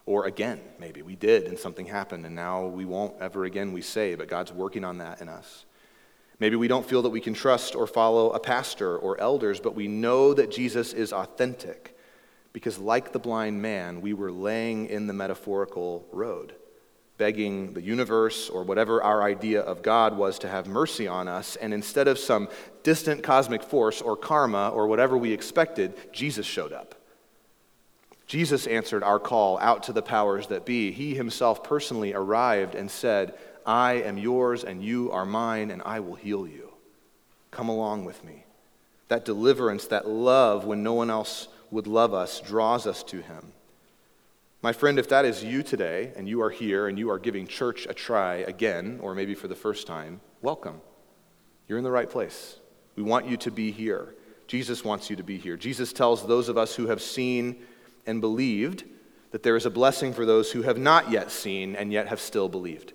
Or 0.07 0.25
again, 0.25 0.59
maybe 0.81 1.03
we 1.03 1.17
did 1.17 1.45
and 1.45 1.59
something 1.59 1.85
happened 1.85 2.25
and 2.25 2.35
now 2.35 2.65
we 2.65 2.87
won't 2.87 3.21
ever 3.21 3.45
again, 3.45 3.75
we 3.75 3.83
say, 3.83 4.15
but 4.15 4.27
God's 4.27 4.53
working 4.53 4.85
on 4.85 4.97
that 4.99 5.21
in 5.21 5.29
us. 5.29 5.67
Maybe 6.43 6.57
we 6.57 6.67
don't 6.67 6.85
feel 6.85 7.03
that 7.03 7.11
we 7.11 7.21
can 7.21 7.35
trust 7.35 7.77
or 7.77 7.87
follow 7.87 8.31
a 8.31 8.41
pastor 8.41 8.99
or 8.99 9.17
elders, 9.21 9.61
but 9.61 9.77
we 9.77 9.87
know 9.87 10.35
that 10.35 10.51
Jesus 10.51 10.93
is 10.93 11.13
authentic 11.13 11.97
because, 12.53 12.81
like 12.81 13.13
the 13.13 13.21
blind 13.21 13.63
man, 13.63 14.01
we 14.01 14.13
were 14.13 14.33
laying 14.33 14.87
in 14.87 15.07
the 15.07 15.13
metaphorical 15.13 16.05
road 16.11 16.57
begging 17.17 17.75
the 17.75 17.81
universe 17.81 18.51
or 18.51 18.65
whatever 18.65 19.01
our 19.05 19.23
idea 19.23 19.61
of 19.61 19.83
God 19.83 20.17
was 20.17 20.41
to 20.41 20.49
have 20.49 20.67
mercy 20.67 21.07
on 21.07 21.29
us, 21.29 21.55
and 21.55 21.73
instead 21.73 22.09
of 22.09 22.19
some 22.19 22.49
distant 22.83 23.23
cosmic 23.23 23.63
force 23.63 24.03
or 24.03 24.17
karma 24.17 24.71
or 24.71 24.89
whatever 24.89 25.17
we 25.17 25.31
expected, 25.31 25.95
Jesus 26.13 26.45
showed 26.45 26.73
up. 26.73 26.97
Jesus 28.27 28.67
answered 28.67 29.05
our 29.05 29.21
call 29.21 29.59
out 29.59 29.85
to 29.85 29.93
the 29.93 30.03
powers 30.03 30.49
that 30.49 30.67
be. 30.67 30.91
He 30.91 31.15
himself 31.15 31.63
personally 31.63 32.15
arrived 32.15 32.75
and 32.75 32.91
said, 32.91 33.39
I 33.67 33.95
am 33.95 34.19
yours 34.19 34.65
and 34.65 34.83
you 34.83 35.11
are 35.13 35.27
mine, 35.27 35.71
and 35.71 35.83
I 35.85 36.01
will 36.01 36.15
heal 36.15 36.47
you. 36.47 36.73
Come 37.51 37.69
along 37.69 38.05
with 38.05 38.25
me. 38.25 38.45
That 39.09 39.25
deliverance, 39.25 39.87
that 39.89 40.09
love 40.09 40.65
when 40.65 40.83
no 40.83 40.95
one 40.95 41.11
else 41.11 41.49
would 41.71 41.87
love 41.87 42.15
us, 42.15 42.41
draws 42.41 42.87
us 42.87 43.03
to 43.05 43.21
him. 43.21 43.53
My 44.63 44.73
friend, 44.73 44.99
if 44.99 45.09
that 45.09 45.25
is 45.25 45.43
you 45.43 45.63
today 45.63 46.13
and 46.17 46.29
you 46.29 46.41
are 46.41 46.51
here 46.51 46.87
and 46.87 46.99
you 46.99 47.11
are 47.11 47.19
giving 47.19 47.47
church 47.47 47.87
a 47.89 47.95
try 47.95 48.37
again, 48.37 49.01
or 49.03 49.15
maybe 49.15 49.35
for 49.35 49.49
the 49.49 49.57
first 49.57 49.87
time, 49.87 50.21
welcome. 50.41 50.81
You're 51.67 51.79
in 51.79 51.85
the 51.85 51.91
right 51.91 52.09
place. 52.09 52.59
We 52.97 53.03
want 53.03 53.27
you 53.27 53.37
to 53.39 53.51
be 53.51 53.73
here. 53.73 54.15
Jesus 54.47 54.85
wants 54.85 55.11
you 55.11 55.17
to 55.17 55.23
be 55.23 55.37
here. 55.37 55.57
Jesus 55.57 55.93
tells 55.93 56.27
those 56.27 56.49
of 56.49 56.59
us 56.59 56.77
who 56.77 56.87
have 56.87 57.03
seen 57.03 57.57
and 58.07 58.21
believed 58.21 58.85
that 59.33 59.43
there 59.43 59.57
is 59.57 59.67
a 59.67 59.71
blessing 59.71 60.13
for 60.13 60.27
those 60.27 60.53
who 60.53 60.63
have 60.63 60.79
not 60.79 61.11
yet 61.11 61.31
seen 61.31 61.75
and 61.75 61.93
yet 61.93 62.09
have 62.09 62.21
still 62.21 62.49
believed. 62.49 62.93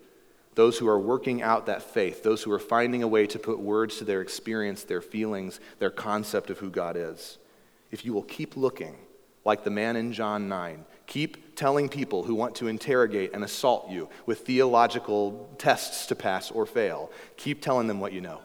Those 0.57 0.79
who 0.79 0.87
are 0.87 0.99
working 0.99 1.43
out 1.43 1.67
that 1.67 1.83
faith, 1.83 2.23
those 2.23 2.41
who 2.41 2.51
are 2.51 2.57
finding 2.59 3.03
a 3.03 3.07
way 3.07 3.27
to 3.27 3.37
put 3.37 3.59
words 3.59 3.99
to 3.99 4.05
their 4.05 4.21
experience, 4.21 4.83
their 4.83 5.01
feelings, 5.01 5.59
their 5.77 5.91
concept 5.91 6.49
of 6.49 6.57
who 6.57 6.71
God 6.71 6.97
is. 6.97 7.37
If 7.91 8.03
you 8.03 8.11
will 8.11 8.23
keep 8.23 8.57
looking, 8.57 8.95
like 9.45 9.63
the 9.63 9.69
man 9.69 9.95
in 9.95 10.13
John 10.13 10.49
9, 10.49 10.83
Keep 11.07 11.55
telling 11.55 11.87
people 11.87 12.23
who 12.23 12.35
want 12.35 12.53
to 12.55 12.67
interrogate 12.67 13.33
and 13.33 13.43
assault 13.43 13.89
you 13.89 14.09
with 14.25 14.39
theological 14.39 15.49
tests 15.57 16.05
to 16.07 16.15
pass 16.15 16.51
or 16.51 16.65
fail. 16.65 17.09
Keep 17.37 17.61
telling 17.61 17.87
them 17.87 18.01
what 18.01 18.11
you 18.11 18.19
know. 18.19 18.41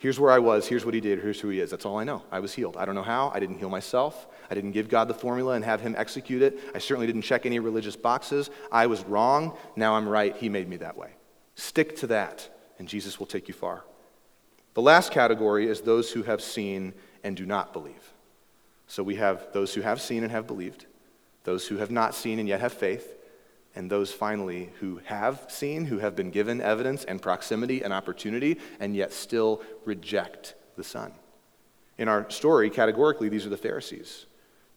Here's 0.00 0.18
where 0.18 0.32
I 0.32 0.38
was. 0.38 0.66
Here's 0.66 0.86
what 0.86 0.94
he 0.94 1.00
did. 1.00 1.18
Here's 1.18 1.38
who 1.38 1.50
he 1.50 1.60
is. 1.60 1.70
That's 1.70 1.84
all 1.84 1.98
I 1.98 2.04
know. 2.04 2.22
I 2.32 2.40
was 2.40 2.54
healed. 2.54 2.78
I 2.78 2.86
don't 2.86 2.94
know 2.94 3.02
how. 3.02 3.30
I 3.34 3.38
didn't 3.38 3.58
heal 3.58 3.68
myself. 3.68 4.26
I 4.50 4.54
didn't 4.54 4.72
give 4.72 4.88
God 4.88 5.08
the 5.08 5.14
formula 5.14 5.52
and 5.52 5.62
have 5.62 5.82
him 5.82 5.94
execute 5.98 6.40
it. 6.40 6.58
I 6.74 6.78
certainly 6.78 7.06
didn't 7.06 7.20
check 7.20 7.44
any 7.44 7.58
religious 7.58 7.96
boxes. 7.96 8.48
I 8.72 8.86
was 8.86 9.04
wrong. 9.04 9.54
Now 9.76 9.96
I'm 9.96 10.08
right. 10.08 10.34
He 10.34 10.48
made 10.48 10.70
me 10.70 10.78
that 10.78 10.96
way. 10.96 11.10
Stick 11.54 11.96
to 11.96 12.06
that, 12.06 12.48
and 12.78 12.88
Jesus 12.88 13.18
will 13.18 13.26
take 13.26 13.46
you 13.46 13.52
far. 13.52 13.84
The 14.72 14.80
last 14.80 15.12
category 15.12 15.68
is 15.68 15.82
those 15.82 16.10
who 16.10 16.22
have 16.22 16.40
seen 16.40 16.94
and 17.22 17.36
do 17.36 17.44
not 17.44 17.74
believe. 17.74 18.14
So 18.86 19.02
we 19.02 19.16
have 19.16 19.48
those 19.52 19.74
who 19.74 19.82
have 19.82 20.00
seen 20.00 20.22
and 20.22 20.32
have 20.32 20.46
believed 20.46 20.86
those 21.44 21.66
who 21.66 21.76
have 21.76 21.90
not 21.90 22.14
seen 22.14 22.38
and 22.38 22.48
yet 22.48 22.60
have 22.60 22.72
faith, 22.72 23.14
and 23.74 23.90
those 23.90 24.12
finally 24.12 24.70
who 24.80 25.00
have 25.04 25.46
seen, 25.48 25.84
who 25.84 25.98
have 25.98 26.16
been 26.16 26.30
given 26.30 26.60
evidence 26.60 27.04
and 27.04 27.22
proximity 27.22 27.82
and 27.82 27.92
opportunity, 27.92 28.58
and 28.80 28.96
yet 28.96 29.12
still 29.12 29.62
reject 29.84 30.54
the 30.76 30.84
Son. 30.84 31.12
In 31.98 32.08
our 32.08 32.28
story, 32.30 32.70
categorically, 32.70 33.28
these 33.28 33.46
are 33.46 33.50
the 33.50 33.56
Pharisees. 33.56 34.26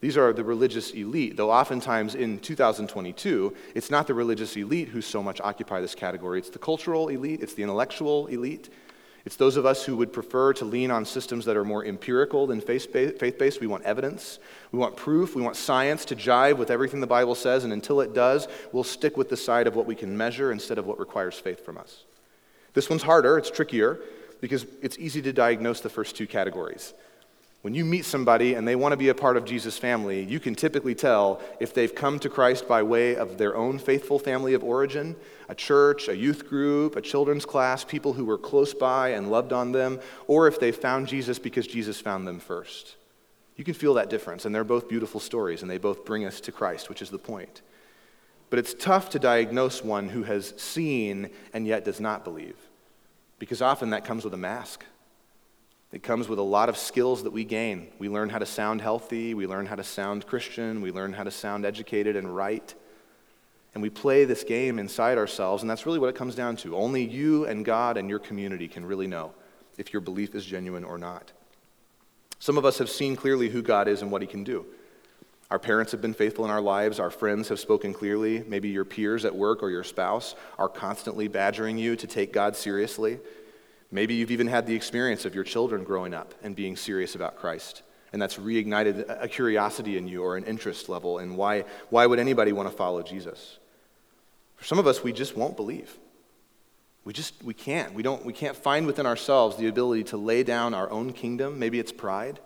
These 0.02 0.18
are 0.18 0.34
the 0.34 0.44
religious 0.44 0.92
elite, 0.92 1.38
though 1.38 1.50
oftentimes 1.50 2.14
in 2.16 2.40
2022, 2.40 3.56
it's 3.74 3.90
not 3.90 4.06
the 4.06 4.14
religious 4.14 4.58
elite 4.58 4.90
who 4.90 5.02
so 5.02 5.24
much 5.24 5.40
occupy 5.40 5.80
this 5.80 5.96
category. 5.96 6.40
It's 6.40 6.50
the 6.50 6.60
cultural 6.60 7.08
elite, 7.08 7.42
it's 7.42 7.54
the 7.54 7.64
intellectual 7.64 8.28
elite, 8.28 8.70
it's 9.26 9.38
those 9.38 9.56
of 9.56 9.66
us 9.66 9.86
who 9.86 9.96
would 9.98 10.12
prefer 10.12 10.52
to 10.54 10.66
lean 10.66 10.92
on 10.92 11.06
systems 11.06 11.46
that 11.46 11.56
are 11.56 11.64
more 11.64 11.86
empirical 11.86 12.46
than 12.46 12.60
faith 12.60 12.92
based. 12.92 13.62
We 13.62 13.68
want 13.68 13.84
evidence, 13.84 14.40
we 14.72 14.80
want 14.80 14.98
proof, 14.98 15.34
we 15.34 15.42
want 15.42 15.56
science 15.56 16.04
to 16.06 16.16
jive 16.16 16.58
with 16.58 16.70
everything 16.70 17.00
the 17.00 17.08
Bible 17.08 17.36
says, 17.36 17.64
and 17.64 17.72
until 17.72 18.02
it 18.02 18.14
does, 18.14 18.50
we'll 18.74 18.84
stick 18.84 19.16
with 19.16 19.30
the 19.30 19.38
side 19.38 19.66
of 19.66 19.76
what 19.76 19.86
we 19.86 19.96
can 19.96 20.18
measure 20.18 20.52
instead 20.52 20.78
of 20.78 20.86
what 20.86 21.00
requires 21.00 21.40
faith 21.40 21.64
from 21.64 21.78
us. 21.78 22.04
This 22.74 22.90
one's 22.90 23.04
harder, 23.04 23.38
it's 23.38 23.50
trickier, 23.50 24.00
because 24.42 24.66
it's 24.82 24.98
easy 25.00 25.22
to 25.22 25.32
diagnose 25.32 25.80
the 25.80 25.90
first 25.90 26.18
two 26.18 26.28
categories. 26.28 26.94
When 27.64 27.74
you 27.74 27.86
meet 27.86 28.04
somebody 28.04 28.56
and 28.56 28.68
they 28.68 28.76
want 28.76 28.92
to 28.92 28.98
be 28.98 29.08
a 29.08 29.16
part 29.16 29.38
of 29.38 29.46
Jesus' 29.46 29.78
family, 29.78 30.22
you 30.22 30.38
can 30.38 30.54
typically 30.54 30.94
tell 30.94 31.42
if 31.62 31.74
they've 31.74 31.96
come 31.96 32.20
to 32.20 32.28
Christ 32.28 32.68
by 32.68 32.84
way 32.84 33.16
of 33.16 33.38
their 33.38 33.56
own 33.56 33.80
faithful 33.80 34.20
family 34.20 34.54
of 34.54 34.66
origin, 34.66 35.16
a 35.48 35.56
church, 35.56 36.10
a 36.10 36.18
youth 36.18 36.50
group, 36.50 36.98
a 36.98 37.02
children's 37.02 37.46
class, 37.46 37.86
people 37.86 38.12
who 38.12 38.26
were 38.26 38.38
close 38.38 38.74
by 38.74 39.12
and 39.12 39.32
loved 39.32 39.54
on 39.54 39.72
them, 39.72 40.02
or 40.28 40.50
if 40.50 40.60
they 40.60 40.74
found 40.74 41.08
Jesus 41.08 41.40
because 41.40 41.66
Jesus 41.66 42.02
found 42.02 42.28
them 42.28 42.42
first. 42.42 42.98
You 43.56 43.64
can 43.64 43.76
feel 43.76 43.94
that 43.94 44.10
difference, 44.10 44.44
and 44.44 44.54
they're 44.54 44.66
both 44.66 44.90
beautiful 44.90 45.22
stories, 45.22 45.62
and 45.62 45.72
they 45.72 45.78
both 45.78 46.04
bring 46.04 46.26
us 46.26 46.42
to 46.42 46.52
Christ, 46.52 46.90
which 46.90 47.02
is 47.02 47.12
the 47.12 47.18
point. 47.18 47.62
But 48.50 48.60
it's 48.60 48.74
tough 48.74 49.10
to 49.12 49.20
diagnose 49.20 49.82
one 49.82 50.10
who 50.10 50.24
has 50.24 50.54
seen 50.58 51.30
and 51.54 51.66
yet 51.66 51.86
does 51.86 52.02
not 52.02 52.26
believe, 52.26 52.58
because 53.40 53.62
often 53.62 53.92
that 53.92 54.04
comes 54.04 54.26
with 54.26 54.34
a 54.34 54.38
mask. 54.38 54.84
It 55.94 56.02
comes 56.02 56.28
with 56.28 56.40
a 56.40 56.44
lot 56.44 56.70
of 56.70 56.78
skills 56.78 57.22
that 57.22 57.32
we 57.32 57.44
gain. 57.44 57.88
We 58.00 58.10
learn 58.10 58.30
how 58.30 58.40
to 58.40 58.48
sound 58.48 58.82
healthy, 58.82 59.36
we 59.36 59.46
learn 59.46 59.68
how 59.68 59.76
to 59.76 59.84
sound 59.84 60.26
Christian, 60.26 60.82
we 60.82 60.92
learn 60.92 61.14
how 61.14 61.24
to 61.24 61.30
sound 61.30 61.66
educated 61.66 62.16
and 62.16 62.36
right. 62.36 62.74
And 63.76 63.82
we 63.84 63.92
play 63.92 64.26
this 64.26 64.44
game 64.44 64.80
inside 64.80 65.20
ourselves, 65.20 65.62
and 65.62 65.70
that's 65.70 65.86
really 65.86 66.00
what 66.00 66.10
it 66.10 66.16
comes 66.16 66.34
down 66.34 66.56
to. 66.58 66.76
Only 66.76 67.06
you 67.06 67.46
and 67.46 67.64
God 67.64 67.98
and 67.98 68.10
your 68.10 68.18
community 68.18 68.68
can 68.68 68.86
really 68.86 69.06
know 69.06 69.34
if 69.78 69.94
your 69.94 70.02
belief 70.02 70.34
is 70.34 70.46
genuine 70.46 70.84
or 70.84 70.98
not. 70.98 71.32
Some 72.40 72.58
of 72.58 72.66
us 72.66 72.80
have 72.80 72.90
seen 72.90 73.16
clearly 73.16 73.50
who 73.50 73.62
God 73.62 73.88
is 73.88 74.02
and 74.02 74.12
what 74.12 74.22
He 74.22 74.28
can 74.28 74.44
do. 74.44 74.66
Our 75.52 75.60
parents 75.60 75.92
have 75.92 76.02
been 76.02 76.16
faithful 76.16 76.44
in 76.44 76.50
our 76.50 76.62
lives. 76.62 77.00
Our 77.00 77.12
friends 77.12 77.50
have 77.50 77.60
spoken 77.60 77.94
clearly. 77.94 78.44
Maybe 78.48 78.70
your 78.70 78.86
peers 78.86 79.26
at 79.26 79.36
work 79.36 79.62
or 79.62 79.70
your 79.70 79.84
spouse 79.84 80.34
are 80.58 80.70
constantly 80.70 81.28
badgering 81.28 81.78
you 81.78 81.96
to 81.96 82.08
take 82.08 82.34
God 82.34 82.56
seriously. 82.56 83.20
Maybe 83.94 84.16
you've 84.16 84.32
even 84.32 84.48
had 84.48 84.66
the 84.66 84.74
experience 84.74 85.24
of 85.24 85.36
your 85.36 85.44
children 85.44 85.84
growing 85.84 86.16
up 86.16 86.34
and 86.42 86.56
being 86.56 86.76
serious 86.76 87.14
about 87.14 87.38
Christ. 87.38 87.84
And 88.12 88.20
that's 88.20 88.38
reignited 88.38 89.06
a 89.22 89.28
curiosity 89.28 89.98
in 89.98 90.08
you 90.08 90.24
or 90.24 90.36
an 90.36 90.46
interest 90.46 90.90
level 90.90 91.20
in 91.20 91.36
why, 91.36 91.66
why 91.92 92.08
would 92.08 92.18
anybody 92.18 92.54
want 92.54 92.68
to 92.68 92.76
follow 92.76 93.04
Jesus? 93.04 93.60
For 94.56 94.66
some 94.66 94.80
of 94.80 94.88
us, 94.88 95.04
we 95.04 95.14
just 95.14 95.38
won't 95.38 95.56
believe. 95.56 95.96
We 97.06 97.14
just 97.14 97.44
we 97.44 97.54
can't. 97.54 97.94
We 97.94 98.02
don't 98.02 98.26
we 98.26 98.34
can't 98.34 98.56
find 98.56 98.88
within 98.88 99.06
ourselves 99.06 99.58
the 99.58 99.68
ability 99.68 100.06
to 100.06 100.18
lay 100.18 100.42
down 100.42 100.74
our 100.74 100.90
own 100.90 101.14
kingdom. 101.14 101.60
Maybe 101.60 101.78
it's 101.78 101.92
pride, 101.92 102.40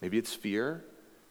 maybe 0.00 0.18
it's 0.18 0.34
fear, 0.34 0.82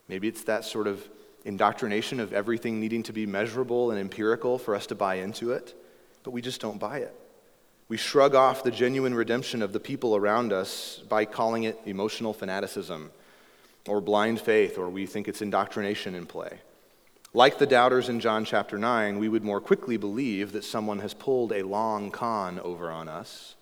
maybe 0.07 0.27
it's 0.27 0.43
that 0.43 0.63
sort 0.63 0.87
of 0.87 1.05
indoctrination 1.43 2.19
of 2.19 2.33
everything 2.33 2.79
needing 2.79 3.03
to 3.03 3.13
be 3.13 3.25
measurable 3.25 3.89
and 3.89 3.99
empirical 3.99 4.59
for 4.59 4.75
us 4.75 4.85
to 4.87 4.95
buy 4.95 5.15
into 5.15 5.51
it, 5.51 5.73
but 6.23 6.31
we 6.31 6.41
just 6.41 6.61
don't 6.61 6.79
buy 6.79 6.99
it. 6.99 7.15
We 7.91 7.97
shrug 7.97 8.35
off 8.35 8.63
the 8.63 8.71
genuine 8.71 9.13
redemption 9.13 9.61
of 9.61 9.73
the 9.73 9.79
people 9.81 10.15
around 10.15 10.53
us 10.53 11.01
by 11.09 11.25
calling 11.25 11.63
it 11.63 11.77
emotional 11.85 12.31
fanaticism 12.31 13.11
or 13.85 13.99
blind 13.99 14.39
faith, 14.39 14.77
or 14.77 14.89
we 14.89 15.05
think 15.05 15.27
it's 15.27 15.41
indoctrination 15.41 16.15
in 16.15 16.25
play. 16.25 16.59
Like 17.33 17.57
the 17.57 17.67
doubters 17.67 18.07
in 18.07 18.21
John 18.21 18.45
chapter 18.45 18.77
9, 18.77 19.19
we 19.19 19.27
would 19.27 19.43
more 19.43 19.59
quickly 19.59 19.97
believe 19.97 20.53
that 20.53 20.63
someone 20.63 20.99
has 20.99 21.13
pulled 21.13 21.51
a 21.51 21.63
long 21.63 22.11
con 22.11 22.61
over 22.61 22.89
on 22.89 23.09
us 23.09 23.55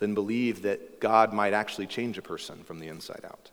than 0.00 0.14
believe 0.14 0.62
that 0.62 0.98
God 0.98 1.32
might 1.32 1.52
actually 1.52 1.86
change 1.86 2.18
a 2.18 2.22
person 2.22 2.64
from 2.64 2.80
the 2.80 2.88
inside 2.88 3.24
out. 3.24 3.52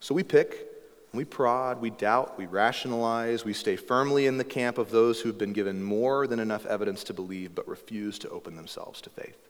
So 0.00 0.14
we 0.14 0.22
pick 0.22 0.69
we 1.12 1.24
prod, 1.24 1.80
we 1.80 1.90
doubt, 1.90 2.38
we 2.38 2.46
rationalize, 2.46 3.44
we 3.44 3.52
stay 3.52 3.76
firmly 3.76 4.26
in 4.26 4.38
the 4.38 4.44
camp 4.44 4.78
of 4.78 4.90
those 4.90 5.20
who've 5.20 5.36
been 5.36 5.52
given 5.52 5.82
more 5.82 6.26
than 6.26 6.38
enough 6.38 6.66
evidence 6.66 7.02
to 7.04 7.14
believe 7.14 7.54
but 7.54 7.66
refuse 7.66 8.18
to 8.20 8.30
open 8.30 8.54
themselves 8.54 9.00
to 9.00 9.10
faith, 9.10 9.48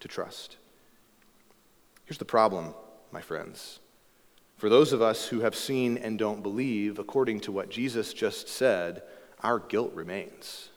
to 0.00 0.08
trust. 0.08 0.56
Here's 2.04 2.18
the 2.18 2.24
problem, 2.24 2.74
my 3.12 3.22
friends. 3.22 3.78
For 4.58 4.68
those 4.68 4.92
of 4.92 5.00
us 5.00 5.28
who 5.28 5.40
have 5.40 5.56
seen 5.56 5.96
and 5.96 6.18
don't 6.18 6.42
believe, 6.42 6.98
according 6.98 7.40
to 7.40 7.52
what 7.52 7.70
Jesus 7.70 8.12
just 8.12 8.46
said, 8.46 9.02
our 9.42 9.58
guilt 9.58 9.92
remains. 9.94 10.68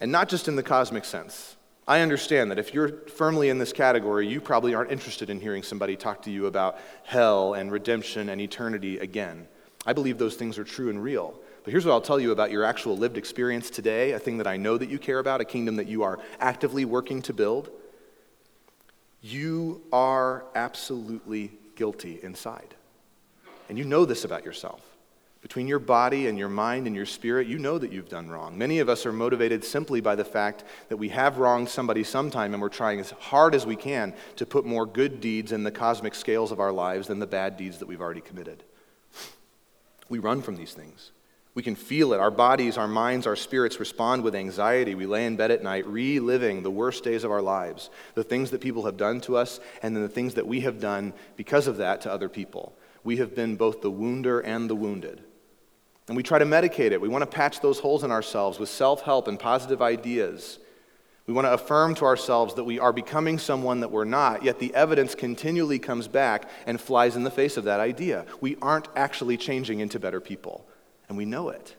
And 0.00 0.12
not 0.12 0.28
just 0.28 0.46
in 0.46 0.54
the 0.54 0.62
cosmic 0.62 1.04
sense. 1.04 1.53
I 1.86 2.00
understand 2.00 2.50
that 2.50 2.58
if 2.58 2.72
you're 2.72 2.88
firmly 3.08 3.50
in 3.50 3.58
this 3.58 3.72
category, 3.72 4.26
you 4.26 4.40
probably 4.40 4.74
aren't 4.74 4.90
interested 4.90 5.28
in 5.28 5.38
hearing 5.38 5.62
somebody 5.62 5.96
talk 5.96 6.22
to 6.22 6.30
you 6.30 6.46
about 6.46 6.78
hell 7.02 7.54
and 7.54 7.70
redemption 7.70 8.30
and 8.30 8.40
eternity 8.40 8.98
again. 8.98 9.46
I 9.84 9.92
believe 9.92 10.16
those 10.16 10.36
things 10.36 10.56
are 10.58 10.64
true 10.64 10.88
and 10.88 11.02
real. 11.02 11.38
But 11.62 11.72
here's 11.72 11.84
what 11.84 11.92
I'll 11.92 12.00
tell 12.00 12.20
you 12.20 12.32
about 12.32 12.50
your 12.50 12.64
actual 12.64 12.96
lived 12.96 13.18
experience 13.18 13.68
today, 13.68 14.12
a 14.12 14.18
thing 14.18 14.38
that 14.38 14.46
I 14.46 14.56
know 14.56 14.78
that 14.78 14.88
you 14.88 14.98
care 14.98 15.18
about, 15.18 15.42
a 15.42 15.44
kingdom 15.44 15.76
that 15.76 15.86
you 15.86 16.02
are 16.02 16.18
actively 16.40 16.86
working 16.86 17.20
to 17.22 17.34
build. 17.34 17.70
You 19.20 19.82
are 19.92 20.44
absolutely 20.54 21.52
guilty 21.76 22.18
inside. 22.22 22.74
And 23.68 23.78
you 23.78 23.84
know 23.84 24.04
this 24.04 24.24
about 24.24 24.44
yourself 24.44 24.93
between 25.44 25.68
your 25.68 25.78
body 25.78 26.26
and 26.26 26.38
your 26.38 26.48
mind 26.48 26.86
and 26.86 26.96
your 26.96 27.04
spirit, 27.04 27.46
you 27.46 27.58
know 27.58 27.76
that 27.76 27.92
you've 27.92 28.08
done 28.08 28.30
wrong. 28.30 28.56
Many 28.56 28.78
of 28.78 28.88
us 28.88 29.04
are 29.04 29.12
motivated 29.12 29.62
simply 29.62 30.00
by 30.00 30.14
the 30.14 30.24
fact 30.24 30.64
that 30.88 30.96
we 30.96 31.10
have 31.10 31.36
wronged 31.36 31.68
somebody 31.68 32.02
sometime 32.02 32.54
and 32.54 32.62
we're 32.62 32.70
trying 32.70 32.98
as 32.98 33.10
hard 33.10 33.54
as 33.54 33.66
we 33.66 33.76
can 33.76 34.14
to 34.36 34.46
put 34.46 34.64
more 34.64 34.86
good 34.86 35.20
deeds 35.20 35.52
in 35.52 35.62
the 35.62 35.70
cosmic 35.70 36.14
scales 36.14 36.50
of 36.50 36.60
our 36.60 36.72
lives 36.72 37.08
than 37.08 37.18
the 37.18 37.26
bad 37.26 37.58
deeds 37.58 37.76
that 37.80 37.86
we've 37.86 38.00
already 38.00 38.22
committed. 38.22 38.64
We 40.08 40.18
run 40.18 40.40
from 40.40 40.56
these 40.56 40.72
things. 40.72 41.10
We 41.54 41.62
can 41.62 41.74
feel 41.74 42.14
it. 42.14 42.20
Our 42.20 42.30
bodies, 42.30 42.78
our 42.78 42.88
minds, 42.88 43.26
our 43.26 43.36
spirits 43.36 43.78
respond 43.78 44.22
with 44.22 44.34
anxiety. 44.34 44.94
We 44.94 45.04
lay 45.04 45.26
in 45.26 45.36
bed 45.36 45.50
at 45.50 45.62
night 45.62 45.86
reliving 45.86 46.62
the 46.62 46.70
worst 46.70 47.04
days 47.04 47.22
of 47.22 47.30
our 47.30 47.42
lives, 47.42 47.90
the 48.14 48.24
things 48.24 48.50
that 48.52 48.62
people 48.62 48.86
have 48.86 48.96
done 48.96 49.20
to 49.20 49.36
us, 49.36 49.60
and 49.82 49.94
then 49.94 50.04
the 50.04 50.08
things 50.08 50.32
that 50.34 50.46
we 50.46 50.60
have 50.60 50.80
done 50.80 51.12
because 51.36 51.66
of 51.66 51.76
that 51.76 52.00
to 52.00 52.10
other 52.10 52.30
people. 52.30 52.74
We 53.04 53.18
have 53.18 53.34
been 53.34 53.56
both 53.56 53.82
the 53.82 53.90
wounder 53.90 54.40
and 54.40 54.70
the 54.70 54.74
wounded. 54.74 55.22
And 56.08 56.16
we 56.16 56.22
try 56.22 56.38
to 56.38 56.44
medicate 56.44 56.90
it. 56.92 57.00
We 57.00 57.08
want 57.08 57.22
to 57.22 57.26
patch 57.26 57.60
those 57.60 57.78
holes 57.78 58.04
in 58.04 58.10
ourselves 58.10 58.58
with 58.58 58.68
self 58.68 59.02
help 59.02 59.28
and 59.28 59.38
positive 59.38 59.80
ideas. 59.80 60.58
We 61.26 61.32
want 61.32 61.46
to 61.46 61.54
affirm 61.54 61.94
to 61.96 62.04
ourselves 62.04 62.54
that 62.54 62.64
we 62.64 62.78
are 62.78 62.92
becoming 62.92 63.38
someone 63.38 63.80
that 63.80 63.90
we're 63.90 64.04
not, 64.04 64.42
yet 64.42 64.58
the 64.58 64.74
evidence 64.74 65.14
continually 65.14 65.78
comes 65.78 66.06
back 66.06 66.50
and 66.66 66.78
flies 66.78 67.16
in 67.16 67.24
the 67.24 67.30
face 67.30 67.56
of 67.56 67.64
that 67.64 67.80
idea. 67.80 68.26
We 68.42 68.56
aren't 68.60 68.88
actually 68.94 69.38
changing 69.38 69.80
into 69.80 69.98
better 69.98 70.20
people, 70.20 70.66
and 71.08 71.16
we 71.16 71.24
know 71.24 71.48
it. 71.48 71.76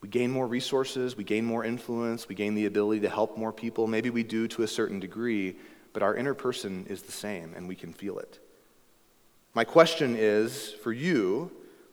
We 0.00 0.08
gain 0.08 0.30
more 0.30 0.46
resources, 0.46 1.18
we 1.18 1.24
gain 1.24 1.44
more 1.44 1.62
influence, 1.62 2.26
we 2.26 2.34
gain 2.34 2.54
the 2.54 2.64
ability 2.64 3.02
to 3.02 3.10
help 3.10 3.36
more 3.36 3.52
people. 3.52 3.86
Maybe 3.86 4.08
we 4.08 4.22
do 4.22 4.48
to 4.48 4.62
a 4.62 4.68
certain 4.68 4.98
degree, 4.98 5.56
but 5.92 6.02
our 6.02 6.14
inner 6.14 6.32
person 6.32 6.86
is 6.88 7.02
the 7.02 7.12
same, 7.12 7.52
and 7.54 7.68
we 7.68 7.74
can 7.74 7.92
feel 7.92 8.18
it. 8.18 8.38
My 9.52 9.64
question 9.64 10.16
is 10.18 10.70
for 10.82 10.92
you, 10.92 11.50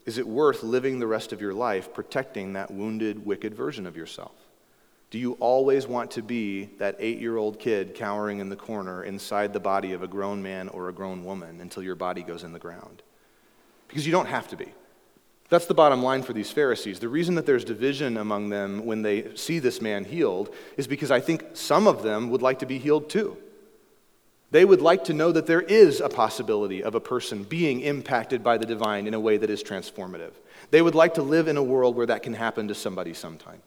is 0.07 0.17
it 0.17 0.25
worth 0.25 0.63
living 0.63 0.99
the 0.99 1.05
rest 1.05 1.33
of 1.33 1.41
your 1.41 1.53
life 1.53 1.93
protecting 1.93 2.53
that 2.53 2.71
wounded, 2.71 3.25
wicked 3.25 3.53
version 3.53 3.85
of 3.85 3.97
yourself? 3.97 4.31
Do 5.11 5.19
you 5.19 5.33
always 5.33 5.85
want 5.85 6.11
to 6.11 6.21
be 6.21 6.69
that 6.79 6.95
eight 6.97 7.19
year 7.19 7.35
old 7.35 7.59
kid 7.59 7.93
cowering 7.93 8.39
in 8.39 8.47
the 8.47 8.55
corner 8.55 9.03
inside 9.03 9.51
the 9.51 9.59
body 9.59 9.91
of 9.91 10.03
a 10.03 10.07
grown 10.07 10.41
man 10.41 10.69
or 10.69 10.87
a 10.87 10.93
grown 10.93 11.25
woman 11.25 11.59
until 11.59 11.83
your 11.83 11.95
body 11.95 12.23
goes 12.23 12.43
in 12.43 12.53
the 12.53 12.59
ground? 12.59 13.03
Because 13.89 14.05
you 14.05 14.13
don't 14.13 14.27
have 14.27 14.47
to 14.47 14.55
be. 14.55 14.71
That's 15.49 15.65
the 15.65 15.73
bottom 15.73 16.01
line 16.01 16.23
for 16.23 16.33
these 16.33 16.51
Pharisees. 16.51 16.99
The 16.99 17.09
reason 17.09 17.35
that 17.35 17.45
there's 17.45 17.65
division 17.65 18.15
among 18.15 18.49
them 18.49 18.85
when 18.85 19.01
they 19.01 19.35
see 19.35 19.59
this 19.59 19.81
man 19.81 20.05
healed 20.05 20.53
is 20.77 20.87
because 20.87 21.11
I 21.11 21.19
think 21.19 21.43
some 21.53 21.85
of 21.85 22.01
them 22.01 22.29
would 22.29 22.41
like 22.41 22.59
to 22.59 22.65
be 22.65 22.77
healed 22.77 23.09
too. 23.09 23.37
They 24.49 24.63
would 24.63 24.81
like 24.81 25.03
to 25.05 25.13
know 25.13 25.31
that 25.31 25.45
there 25.45 25.61
is 25.61 25.99
a 25.99 26.07
possibility 26.07 26.81
of 26.81 26.95
a 26.95 27.01
person 27.01 27.43
being 27.43 27.81
impacted 27.81 28.43
by 28.43 28.57
the 28.57 28.65
divine 28.65 29.05
in 29.05 29.13
a 29.13 29.19
way 29.19 29.37
that 29.37 29.49
is 29.49 29.61
transformative. 29.61 30.31
They 30.71 30.81
would 30.81 30.95
like 30.95 31.15
to 31.15 31.21
live 31.21 31.47
in 31.47 31.57
a 31.57 31.63
world 31.63 31.95
where 31.95 32.05
that 32.05 32.23
can 32.23 32.33
happen 32.33 32.69
to 32.69 32.75
somebody 32.75 33.13
sometime. 33.13 33.61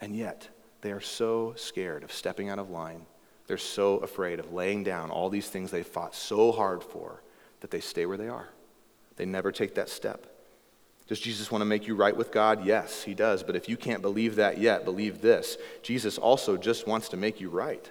And 0.00 0.14
yet, 0.14 0.48
they 0.82 0.92
are 0.92 1.00
so 1.00 1.54
scared 1.56 2.04
of 2.04 2.12
stepping 2.12 2.48
out 2.48 2.58
of 2.60 2.70
line. 2.70 3.06
They're 3.48 3.58
so 3.58 3.98
afraid 3.98 4.38
of 4.38 4.52
laying 4.52 4.84
down 4.84 5.10
all 5.10 5.28
these 5.28 5.48
things 5.48 5.70
they 5.70 5.82
fought 5.82 6.14
so 6.14 6.52
hard 6.52 6.82
for 6.82 7.20
that 7.60 7.70
they 7.70 7.80
stay 7.80 8.06
where 8.06 8.16
they 8.16 8.28
are. 8.28 8.48
They 9.16 9.26
never 9.26 9.52
take 9.52 9.74
that 9.74 9.88
step. 9.88 10.26
Does 11.08 11.20
Jesus 11.20 11.50
want 11.50 11.62
to 11.62 11.66
make 11.66 11.86
you 11.86 11.94
right 11.94 12.16
with 12.16 12.30
God? 12.30 12.64
Yes, 12.64 13.02
he 13.02 13.14
does. 13.14 13.42
But 13.42 13.56
if 13.56 13.68
you 13.68 13.76
can't 13.76 14.00
believe 14.00 14.36
that 14.36 14.58
yet, 14.58 14.84
believe 14.84 15.20
this 15.20 15.58
Jesus 15.82 16.18
also 16.18 16.56
just 16.56 16.86
wants 16.86 17.08
to 17.10 17.16
make 17.16 17.40
you 17.40 17.50
right. 17.50 17.90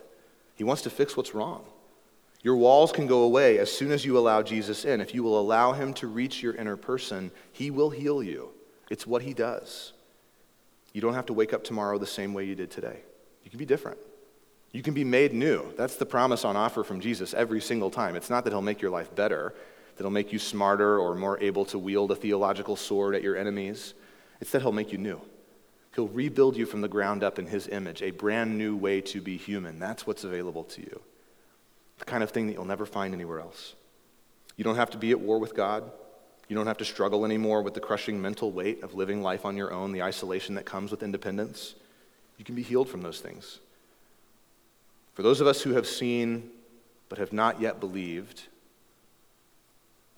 He 0.56 0.64
wants 0.64 0.82
to 0.84 0.90
fix 0.90 1.16
what's 1.16 1.36
wrong. 1.36 1.64
Your 2.44 2.56
walls 2.56 2.92
can 2.92 3.06
go 3.06 3.24
away 3.24 3.60
as 3.60 3.72
soon 3.72 3.92
as 3.92 4.04
you 4.04 4.18
allow 4.18 4.42
Jesus 4.42 4.84
in. 4.84 5.00
If 5.00 5.14
you 5.14 5.22
will 5.22 5.40
allow 5.40 5.74
him 5.74 5.94
to 5.96 6.08
reach 6.08 6.42
your 6.42 6.56
inner 6.56 6.76
person, 6.76 7.32
he 7.52 7.70
will 7.70 7.92
heal 7.92 8.24
you. 8.24 8.50
It's 8.90 9.06
what 9.06 9.22
he 9.22 9.34
does. 9.34 9.94
You 10.92 11.02
don't 11.02 11.14
have 11.14 11.28
to 11.28 11.34
wake 11.34 11.54
up 11.54 11.64
tomorrow 11.64 11.98
the 11.98 12.08
same 12.08 12.34
way 12.34 12.46
you 12.46 12.56
did 12.56 12.72
today. 12.72 13.02
You 13.44 13.50
can 13.50 13.60
be 13.60 13.66
different. 13.66 14.00
You 14.72 14.82
can 14.82 14.94
be 14.94 15.04
made 15.04 15.34
new. 15.34 15.74
That's 15.78 15.98
the 15.98 16.06
promise 16.06 16.44
on 16.44 16.56
offer 16.56 16.84
from 16.84 17.00
Jesus 17.00 17.34
every 17.34 17.62
single 17.62 17.92
time. 17.92 18.16
It's 18.16 18.30
not 18.30 18.44
that 18.44 18.52
he'll 18.52 18.62
make 18.62 18.82
your 18.82 18.92
life 18.92 19.14
better, 19.16 19.54
that 19.96 20.04
he'll 20.04 20.10
make 20.10 20.34
you 20.34 20.40
smarter 20.40 20.98
or 20.98 21.16
more 21.16 21.40
able 21.42 21.66
to 21.66 21.78
wield 21.78 22.12
a 22.12 22.16
theological 22.16 22.76
sword 22.76 23.14
at 23.14 23.22
your 23.22 23.38
enemies. 23.38 23.94
It's 24.40 24.52
that 24.52 24.62
he'll 24.62 24.72
make 24.72 24.92
you 24.92 24.98
new. 24.98 25.22
He'll 25.94 26.08
rebuild 26.08 26.56
you 26.56 26.66
from 26.66 26.82
the 26.82 26.88
ground 26.88 27.24
up 27.24 27.38
in 27.38 27.46
his 27.46 27.68
image, 27.68 28.02
a 28.02 28.12
brand 28.12 28.58
new 28.58 28.76
way 28.78 29.02
to 29.02 29.22
be 29.22 29.38
human. 29.38 29.78
That's 29.78 30.08
what's 30.08 30.24
available 30.24 30.64
to 30.66 30.82
you. 30.82 31.02
The 32.02 32.06
kind 32.06 32.24
of 32.24 32.32
thing 32.32 32.48
that 32.48 32.54
you'll 32.54 32.66
never 32.66 32.88
find 32.88 33.14
anywhere 33.14 33.40
else. 33.40 33.76
You 34.58 34.64
don't 34.64 34.76
have 34.76 34.90
to 34.90 34.98
be 34.98 35.12
at 35.12 35.20
war 35.20 35.38
with 35.38 35.56
God. 35.56 35.84
You 36.48 36.56
don't 36.56 36.66
have 36.66 36.80
to 36.80 36.86
struggle 36.86 37.26
anymore 37.26 37.62
with 37.62 37.76
the 37.76 37.80
crushing 37.80 38.20
mental 38.20 38.52
weight 38.52 38.82
of 38.82 38.96
living 38.96 39.22
life 39.22 39.46
on 39.46 39.56
your 39.56 39.72
own, 39.72 39.92
the 39.92 40.02
isolation 40.02 40.56
that 40.56 40.66
comes 40.66 40.90
with 40.90 41.04
independence. 41.04 41.76
You 42.40 42.44
can 42.44 42.56
be 42.56 42.64
healed 42.64 42.90
from 42.90 43.04
those 43.04 43.20
things. 43.20 43.60
For 45.14 45.22
those 45.22 45.42
of 45.42 45.48
us 45.48 45.62
who 45.62 45.74
have 45.74 45.86
seen 45.86 46.50
but 47.08 47.20
have 47.20 47.32
not 47.32 47.62
yet 47.62 47.80
believed, 47.80 48.48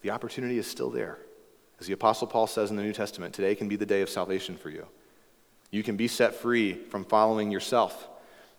the 0.03 0.11
opportunity 0.11 0.57
is 0.57 0.65
still 0.65 0.89
there. 0.89 1.17
As 1.81 1.87
the 1.87 1.93
Apostle 1.93 2.27
Paul 2.27 2.47
says 2.47 2.69
in 2.69 2.77
the 2.77 2.83
New 2.83 2.93
Testament, 2.93 3.33
today 3.33 3.55
can 3.55 3.67
be 3.67 3.75
the 3.75 3.85
day 3.85 4.01
of 4.01 4.09
salvation 4.09 4.55
for 4.55 4.69
you. 4.69 4.87
You 5.69 5.83
can 5.83 5.97
be 5.97 6.07
set 6.07 6.33
free 6.33 6.75
from 6.75 7.03
following 7.03 7.51
yourself 7.51 8.07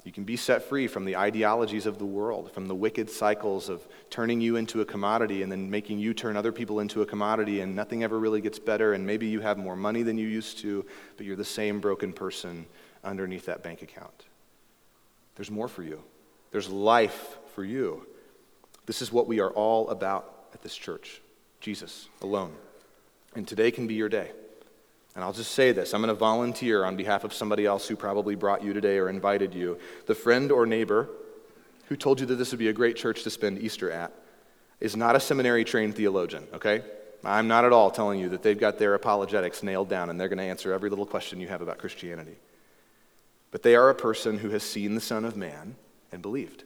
you 0.05 0.13
can 0.13 0.25
be 0.25 0.37
set 0.37 0.63
free 0.63 0.87
from 0.87 1.07
the 1.07 1.17
ideologies 1.17 1.87
of 1.87 1.99
the 1.99 2.05
world, 2.05 2.53
from 2.53 2.69
the 2.69 2.75
wicked 2.75 3.09
cycles 3.09 3.71
of 3.71 3.87
turning 4.11 4.41
you 4.41 4.57
into 4.57 4.83
a 4.83 4.85
commodity 4.85 5.43
and 5.43 5.51
then 5.51 5.71
making 5.71 5.99
you 5.99 6.13
turn 6.13 6.37
other 6.37 6.53
people 6.53 6.81
into 6.81 7.01
a 7.01 7.07
commodity, 7.07 7.61
and 7.61 7.75
nothing 7.75 8.05
ever 8.05 8.19
really 8.19 8.43
gets 8.43 8.59
better. 8.59 8.93
And 8.93 9.07
maybe 9.07 9.27
you 9.27 9.41
have 9.41 9.57
more 9.57 9.77
money 9.77 10.03
than 10.03 10.19
you 10.19 10.29
used 10.29 10.59
to, 10.59 10.85
but 11.17 11.25
you're 11.25 11.37
the 11.37 11.45
same 11.45 11.81
broken 11.81 12.13
person 12.13 12.67
underneath 13.03 13.47
that 13.47 13.63
bank 13.63 13.81
account. 13.81 14.27
There's 15.37 15.51
more 15.51 15.69
for 15.69 15.83
you, 15.83 16.03
there's 16.51 16.69
life 16.69 17.39
for 17.55 17.65
you. 17.65 18.07
This 18.87 19.01
is 19.01 19.11
what 19.11 19.27
we 19.27 19.41
are 19.41 19.51
all 19.51 19.89
about 19.89 20.49
at 20.53 20.61
this 20.61 20.77
church 20.77 21.23
Jesus 21.61 22.09
alone. 22.21 22.53
And 23.35 23.49
today 23.49 23.71
can 23.71 23.87
be 23.87 23.95
your 23.95 24.11
day. 24.11 24.31
And 25.15 25.23
I'll 25.23 25.33
just 25.33 25.53
say 25.53 25.73
this 25.73 25.95
I'm 25.95 26.01
going 26.01 26.09
to 26.09 26.15
volunteer 26.15 26.85
on 26.85 26.97
behalf 26.97 27.25
of 27.25 27.33
somebody 27.33 27.67
else 27.67 27.87
who 27.87 27.97
probably 27.97 28.35
brought 28.35 28.63
you 28.63 28.73
today 28.73 28.99
or 28.99 29.09
invited 29.09 29.55
you. 29.55 29.79
The 30.07 30.15
friend 30.15 30.51
or 30.51 30.67
neighbor 30.67 31.09
who 31.87 31.97
told 31.97 32.21
you 32.21 32.27
that 32.27 32.37
this 32.37 32.51
would 32.51 32.59
be 32.59 32.69
a 32.69 32.73
great 32.73 32.97
church 32.97 33.23
to 33.25 33.31
spend 33.31 33.59
Easter 33.59 33.91
at 33.91 34.13
is 34.81 34.97
not 34.97 35.17
a 35.17 35.21
seminary 35.21 35.65
trained 35.65 35.95
theologian, 35.95 36.47
okay? 36.55 36.83
I'm 37.23 37.49
not 37.49 37.65
at 37.65 37.73
all 37.73 37.91
telling 37.91 38.21
you 38.21 38.31
that 38.31 38.43
they've 38.43 38.59
got 38.59 38.79
their 38.79 38.95
apologetics 38.95 39.63
nailed 39.63 39.89
down 39.89 40.11
and 40.11 40.21
they're 40.21 40.29
going 40.29 40.39
to 40.39 40.45
answer 40.45 40.73
every 40.73 40.91
little 40.91 41.07
question 41.07 41.41
you 41.41 41.49
have 41.49 41.63
about 41.63 41.79
Christianity. 41.79 42.37
But 43.51 43.63
they 43.63 43.77
are 43.77 43.89
a 43.89 43.95
person 43.95 44.39
who 44.39 44.51
has 44.51 44.63
seen 44.63 44.95
the 44.95 45.01
Son 45.01 45.25
of 45.25 45.37
Man 45.37 45.77
and 46.13 46.21
believed. 46.21 46.65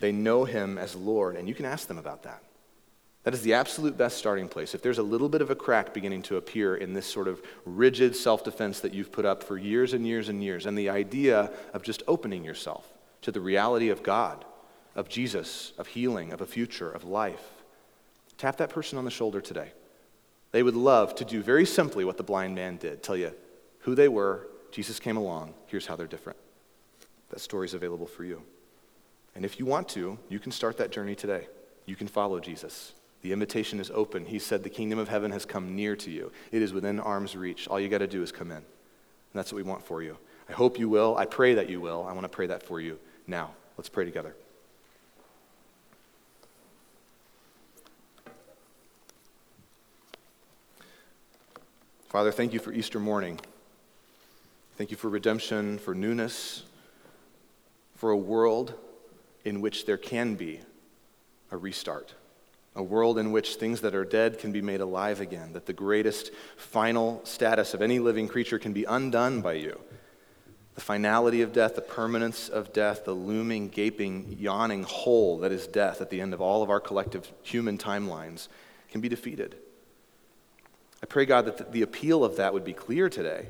They 0.00 0.12
know 0.12 0.44
him 0.44 0.76
as 0.76 0.96
Lord, 0.96 1.36
and 1.36 1.48
you 1.48 1.54
can 1.54 1.66
ask 1.66 1.86
them 1.86 1.98
about 1.98 2.24
that. 2.24 2.42
That 3.24 3.34
is 3.34 3.42
the 3.42 3.52
absolute 3.52 3.98
best 3.98 4.16
starting 4.16 4.48
place. 4.48 4.74
If 4.74 4.82
there's 4.82 4.98
a 4.98 5.02
little 5.02 5.28
bit 5.28 5.42
of 5.42 5.50
a 5.50 5.54
crack 5.54 5.92
beginning 5.92 6.22
to 6.22 6.36
appear 6.36 6.76
in 6.76 6.94
this 6.94 7.06
sort 7.06 7.28
of 7.28 7.42
rigid 7.66 8.16
self 8.16 8.44
defense 8.44 8.80
that 8.80 8.94
you've 8.94 9.12
put 9.12 9.26
up 9.26 9.42
for 9.44 9.58
years 9.58 9.92
and 9.92 10.06
years 10.06 10.28
and 10.28 10.42
years, 10.42 10.64
and 10.64 10.76
the 10.76 10.88
idea 10.88 11.50
of 11.74 11.82
just 11.82 12.02
opening 12.08 12.44
yourself 12.44 12.86
to 13.22 13.30
the 13.30 13.40
reality 13.40 13.90
of 13.90 14.02
God, 14.02 14.44
of 14.94 15.08
Jesus, 15.08 15.72
of 15.76 15.88
healing, 15.88 16.32
of 16.32 16.40
a 16.40 16.46
future, 16.46 16.90
of 16.90 17.04
life, 17.04 17.44
tap 18.38 18.56
that 18.56 18.70
person 18.70 18.96
on 18.96 19.04
the 19.04 19.10
shoulder 19.10 19.42
today. 19.42 19.72
They 20.52 20.62
would 20.62 20.74
love 20.74 21.14
to 21.16 21.24
do 21.24 21.42
very 21.42 21.66
simply 21.66 22.04
what 22.04 22.16
the 22.16 22.22
blind 22.22 22.54
man 22.54 22.78
did 22.78 23.02
tell 23.02 23.16
you 23.16 23.32
who 23.80 23.94
they 23.94 24.08
were, 24.08 24.46
Jesus 24.72 24.98
came 24.98 25.16
along, 25.16 25.54
here's 25.66 25.86
how 25.86 25.96
they're 25.96 26.06
different. 26.06 26.38
That 27.30 27.40
story 27.40 27.66
is 27.66 27.74
available 27.74 28.06
for 28.06 28.24
you. 28.24 28.42
And 29.34 29.44
if 29.44 29.58
you 29.58 29.66
want 29.66 29.88
to, 29.90 30.18
you 30.28 30.38
can 30.38 30.52
start 30.52 30.76
that 30.78 30.90
journey 30.90 31.14
today. 31.14 31.46
You 31.86 31.96
can 31.96 32.08
follow 32.08 32.40
Jesus. 32.40 32.92
The 33.22 33.32
invitation 33.32 33.80
is 33.80 33.90
open. 33.92 34.24
He 34.24 34.38
said, 34.38 34.62
The 34.62 34.70
kingdom 34.70 34.98
of 34.98 35.08
heaven 35.08 35.30
has 35.32 35.44
come 35.44 35.76
near 35.76 35.94
to 35.96 36.10
you. 36.10 36.32
It 36.52 36.62
is 36.62 36.72
within 36.72 36.98
arm's 36.98 37.36
reach. 37.36 37.68
All 37.68 37.78
you 37.78 37.88
got 37.88 37.98
to 37.98 38.06
do 38.06 38.22
is 38.22 38.32
come 38.32 38.50
in. 38.50 38.56
And 38.56 38.64
that's 39.34 39.52
what 39.52 39.56
we 39.56 39.62
want 39.62 39.84
for 39.84 40.02
you. 40.02 40.16
I 40.48 40.52
hope 40.52 40.78
you 40.78 40.88
will. 40.88 41.16
I 41.16 41.26
pray 41.26 41.54
that 41.54 41.68
you 41.68 41.80
will. 41.80 42.06
I 42.08 42.12
want 42.12 42.24
to 42.24 42.28
pray 42.28 42.46
that 42.46 42.62
for 42.62 42.80
you 42.80 42.98
now. 43.26 43.50
Let's 43.76 43.88
pray 43.88 44.04
together. 44.04 44.34
Father, 52.08 52.32
thank 52.32 52.52
you 52.52 52.58
for 52.58 52.72
Easter 52.72 52.98
morning. 52.98 53.38
Thank 54.76 54.90
you 54.90 54.96
for 54.96 55.08
redemption, 55.08 55.78
for 55.78 55.94
newness, 55.94 56.64
for 57.94 58.10
a 58.10 58.16
world 58.16 58.74
in 59.44 59.60
which 59.60 59.86
there 59.86 59.98
can 59.98 60.34
be 60.34 60.60
a 61.52 61.56
restart 61.56 62.14
a 62.80 62.82
world 62.82 63.18
in 63.18 63.30
which 63.30 63.56
things 63.56 63.82
that 63.82 63.94
are 63.94 64.04
dead 64.04 64.38
can 64.38 64.50
be 64.50 64.62
made 64.62 64.80
alive 64.80 65.20
again, 65.20 65.52
that 65.52 65.66
the 65.66 65.72
greatest 65.72 66.32
final 66.56 67.20
status 67.24 67.74
of 67.74 67.82
any 67.82 67.98
living 67.98 68.26
creature 68.26 68.58
can 68.58 68.72
be 68.72 68.84
undone 68.84 69.40
by 69.40 69.52
you. 69.52 69.78
The 70.74 70.80
finality 70.80 71.42
of 71.42 71.52
death, 71.52 71.74
the 71.74 71.82
permanence 71.82 72.48
of 72.48 72.72
death, 72.72 73.04
the 73.04 73.12
looming, 73.12 73.68
gaping, 73.68 74.34
yawning 74.38 74.82
hole 74.82 75.38
that 75.40 75.52
is 75.52 75.66
death 75.66 76.00
at 76.00 76.08
the 76.10 76.20
end 76.20 76.32
of 76.32 76.40
all 76.40 76.62
of 76.62 76.70
our 76.70 76.80
collective 76.80 77.30
human 77.42 77.76
timelines 77.76 78.48
can 78.90 79.02
be 79.02 79.08
defeated. 79.08 79.56
I 81.02 81.06
pray, 81.06 81.26
God, 81.26 81.44
that 81.46 81.72
the 81.72 81.82
appeal 81.82 82.24
of 82.24 82.36
that 82.36 82.54
would 82.54 82.64
be 82.64 82.72
clear 82.72 83.08
today 83.08 83.48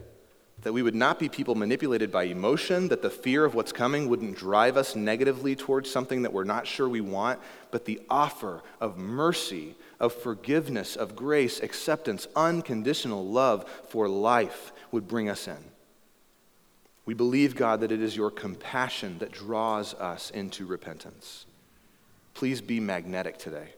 that 0.63 0.73
we 0.73 0.83
would 0.83 0.95
not 0.95 1.19
be 1.19 1.29
people 1.29 1.55
manipulated 1.55 2.13
by 2.13 2.25
emotion, 2.25 2.89
that 2.89 3.03
the 3.03 3.11
fear 3.11 3.45
of 3.45 3.55
what's 3.55 3.73
coming 3.73 4.09
wouldn't 4.09 4.37
drive 4.37 4.77
us 4.77 4.95
negatively 4.95 5.57
towards 5.57 5.91
something 5.91 6.23
that 6.23 6.33
we're 6.33 6.45
not 6.45 6.67
sure 6.67 6.89
we 6.89 7.01
want, 7.01 7.41
but 7.71 7.85
the 7.85 8.01
offer 8.11 8.63
of 8.81 8.99
mercy, 8.99 9.75
of 9.99 10.13
forgiveness, 10.13 10.97
of 10.97 11.17
grace, 11.17 11.61
acceptance, 11.61 12.27
unconditional 12.37 13.27
love 13.27 13.69
for 13.89 14.09
life 14.09 14.73
would 14.93 15.09
bring 15.09 15.29
us 15.29 15.49
in. 15.49 15.57
We 17.07 17.15
believe, 17.15 17.57
God, 17.57 17.81
that 17.81 17.93
it 17.93 18.03
is 18.03 18.17
your 18.17 18.31
compassion 18.31 19.19
that 19.19 19.33
draws 19.33 19.95
us 19.95 20.31
into 20.31 20.67
repentance. 20.67 21.47
Please 22.35 22.61
be 22.61 22.81
magnetic 22.81 23.39
today. 23.39 23.71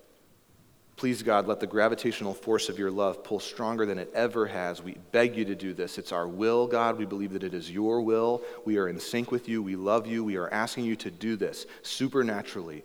Please, 1.02 1.24
God, 1.24 1.48
let 1.48 1.58
the 1.58 1.66
gravitational 1.66 2.32
force 2.32 2.68
of 2.68 2.78
your 2.78 2.92
love 2.92 3.24
pull 3.24 3.40
stronger 3.40 3.84
than 3.84 3.98
it 3.98 4.08
ever 4.14 4.46
has. 4.46 4.80
We 4.80 4.98
beg 5.10 5.36
you 5.36 5.44
to 5.46 5.56
do 5.56 5.74
this. 5.74 5.98
It's 5.98 6.12
our 6.12 6.28
will, 6.28 6.68
God. 6.68 6.96
We 6.96 7.06
believe 7.06 7.32
that 7.32 7.42
it 7.42 7.54
is 7.54 7.68
your 7.68 8.00
will. 8.00 8.40
We 8.64 8.78
are 8.78 8.86
in 8.86 9.00
sync 9.00 9.32
with 9.32 9.48
you. 9.48 9.64
We 9.64 9.74
love 9.74 10.06
you. 10.06 10.22
We 10.22 10.36
are 10.36 10.48
asking 10.50 10.84
you 10.84 10.94
to 10.94 11.10
do 11.10 11.34
this 11.34 11.66
supernaturally. 11.82 12.84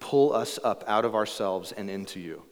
Pull 0.00 0.32
us 0.32 0.58
up 0.64 0.84
out 0.86 1.04
of 1.04 1.14
ourselves 1.14 1.72
and 1.72 1.90
into 1.90 2.18
you. 2.18 2.42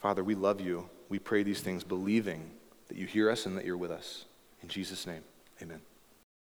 Father, 0.00 0.22
we 0.22 0.34
love 0.34 0.60
you. 0.60 0.86
We 1.08 1.18
pray 1.18 1.42
these 1.42 1.62
things 1.62 1.84
believing 1.84 2.50
that 2.88 2.98
you 2.98 3.06
hear 3.06 3.30
us 3.30 3.46
and 3.46 3.56
that 3.56 3.64
you're 3.64 3.78
with 3.78 3.90
us. 3.90 4.26
In 4.62 4.68
Jesus' 4.68 5.06
name, 5.06 5.22
amen. 5.62 5.80